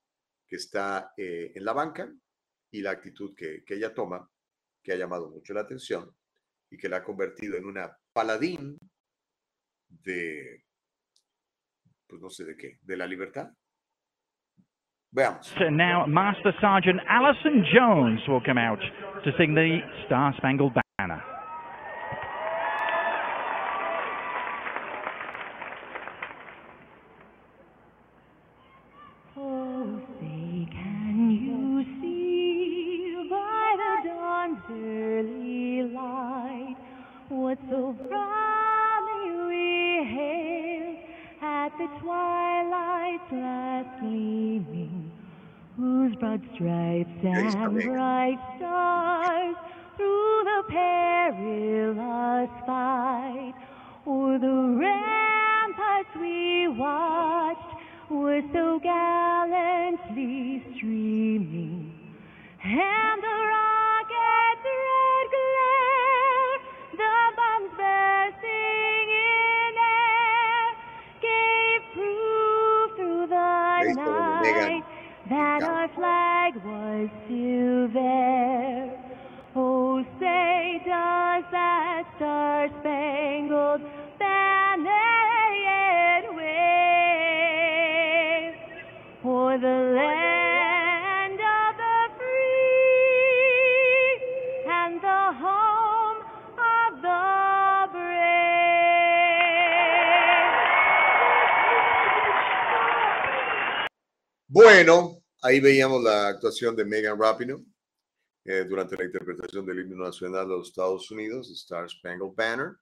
[0.47, 2.11] que está eh, en la banca,
[2.71, 4.29] y la actitud que, que ella toma,
[4.83, 6.11] que ha llamado mucho la atención
[6.71, 8.79] y que la ha convertido en una paladín
[9.89, 10.65] de,
[12.07, 13.51] pues no sé de qué, de la libertad.
[15.11, 15.47] Veamos.
[15.59, 18.81] So now Master Sergeant Alison Jones will come out
[19.25, 20.88] to sing the Star Spangled Banner.
[74.53, 74.83] high
[75.29, 78.99] that our flag was still there.
[79.55, 83.83] Oh, say does that star-spangled
[84.19, 86.89] banner yet wave
[89.23, 89.67] for the
[89.97, 90.18] land.
[104.61, 107.65] Bueno, ahí veíamos la actuación de Megan Rapinoe
[108.45, 112.73] eh, durante la interpretación del himno nacional de los Estados Unidos, Star Spangled Banner.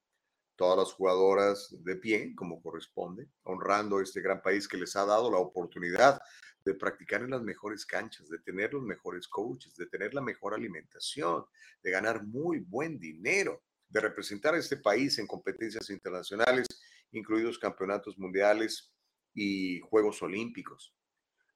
[0.57, 5.31] Todas las jugadoras de pie, como corresponde, honrando este gran país que les ha dado
[5.31, 6.19] la oportunidad
[6.65, 10.55] de practicar en las mejores canchas, de tener los mejores coaches, de tener la mejor
[10.55, 11.45] alimentación,
[11.83, 16.67] de ganar muy buen dinero, de representar a este país en competencias internacionales,
[17.13, 18.95] incluidos campeonatos mundiales
[19.35, 20.97] y Juegos Olímpicos.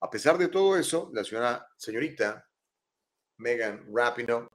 [0.01, 2.48] A pesar de todo eso, la señora, señorita
[3.36, 4.48] Megan Rapinoe,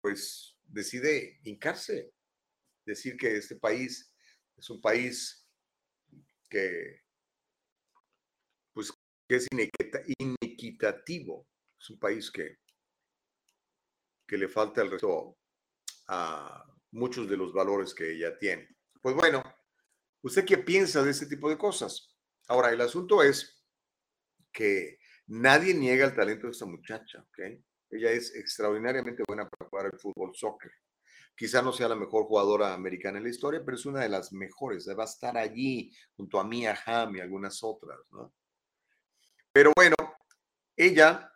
[0.00, 2.12] pues decide hincarse,
[2.84, 4.12] decir que este país
[4.56, 5.44] es un país
[6.48, 7.02] que,
[8.72, 8.92] pues,
[9.28, 9.48] que es
[10.18, 11.48] inequitativo,
[11.80, 12.58] es un país que,
[14.26, 15.36] que le falta el resto
[16.08, 18.68] a muchos de los valores que ella tiene.
[19.02, 19.42] Pues bueno,
[20.22, 22.16] ¿usted qué piensa de este tipo de cosas?
[22.46, 23.55] Ahora, el asunto es
[24.56, 27.38] que nadie niega el talento de esta muchacha, ¿ok?
[27.90, 30.72] Ella es extraordinariamente buena para jugar el fútbol soccer.
[31.36, 34.32] Quizá no sea la mejor jugadora americana en la historia, pero es una de las
[34.32, 34.88] mejores.
[34.98, 38.32] Va a estar allí junto a Mia Hamm y algunas otras, ¿no?
[39.52, 39.96] Pero bueno,
[40.74, 41.30] ella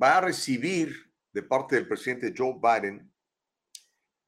[0.00, 0.94] va a recibir
[1.32, 3.10] de parte del presidente Joe Biden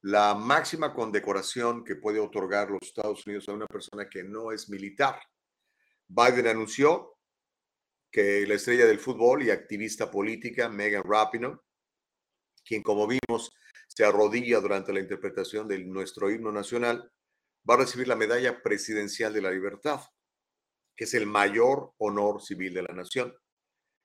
[0.00, 4.68] la máxima condecoración que puede otorgar los Estados Unidos a una persona que no es
[4.70, 5.20] militar.
[6.08, 7.13] Biden anunció
[8.14, 11.58] que la estrella del fútbol y activista política Megan Rapinoe,
[12.64, 13.52] quien como vimos
[13.88, 17.10] se arrodilla durante la interpretación de nuestro himno nacional,
[17.68, 20.00] va a recibir la Medalla Presidencial de la Libertad,
[20.94, 23.36] que es el mayor honor civil de la nación.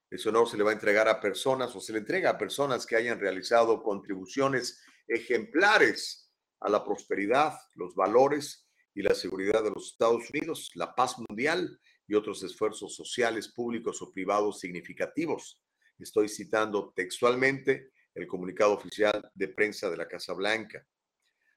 [0.09, 2.87] Ese honor se le va a entregar a personas o se le entrega a personas
[2.87, 6.31] que hayan realizado contribuciones ejemplares
[6.61, 11.79] a la prosperidad, los valores y la seguridad de los Estados Unidos, la paz mundial
[12.09, 15.61] y otros esfuerzos sociales, públicos o privados significativos.
[15.99, 20.83] Estoy citando textualmente el comunicado oficial de prensa de la Casa Blanca.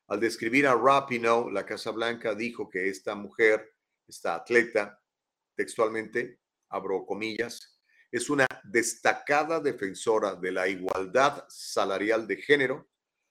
[0.08, 3.74] Al describir a Rapinoe, la Casa Blanca dijo que esta mujer,
[4.06, 5.00] esta atleta,
[5.56, 7.80] textualmente, abro comillas,
[8.10, 12.90] es una destacada defensora de la igualdad salarial de género,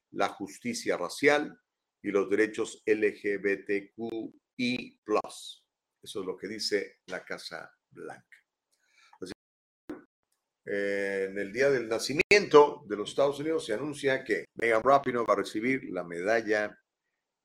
[0.09, 1.55] la justicia racial
[2.01, 4.41] y los derechos LGBTQI.
[6.01, 8.37] Eso es lo que dice la Casa Blanca.
[10.63, 15.33] en el día del nacimiento de los Estados Unidos se anuncia que Megan Rapinoe va
[15.33, 16.77] a recibir la medalla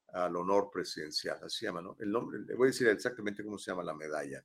[0.09, 1.39] al honor presidencial.
[1.43, 1.97] Así se llama, ¿no?
[1.99, 4.45] El nombre, le voy a decir exactamente cómo se llama la medalla.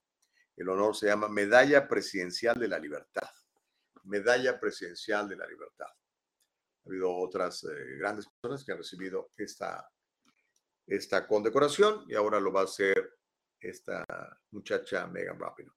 [0.56, 3.30] El honor se llama Medalla Presidencial de la Libertad.
[4.04, 5.88] Medalla Presidencial de la Libertad.
[5.88, 9.90] Ha habido otras eh, grandes personas que han recibido esta,
[10.88, 13.21] esta condecoración y ahora lo va a hacer
[13.62, 14.06] esta
[14.52, 15.76] muchacha Megan Rapinoe.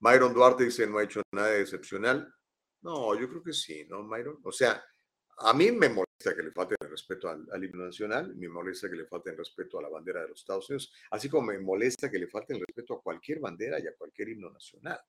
[0.00, 2.32] Myron Duarte dice, no ha hecho nada excepcional.
[2.82, 4.40] No, yo creo que sí, ¿no, Myron?
[4.42, 4.84] O sea,
[5.38, 8.96] a mí me molesta que le falte el respeto al, himno nacional, me molesta que
[8.96, 12.10] le falte el respeto a la bandera de los Estados Unidos, así como me molesta
[12.10, 15.00] que le falte el respeto a cualquier bandera y a cualquier himno nacional.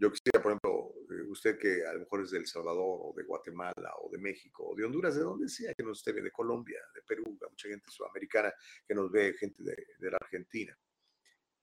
[0.00, 3.12] Yo quisiera, por ejemplo, eh, usted que a lo mejor es de El Salvador o
[3.14, 6.30] de Guatemala o de México o de Honduras, de donde sea que nos esté, de
[6.30, 8.50] Colombia, de Perú, mucha gente sudamericana
[8.88, 10.74] que nos ve, gente de, de la Argentina,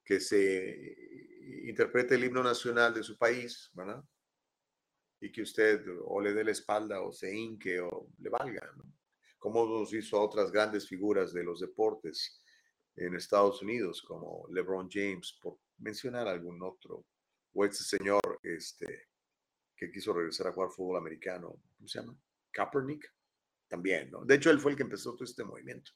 [0.05, 0.95] que se
[1.67, 4.03] interprete el himno nacional de su país, ¿verdad?
[5.19, 8.83] Y que usted o le dé la espalda o se hinque o le valga, ¿no?
[9.39, 12.43] Como nos hizo a otras grandes figuras de los deportes
[12.95, 17.03] en Estados Unidos, como LeBron James, por mencionar algún otro
[17.57, 19.07] o este señor este,
[19.75, 22.15] que quiso regresar a jugar fútbol americano, ¿cómo se llama?
[22.51, 23.11] Kaepernick,
[23.67, 24.23] también, ¿no?
[24.23, 25.91] De hecho, él fue el que empezó todo este movimiento.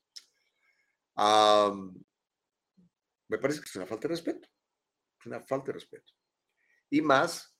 [3.27, 4.49] me parece que es una falta de respeto,
[5.19, 6.11] es una falta de respeto.
[6.89, 7.55] Y más,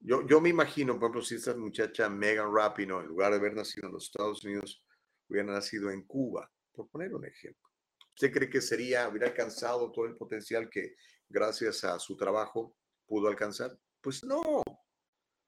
[0.00, 3.54] yo, yo me imagino, por ejemplo, si esta muchacha Megan Rapinoe, en lugar de haber
[3.54, 4.84] nacido en los Estados Unidos,
[5.28, 7.70] hubiera nacido en Cuba, por poner un ejemplo.
[8.12, 10.96] ¿Usted cree que sería, hubiera alcanzado todo el potencial que
[11.28, 13.78] gracias a su trabajo pudo alcanzar?
[14.00, 14.62] Pues no.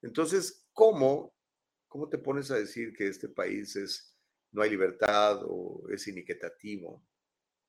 [0.01, 1.35] Entonces, ¿cómo,
[1.87, 4.17] cómo te pones a decir que este país es,
[4.51, 7.03] no hay libertad o es inequitativo?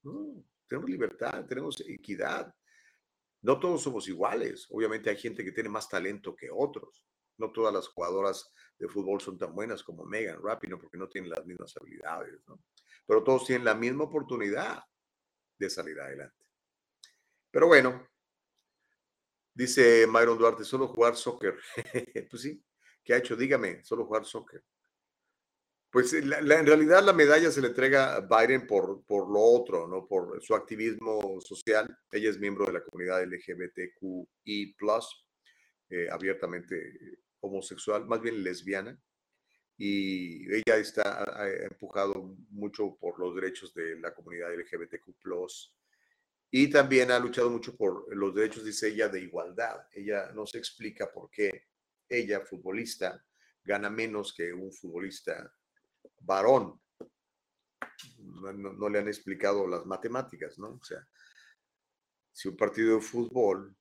[0.03, 2.55] No, tenemos libertad, tenemos equidad.
[3.43, 4.67] No todos somos iguales.
[4.71, 7.07] Obviamente hay gente que tiene más talento que otros.
[7.39, 11.31] No todas las jugadoras de fútbol son tan buenas como Megan Rapinoe porque no tienen
[11.31, 12.43] las mismas habilidades.
[13.07, 14.83] Pero todos tienen la misma oportunidad
[15.59, 16.47] de salir adelante.
[17.51, 18.07] Pero bueno,
[19.55, 21.57] Dice Myron Duarte, solo jugar soccer.
[22.31, 22.63] pues sí,
[23.05, 23.37] ¿qué ha hecho?
[23.37, 24.63] Dígame, solo jugar soccer.
[25.91, 30.07] Pues en realidad la medalla se le entrega a Biden por, por lo otro, ¿no?
[30.07, 31.99] Por su activismo social.
[32.13, 34.77] Ella es miembro de la comunidad LGBTQI+.
[35.91, 38.97] eh, abiertamente homosexual, más bien lesbiana,
[39.77, 45.15] y ella está ha empujado mucho por los derechos de la comunidad LGBTQ+,
[46.51, 49.87] y también ha luchado mucho por los derechos, dice ella, de igualdad.
[49.93, 51.67] Ella no se explica por qué
[52.09, 53.25] ella, futbolista,
[53.63, 55.53] gana menos que un futbolista
[56.21, 56.81] varón.
[58.19, 60.69] No, no- le han explicado las matemáticas, ¿no?
[60.81, 61.07] O sea,
[62.33, 63.77] si un partido de fútbol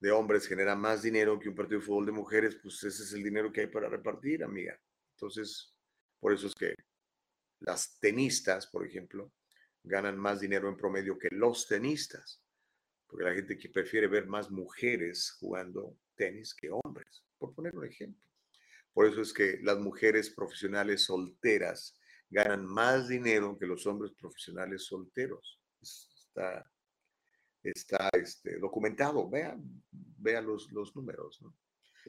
[0.00, 3.12] de hombres genera más dinero que un partido de fútbol de mujeres, pues ese es
[3.12, 4.78] el dinero que hay para repartir, amiga.
[5.16, 5.74] Entonces,
[6.20, 6.74] por eso es que
[7.60, 9.32] las tenistas, por ejemplo,
[9.82, 12.42] ganan más dinero en promedio que los tenistas,
[13.06, 17.86] porque la gente que prefiere ver más mujeres jugando tenis que hombres, por poner un
[17.86, 18.22] ejemplo.
[18.92, 21.98] Por eso es que las mujeres profesionales solteras
[22.28, 25.60] ganan más dinero que los hombres profesionales solteros.
[25.80, 26.64] Es- Está,
[27.64, 31.40] está este, documentado, vean, vean los, los números.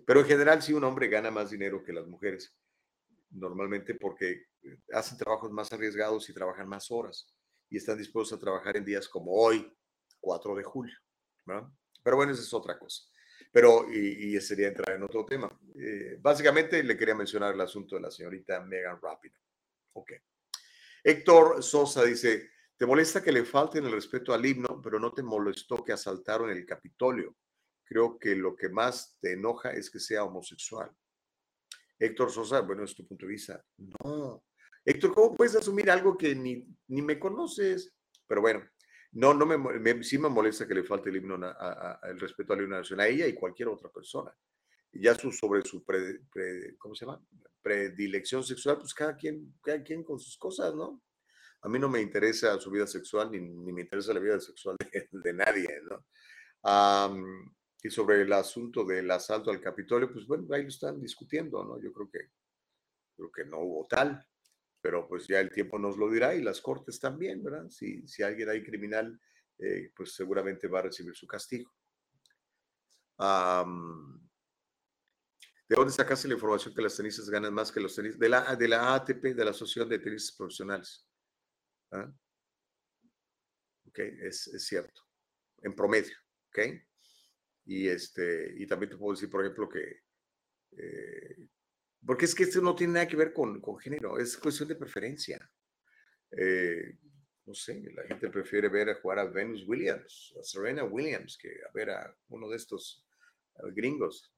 [0.06, 2.56] Pero en general, sí, un hombre gana más dinero que las mujeres,
[3.32, 7.34] normalmente porque eh, hacen trabajos más arriesgados y trabajan más horas
[7.72, 9.74] y están dispuestos a trabajar en días como hoy,
[10.20, 10.96] 4 de julio.
[12.04, 13.04] Pero bueno, esa es otra cosa.
[13.52, 15.50] Pero, y, y sería entrar en otro tema.
[15.76, 19.40] Eh, básicamente le quería mencionar el asunto de la señorita Megan Rapinoe.
[19.94, 20.12] Ok.
[21.04, 25.24] Héctor Sosa dice, ¿te molesta que le falten el respeto al himno, pero no te
[25.24, 27.38] molestó que asaltaron el Capitolio?
[27.86, 30.92] Creo que lo que más te enoja es que sea homosexual.
[31.98, 33.66] Héctor Sosa, bueno, es tu punto de vista.
[33.78, 34.44] No.
[34.86, 37.94] Héctor, ¿cómo puedes asumir algo que ni, ni me conoces?
[38.28, 38.64] Pero bueno,
[39.12, 42.10] no, no me, me- sí me molesta que le falte el himno, na- a- a-
[42.10, 44.36] el respeto nacional a ella y cualquier otra persona.
[44.94, 47.24] Ya su, sobre su, pre- pre- ¿cómo se llama?
[47.62, 51.02] Predilección sexual, pues cada quien, cada quien con sus cosas, ¿no?
[51.62, 54.76] A mí no me interesa su vida sexual, ni, ni me interesa la vida sexual
[55.12, 56.04] de, nadie, ¿no?
[57.84, 61.82] Y sobre el asunto del asalto al Capitolio, pues bueno, ahí lo están discutiendo, ¿no?
[61.82, 62.20] Yo creo que,
[63.16, 64.24] creo que no hubo tal,
[64.82, 67.70] pero pues ya el tiempo nos lo dirá y las cortes también, ¿verdad?
[67.70, 69.20] Si, si alguien hay criminal,
[69.60, 71.72] eh, pues seguramente va a recibir su castigo.
[75.70, 78.20] ¿De dónde sacaste la información que las tenistas ganan más que los tenistas?
[78.20, 81.08] De la, de la ATP, de la Asociación de Tenistas Profesionales.
[81.92, 82.12] ¿Ah?
[83.88, 85.02] Ok, es, es cierto.
[85.62, 86.18] En promedio,
[86.48, 86.60] ¿ok?
[87.66, 90.02] Y, este, y también te puedo decir, por ejemplo, que...
[90.78, 91.50] eh,
[92.06, 94.76] porque es que esto no tiene nada que ver con, con género, es cuestión de
[94.76, 95.52] preferencia.
[96.32, 96.98] Eh,
[97.46, 101.50] no sé, la gente prefiere ver a jugar a Venus Williams, a Serena Williams, que
[101.68, 103.06] a ver a uno de estos
[103.74, 104.34] gringos.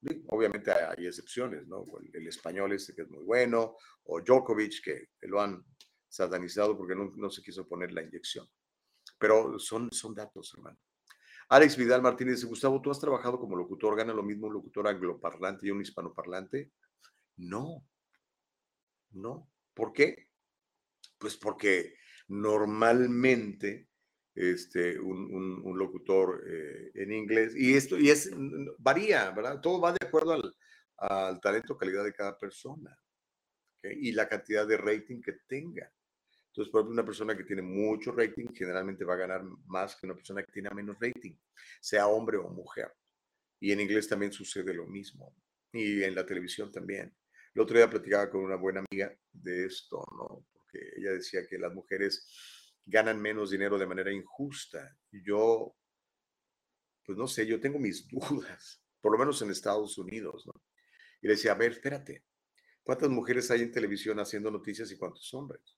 [0.00, 1.84] Sí, Obviamente hay, excepciones, ¿no?
[2.00, 5.64] El, el español este que es muy bueno, o Djokovic, que lo han
[6.08, 8.46] satanizado porque no, no se quiso poner la inyección.
[9.18, 10.78] Pero son, son datos, hermano.
[11.48, 13.96] Alex Vidal Martínez dice, Gustavo, ¿tú has trabajado como locutor?
[13.96, 16.72] ¿Gana lo mismo un locutor angloparlante y un hispanoparlante?
[17.36, 17.86] No,
[19.12, 19.50] no.
[19.74, 20.28] ¿Por qué?
[21.18, 21.94] Pues porque
[22.28, 23.88] normalmente
[24.34, 28.30] este, un, locutor eh, en inglés, y esto y es,
[28.78, 29.60] varía, ¿verdad?
[29.60, 30.54] Todo va de acuerdo al,
[30.98, 32.96] al talento, calidad de cada persona
[33.82, 35.90] y la cantidad de rating que tenga.
[36.58, 40.06] Entonces, por ejemplo, una persona que tiene mucho rating generalmente va a ganar más que
[40.06, 41.36] una persona que tiene menos rating,
[41.80, 42.92] sea hombre o mujer.
[43.60, 45.36] Y en inglés también sucede lo mismo.
[45.72, 47.16] Y en la televisión también.
[47.54, 50.46] El otro día platicaba con una buena amiga de esto, ¿no?
[50.52, 52.26] Porque ella decía que las mujeres
[52.84, 54.98] ganan menos dinero de manera injusta.
[55.12, 55.76] Yo,
[57.06, 60.60] pues no sé, yo tengo mis dudas, por lo menos en Estados Unidos, ¿no?
[61.22, 62.24] Y le decía, a ver, espérate,
[62.82, 65.77] ¿cuántas mujeres hay en televisión haciendo noticias y cuántos hombres?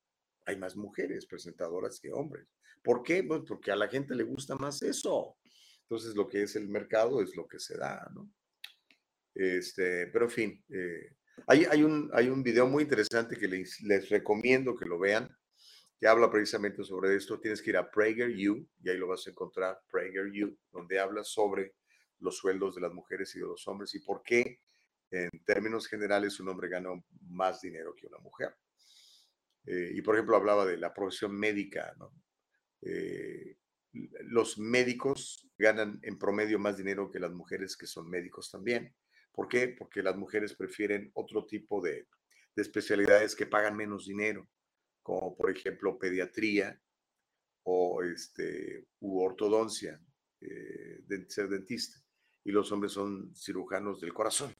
[0.50, 2.48] Hay más mujeres presentadoras que hombres.
[2.82, 3.22] ¿Por qué?
[3.22, 5.36] Pues porque a la gente le gusta más eso.
[5.82, 8.28] Entonces, lo que es el mercado es lo que se da, ¿no?
[9.32, 11.14] Este, pero en fin, eh,
[11.46, 15.28] hay, hay, un, hay un video muy interesante que les, les recomiendo que lo vean,
[16.00, 17.38] que habla precisamente sobre esto.
[17.38, 21.74] Tienes que ir a PragerU y ahí lo vas a encontrar, PragerU, donde habla sobre
[22.18, 24.60] los sueldos de las mujeres y de los hombres y por qué,
[25.12, 26.90] en términos generales, un hombre gana
[27.28, 28.54] más dinero que una mujer.
[29.66, 32.12] Eh, y por ejemplo, hablaba de la profesión médica, ¿no?
[32.82, 33.56] Eh,
[34.24, 38.94] los médicos ganan en promedio más dinero que las mujeres que son médicos también.
[39.32, 39.68] ¿Por qué?
[39.68, 42.06] Porque las mujeres prefieren otro tipo de,
[42.54, 44.48] de especialidades que pagan menos dinero,
[45.02, 46.80] como por ejemplo pediatría
[47.64, 50.00] o este, u ortodoncia,
[50.40, 51.98] eh, de ser dentista.
[52.44, 54.54] Y los hombres son cirujanos del corazón.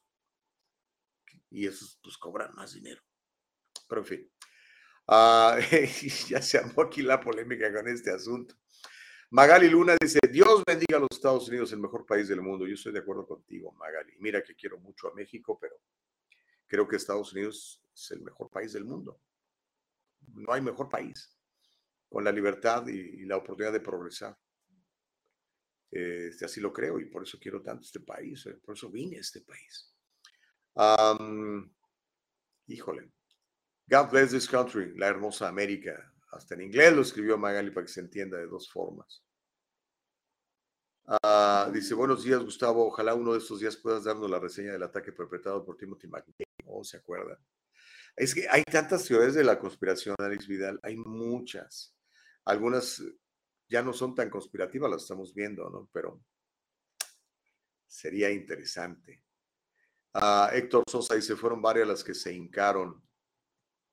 [1.51, 3.02] Y esos pues cobran más dinero.
[3.89, 4.32] Pero en fin,
[5.12, 5.59] Ah,
[6.28, 8.55] ya se armó aquí la polémica con este asunto.
[9.31, 12.65] Magali Luna dice, Dios bendiga a los Estados Unidos, el mejor país del mundo.
[12.65, 14.15] Yo estoy de acuerdo contigo, Magali.
[14.20, 15.74] Mira que quiero mucho a México, pero
[16.69, 19.20] creo que Estados Unidos es el mejor país del mundo.
[20.28, 21.37] No hay mejor país
[22.09, 24.39] con la libertad y, la oportunidad de progresar.
[25.91, 29.16] Este, así lo creo y por eso quiero tanto este país, eh, por eso vine
[29.16, 29.93] a este país.
[32.69, 33.11] Híjole.
[33.90, 36.12] God bless this country, la hermosa América.
[36.30, 39.24] Hasta en inglés lo escribió Magali para que se entienda de dos formas.
[41.04, 42.86] Ah, dice, buenos días, Gustavo.
[42.86, 46.46] Ojalá uno de estos días puedas darnos la reseña del ataque perpetrado por Timothy McVeigh.
[46.66, 47.36] ¿O se acuerdan?
[48.14, 50.78] Es que hay tantas teorías de la conspiración, Alex Vidal.
[50.84, 51.96] Hay muchas.
[52.44, 53.02] Algunas
[53.68, 55.88] ya no son tan conspirativas, las estamos viendo, ¿no?
[55.92, 56.22] Pero
[57.88, 59.24] sería interesante.
[60.14, 63.10] Ah, Héctor Sosa dice, fueron varias las que se hincaron.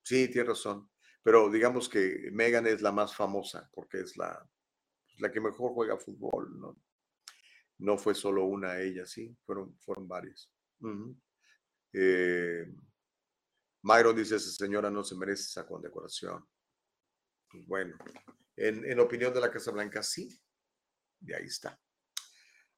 [0.08, 0.90] Sí, tiene razón.
[1.22, 4.42] Pero digamos que Megan es la más famosa porque es la,
[5.18, 6.78] la que mejor juega fútbol, ¿no?
[7.80, 10.50] No fue solo una ella, sí, fueron, fueron varias.
[11.92, 12.74] Eh,
[13.82, 16.48] Myron dice, esa señora no se merece esa condecoración.
[17.52, 17.98] Pues bueno,
[18.56, 20.40] en, en opinión de la Casa Blanca, sí.
[21.20, 21.78] De ahí está.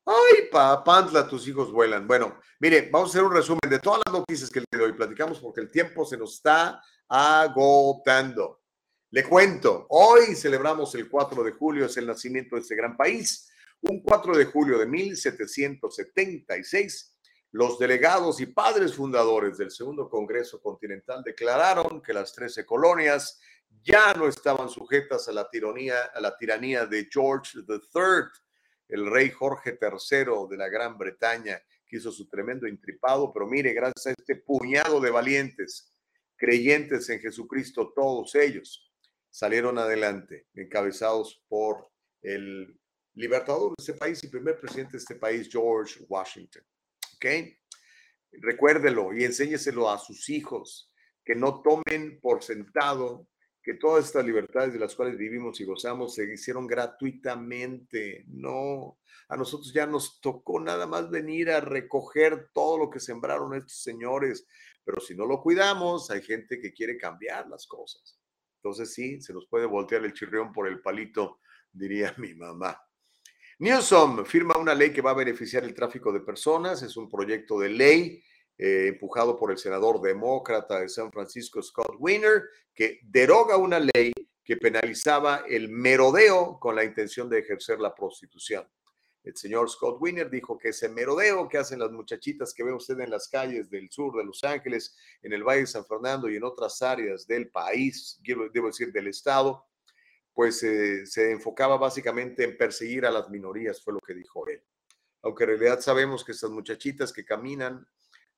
[0.04, 2.08] Ay, papantla, tus hijos vuelan.
[2.08, 4.94] Bueno, mire, vamos a hacer un resumen de todas las noticias que le doy.
[4.94, 8.60] Platicamos porque el tiempo se nos está agotando.
[9.12, 13.52] Le cuento, hoy celebramos el 4 de julio, es el nacimiento de este gran país.
[13.82, 17.18] Un 4 de julio de 1776,
[17.52, 23.42] los delegados y padres fundadores del Segundo Congreso Continental declararon que las 13 colonias
[23.82, 28.30] ya no estaban sujetas a la tiranía, de George III,
[28.90, 33.74] el rey Jorge III de la Gran Bretaña, que hizo su tremendo intripado, pero mire,
[33.74, 35.92] gracias a este puñado de valientes,
[36.40, 38.92] creyentes en Jesucristo, todos ellos
[39.30, 41.90] salieron adelante, encabezados por
[42.22, 42.80] el
[43.14, 46.64] libertador de este país y primer presidente de este país, George Washington.
[47.16, 47.26] ¿Ok?
[48.32, 50.92] Recuérdelo y enséñeselo a sus hijos,
[51.24, 53.28] que no tomen por sentado
[53.62, 58.24] que todas estas libertades de las cuales vivimos y gozamos se hicieron gratuitamente.
[58.28, 63.54] No, a nosotros ya nos tocó nada más venir a recoger todo lo que sembraron
[63.54, 64.48] estos señores,
[64.84, 68.20] pero si no lo cuidamos, hay gente que quiere cambiar las cosas.
[68.58, 71.40] Entonces sí, se nos puede voltear el chirrión por el palito,
[71.72, 72.80] diría mi mamá.
[73.60, 76.82] Newsom firma una ley que va a beneficiar el tráfico de personas.
[76.82, 78.24] Es un proyecto de ley
[78.58, 82.44] eh, empujado por el senador demócrata de San Francisco, Scott Wiener,
[82.74, 88.66] que deroga una ley que penalizaba el merodeo con la intención de ejercer la prostitución.
[89.24, 93.00] El señor Scott Wiener dijo que ese merodeo que hacen las muchachitas que ve usted
[93.00, 96.38] en las calles del sur de Los Ángeles, en el Valle de San Fernando y
[96.38, 99.66] en otras áreas del país, debo decir del estado,
[100.34, 104.64] pues eh, se enfocaba básicamente en perseguir a las minorías, fue lo que dijo él.
[105.22, 107.86] Aunque en realidad sabemos que estas muchachitas que caminan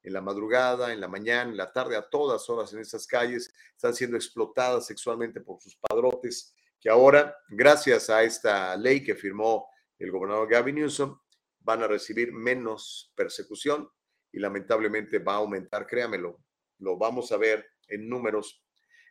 [0.02, 3.54] en la madrugada, en la mañana, en la tarde, a todas horas en esas calles,
[3.76, 9.70] están siendo explotadas sexualmente por sus padrotes, que ahora, gracias a esta ley que firmó
[10.02, 11.20] el gobernador Gavin Newsom,
[11.60, 13.88] van a recibir menos persecución
[14.32, 16.44] y lamentablemente va a aumentar, créamelo,
[16.80, 18.66] lo vamos a ver en números,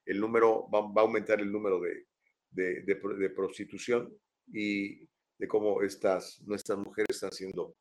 [0.05, 2.07] el número va, va a aumentar el número de,
[2.51, 4.12] de, prostitución
[4.53, 5.07] y
[5.39, 7.77] de cómo estas, nuestras mujeres están siendo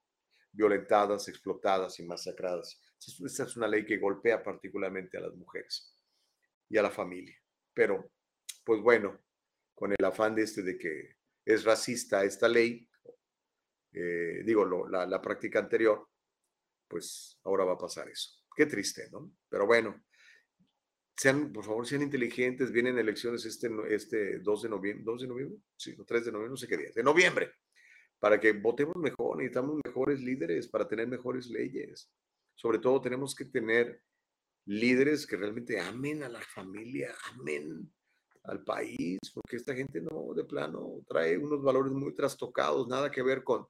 [0.51, 2.79] violentadas, explotadas y masacradas.
[3.25, 5.95] Esta es una ley que golpea particularmente a las mujeres
[6.69, 7.35] y a la familia.
[7.73, 8.11] Pero,
[8.63, 9.19] pues bueno,
[9.73, 11.15] con el afán de este de que
[11.45, 12.88] es racista esta ley,
[13.91, 16.07] eh, digo, la, práctica anterior,
[16.87, 18.31] pues ahora va a pasar eso.
[18.55, 19.31] Qué triste, ¿no?
[19.47, 20.03] Pero bueno,
[21.15, 22.71] sean, por favor, sean inteligentes.
[22.71, 26.51] Vienen elecciones este, este 2 de noviembre, 2 de noviembre, sí, no, 3 de noviembre,
[26.51, 27.51] no sé qué día, de noviembre,
[28.19, 29.37] para que votemos mejor.
[29.37, 32.11] Necesitamos mejores líderes para tener mejores leyes.
[32.55, 34.01] Sobre todo tenemos que tener
[34.65, 37.91] líderes que realmente amen a la familia, amen
[38.43, 43.21] al país, porque esta gente no, de plano, trae unos valores muy trastocados, nada que
[43.21, 43.67] ver con,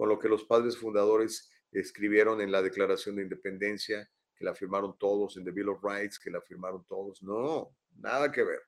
[0.00, 4.96] con lo que los padres fundadores escribieron en la Declaración de Independencia, que la firmaron
[4.96, 7.22] todos, en The Bill of Rights, que la firmaron todos.
[7.22, 8.62] No, nada que ver.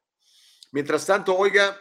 [0.72, 1.80] Mientras tanto, oiga,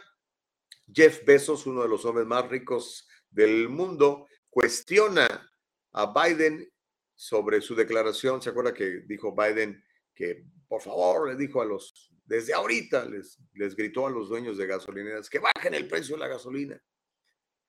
[0.90, 5.52] Jeff Bezos, uno de los hombres más ricos del mundo, cuestiona
[5.92, 6.72] a Biden
[7.14, 8.40] sobre su declaración.
[8.40, 9.84] ¿Se acuerda que dijo Biden
[10.14, 14.56] que, por favor, le dijo a los, desde ahorita, les, les gritó a los dueños
[14.56, 16.82] de gasolineras que bajen el precio de la gasolina?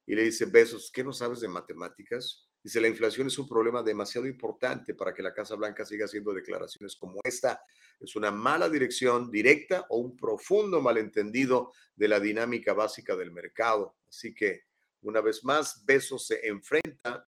[0.05, 2.49] Y le dice Bezos, ¿qué no sabes de matemáticas?
[2.63, 6.33] Dice, la inflación es un problema demasiado importante para que la Casa Blanca siga haciendo
[6.33, 7.61] declaraciones como esta.
[7.99, 13.97] Es una mala dirección directa o un profundo malentendido de la dinámica básica del mercado.
[14.07, 14.63] Así que
[15.01, 17.27] Una vez más, Besos se enfrenta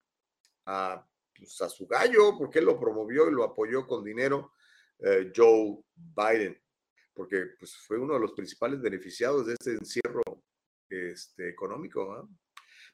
[0.65, 1.05] a,
[1.37, 4.53] pues, a su gallo, porque él lo promovió y lo apoyó con dinero,
[4.99, 6.57] eh, Joe Biden,
[7.13, 10.23] porque pues, fue uno de los principales beneficiados de este encierro
[10.89, 12.13] este, económico.
[12.13, 12.25] ¿ah?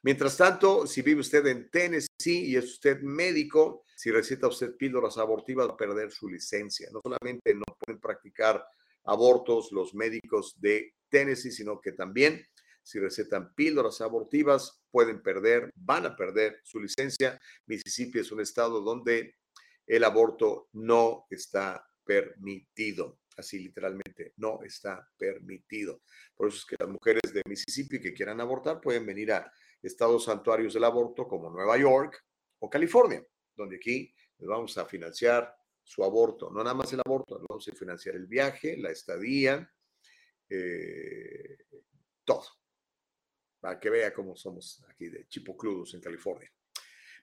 [0.02, 5.16] Mientras tanto, si vive usted en Tennessee y es usted médico, si receta usted píldoras
[5.16, 6.88] abortivas, va a perder su licencia.
[6.92, 8.64] No solamente no pueden practicar
[9.04, 12.44] abortos los médicos de Tennessee, sino que también
[12.82, 17.38] si recetan píldoras abortivas, pueden perder, van a perder su licencia.
[17.66, 19.36] Mississippi es un estado donde
[19.86, 23.20] el aborto no está permitido.
[23.36, 26.02] Así literalmente, no está permitido.
[26.34, 29.50] Por eso es que las mujeres de Mississippi que quieran abortar pueden venir a
[29.82, 32.24] estados santuarios del aborto como Nueva York
[32.60, 33.24] o California,
[33.56, 37.68] donde aquí les vamos a financiar su aborto, no nada más el aborto, les vamos
[37.68, 39.68] a financiar el viaje, la estadía,
[40.48, 41.58] eh,
[42.24, 42.46] todo,
[43.60, 46.50] para que vea cómo somos aquí de chipocludos en California.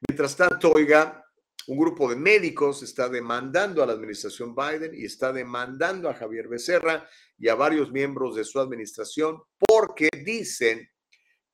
[0.07, 1.25] Mientras tanto, oiga,
[1.67, 6.47] un grupo de médicos está demandando a la administración Biden y está demandando a Javier
[6.47, 7.07] Becerra
[7.37, 10.89] y a varios miembros de su administración porque dicen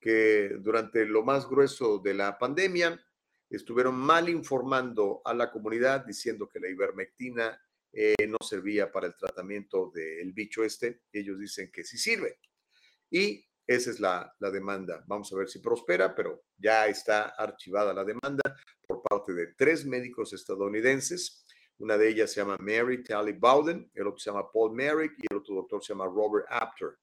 [0.06, 3.04] que durante lo más grueso de la pandemia
[3.50, 7.60] estuvieron mal informando a la comunidad diciendo que la ivermectina
[7.92, 11.02] eh, no servía para el tratamiento del bicho este.
[11.12, 12.38] Ellos dicen que sí sirve.
[13.10, 15.04] Y esa es la, la, demanda.
[15.08, 18.44] Vamos a ver si prospera, pero ya está archivada la demanda
[18.88, 21.48] por parte de tres médicos estadounidenses.
[21.80, 25.26] Una de ellas se llama Mary Tally Bowden, el otro se llama Paul Merrick y
[25.32, 26.96] el otro doctor se llama Robert Apter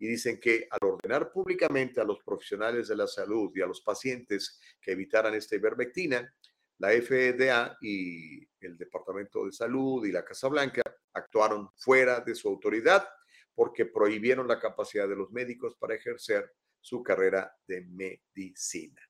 [0.00, 3.82] y dicen que al ordenar públicamente a los profesionales de la salud y a los
[3.82, 6.34] pacientes que evitaran esta ivermectina,
[6.78, 10.82] la FDA y el Departamento de Salud y la Casa Blanca
[11.12, 13.06] actuaron fuera de su autoridad
[13.54, 16.50] porque prohibieron la capacidad de los médicos para ejercer
[16.80, 19.02] su carrera de medicina.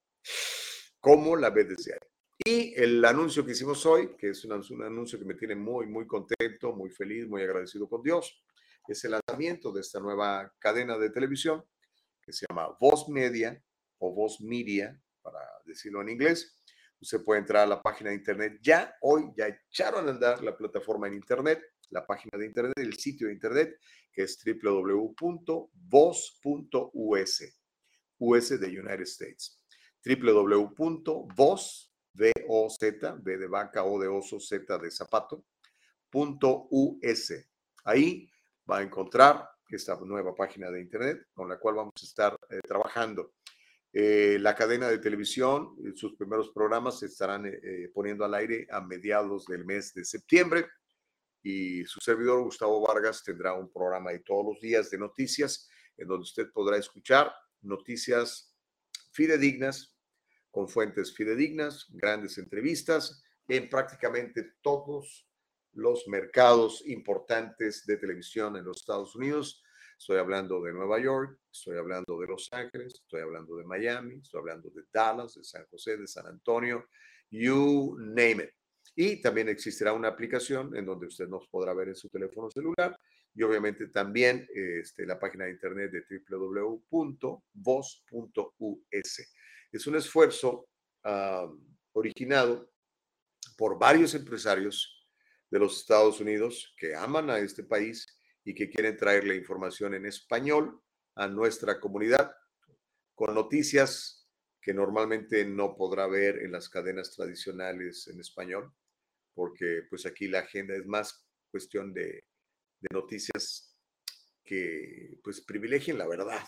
[0.99, 2.01] ¿Cómo la ve desde ahí?
[2.45, 4.53] Y el anuncio que hicimos hoy, que es un
[4.83, 8.43] anuncio que me tiene muy, muy contento, muy feliz, muy agradecido con Dios,
[8.89, 11.65] es el lanzamiento de esta nueva cadena de televisión
[12.23, 13.63] que se llama Voz Media
[13.99, 16.57] o Voz Media, para decirlo en inglés.
[17.01, 20.57] Usted puede entrar a la página de internet ya, hoy ya echaron a andar la
[20.57, 23.79] plataforma en internet, la página de internet, el sitio de internet,
[24.13, 25.71] que es www.voz.us,
[28.19, 29.63] US de United States,
[30.05, 35.47] www.voz, V-O-Z, V de vaca, O de oso, Z de zapato,
[36.11, 37.49] punto US.
[37.85, 38.30] Ahí
[38.71, 42.61] va a encontrar esta nueva página de Internet con la cual vamos a estar eh,
[42.67, 43.35] trabajando.
[43.93, 47.51] Eh, la cadena de televisión, eh, sus primeros programas se estarán
[47.93, 50.67] poniendo al aire a mediados del mes de septiembre
[51.43, 56.07] y su servidor Gustavo Vargas tendrá un programa de todos los días de noticias en
[56.07, 57.33] donde usted podrá escuchar
[57.63, 58.55] noticias
[59.13, 59.97] fidedignas,
[60.51, 65.30] con fuentes fidedignas, grandes entrevistas en prácticamente todos
[65.75, 69.63] los mercados importantes de televisión en los Estados Unidos.
[69.99, 74.41] Estoy hablando de Nueva York, estoy hablando de Los Ángeles, estoy hablando de Miami, estoy
[74.41, 76.87] hablando de Dallas, de San José, de San Antonio,
[77.31, 78.51] you name it.
[78.97, 82.99] Y también existirá una aplicación en donde usted nos podrá ver en su teléfono celular
[83.35, 87.43] y obviamente también este, la página de internet de www.voz.us.
[89.73, 90.67] Es un esfuerzo
[91.93, 92.71] originado
[93.57, 95.00] por varios empresarios
[95.51, 98.07] de los Estados Unidos que aman a este país
[98.45, 100.81] y que quieren traer la información en español
[101.17, 102.33] a nuestra comunidad
[103.15, 104.29] con noticias
[104.63, 108.73] que normalmente no podrá ver en las cadenas tradicionales en español,
[109.35, 112.25] porque pues aquí la agenda es más cuestión de,
[112.81, 113.77] de noticias
[114.45, 116.43] que pues privilegien la verdad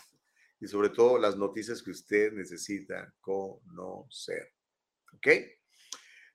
[0.59, 4.53] y sobre todo las noticias que usted necesita conocer.
[5.13, 5.27] ¿Ok?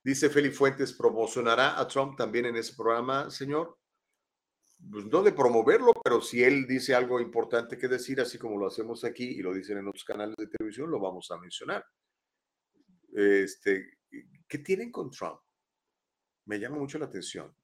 [0.08, 3.76] Dice Feli Fuentes, ¿promocionará a Trump también en ese programa, señor?
[4.90, 8.66] Pues no de promoverlo, pero si él dice algo importante que decir, así como lo
[8.66, 11.84] hacemos aquí y lo dicen en otros canales de televisión, lo vamos a mencionar.
[13.12, 13.98] Este,
[14.48, 15.40] ¿Qué tienen con Trump?
[16.46, 17.54] Me llama mucho la atención.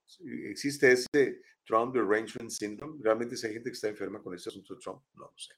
[0.50, 3.02] ¿Existe ese Trump Derangement Syndrome?
[3.02, 5.02] ¿Realmente hay gente que está enferma con ese asunto de Trump?
[5.14, 5.54] No lo sé.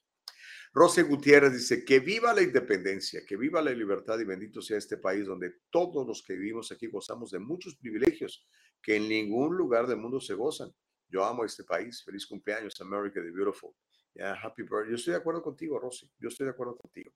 [0.79, 4.99] Rosy Gutiérrez dice, que viva la independencia, que viva la libertad y bendito sea este
[4.99, 8.47] país donde todos los que vivimos aquí gozamos de muchos privilegios
[8.83, 10.71] que en ningún lugar del mundo se gozan.
[11.09, 12.05] Yo amo este país.
[12.05, 13.71] Feliz cumpleaños, America the Beautiful.
[14.19, 14.91] Happy birthday.
[14.91, 16.11] Yo estoy de acuerdo contigo, Rosy.
[16.19, 17.11] Yo estoy de acuerdo contigo.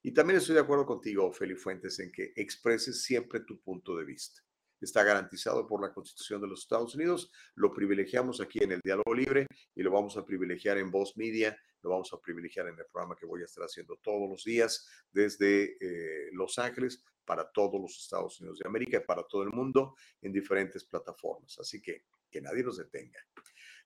[0.00, 4.04] Y también estoy de acuerdo contigo, Feli Fuentes, en que expreses siempre tu punto de
[4.04, 4.40] vista.
[4.80, 7.32] está garantizado por la Constitución de los Estados Unidos.
[7.56, 11.58] Lo privilegiamos aquí en el Diálogo Libre y lo vamos a privilegiar en Voz Media,
[11.84, 14.88] lo vamos a privilegiar en el programa que voy a estar haciendo todos los días
[15.12, 19.50] desde eh, Los Ángeles para todos los Estados Unidos de América y para todo el
[19.50, 21.58] mundo en diferentes plataformas.
[21.58, 22.04] Así que
[22.34, 23.20] que nadie nos detenga.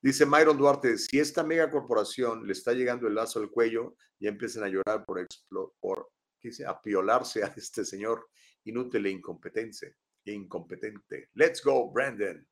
[0.01, 4.65] Dice Myron Duarte, si esta megacorporación le está llegando el lazo al cuello, ya empiezan
[4.65, 5.27] a llorar por,
[5.79, 6.09] por
[6.41, 6.65] ¿qué dice?
[6.65, 8.31] apiolarse a este señor
[8.65, 9.97] inútil e incompetente.
[10.25, 11.29] Incompetente.
[11.35, 12.47] Let's go, Brandon.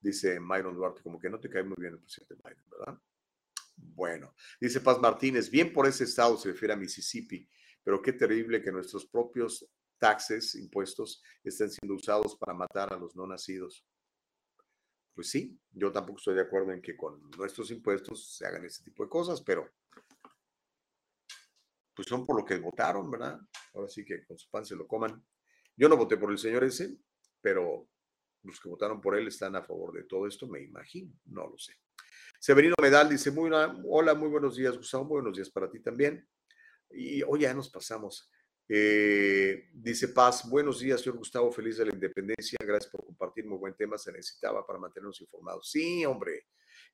[0.00, 2.98] Dice Myron Duarte, como que no te cae muy bien el presidente Biden, ¿verdad?
[3.80, 7.48] Bueno, dice Paz Martínez, bien por ese estado se refiere a Mississippi,
[7.82, 9.68] pero qué terrible que nuestros propios
[9.98, 13.84] taxes, impuestos, estén siendo usados para matar a los no nacidos.
[15.14, 18.84] Pues sí, yo tampoco estoy de acuerdo en que con nuestros impuestos se hagan ese
[18.84, 19.68] tipo de cosas, pero
[21.94, 23.40] pues son por lo que votaron, ¿verdad?
[23.74, 25.20] Ahora sí que con su pan se lo coman.
[25.76, 26.96] Yo no voté por el señor ese,
[27.40, 27.88] pero
[28.44, 31.58] los que votaron por él están a favor de todo esto, me imagino, no lo
[31.58, 31.74] sé.
[32.48, 33.50] Severino Medal dice, muy,
[33.84, 36.26] hola, muy buenos días, Gustavo, buenos días para ti también.
[36.88, 38.30] Y hoy ya nos pasamos.
[38.66, 42.56] Eh, dice Paz, buenos días, señor Gustavo, feliz de la independencia.
[42.58, 45.70] Gracias por compartir, muy buen tema, se necesitaba para mantenernos informados.
[45.70, 46.46] Sí, hombre.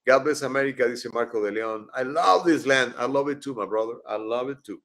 [0.05, 1.89] God bless America, dice Marco de León.
[1.94, 2.93] I love this land.
[2.98, 3.98] I love it too, my brother.
[4.09, 4.82] I love it too.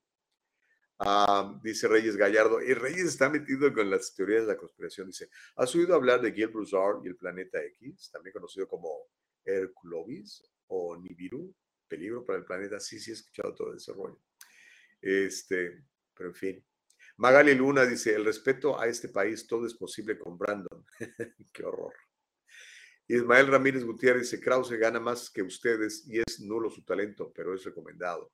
[1.00, 2.62] Ah, dice Reyes Gallardo.
[2.62, 5.08] Y Reyes está metido con las teorías de la conspiración.
[5.08, 9.08] Dice, ¿has oído hablar de Gil Broussard y el planeta X, también conocido como
[9.44, 11.54] Herculovis o Nibiru?
[11.88, 12.80] Peligro para el planeta.
[12.80, 14.20] Sí, sí, he escuchado todo ese rollo.
[15.02, 15.84] Este,
[16.14, 16.66] pero en fin.
[17.18, 20.86] Magali Luna dice, el respeto a este país, todo es posible con Brandon.
[21.54, 21.94] Qué horror.
[23.08, 27.54] Ismael Ramírez Gutiérrez dice, Krause gana más que ustedes y es nulo su talento, pero
[27.54, 28.32] es recomendado.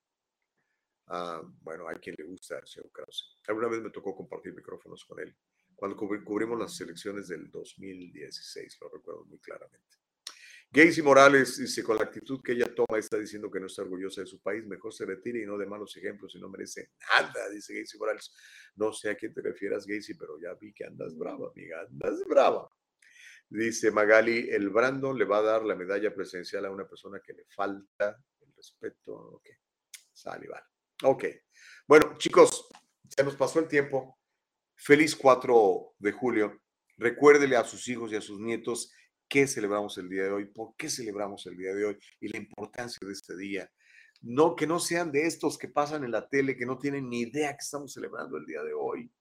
[1.07, 3.37] Ah, bueno, hay quien le gusta al señor Krause.
[3.47, 5.35] Alguna vez me tocó compartir micrófonos con él,
[5.75, 9.97] cuando cubrimos las elecciones del 2016, lo recuerdo muy claramente.
[10.75, 14.19] Gacy Morales dice, con la actitud que ella toma, está diciendo que no está orgullosa
[14.19, 17.49] de su país, mejor se retire y no de malos ejemplos y no merece nada,
[17.49, 18.35] dice Gacy Morales.
[18.75, 22.21] No sé a quién te refieras, Gacy, pero ya vi que andas brava, amiga, andas
[22.27, 22.69] brava.
[23.47, 27.31] Dice Magali, el Brandon le va a dar la medalla presidencial a una persona que
[27.31, 29.13] le falta el respeto.
[29.13, 29.47] Ok,
[30.11, 30.65] sale, vale.
[31.03, 31.23] Ok,
[31.87, 32.67] bueno, chicos,
[33.17, 34.19] ya nos pasó el tiempo.
[34.75, 36.61] Feliz 4 de julio.
[36.97, 38.91] Recuérdele a sus hijos y a sus nietos
[39.27, 42.37] qué celebramos el día de hoy, por qué celebramos el día de hoy y la
[42.37, 43.69] importancia de este día.
[44.21, 47.21] No, que no sean de estos que pasan en la tele, que no tienen ni
[47.21, 49.11] idea que estamos celebrando el día de hoy.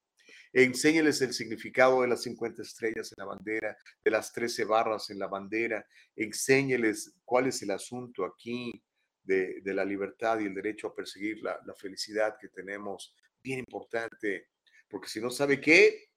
[0.53, 5.19] Enséñeles el significado de las 50 estrellas en la bandera, de las 13 barras en
[5.19, 5.85] la bandera.
[6.15, 8.81] Enséñeles cuál es el asunto aquí
[9.21, 13.13] de, la libertad y el derecho a perseguir la, la felicidad que tenemos.
[13.43, 14.47] Bien importante,
[14.87, 16.09] porque si no sabe qué,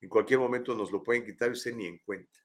[0.00, 2.38] en cualquier momento nos lo pueden quitar y usted ni en cuenta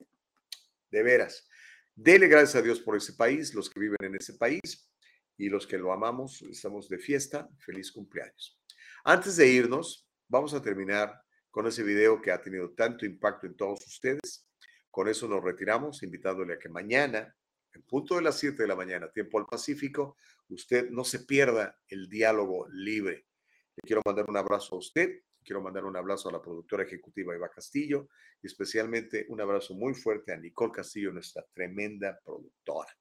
[0.92, 1.48] de veras.
[1.96, 4.90] Dele gracias a Dios por ese país, los que viven en ese país
[5.38, 7.50] y los que lo amamos, estamos de fiesta.
[7.60, 8.60] Feliz cumpleaños.
[9.04, 13.56] Antes de irnos, vamos a terminar con ese video que ha tenido tanto impacto en
[13.56, 14.48] todos ustedes.
[14.92, 17.36] Con eso nos retiramos, invitándole a que mañana,
[17.74, 20.18] en punto de las 7 de la mañana, tiempo al Pacífico,
[20.50, 23.28] usted no se pierda el diálogo libre.
[23.76, 27.34] Le quiero mandar un abrazo a usted Quiero mandar un abrazo a la productora ejecutiva
[27.34, 28.10] Eva Castillo
[28.44, 32.94] y especialmente un abrazo muy fuerte a Nicole Castillo, nuestra tremenda productora.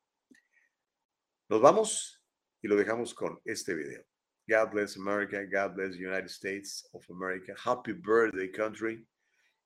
[1.49, 2.23] Nos vamos
[2.63, 4.05] y lo dejamos con este video.
[4.47, 7.53] God bless America, God bless United States of America.
[7.65, 9.05] Happy birthday, country.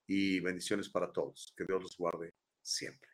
[0.06, 1.52] Y bendiciones para todos.
[1.54, 2.32] Que Dios los guarde
[2.62, 3.09] siempre.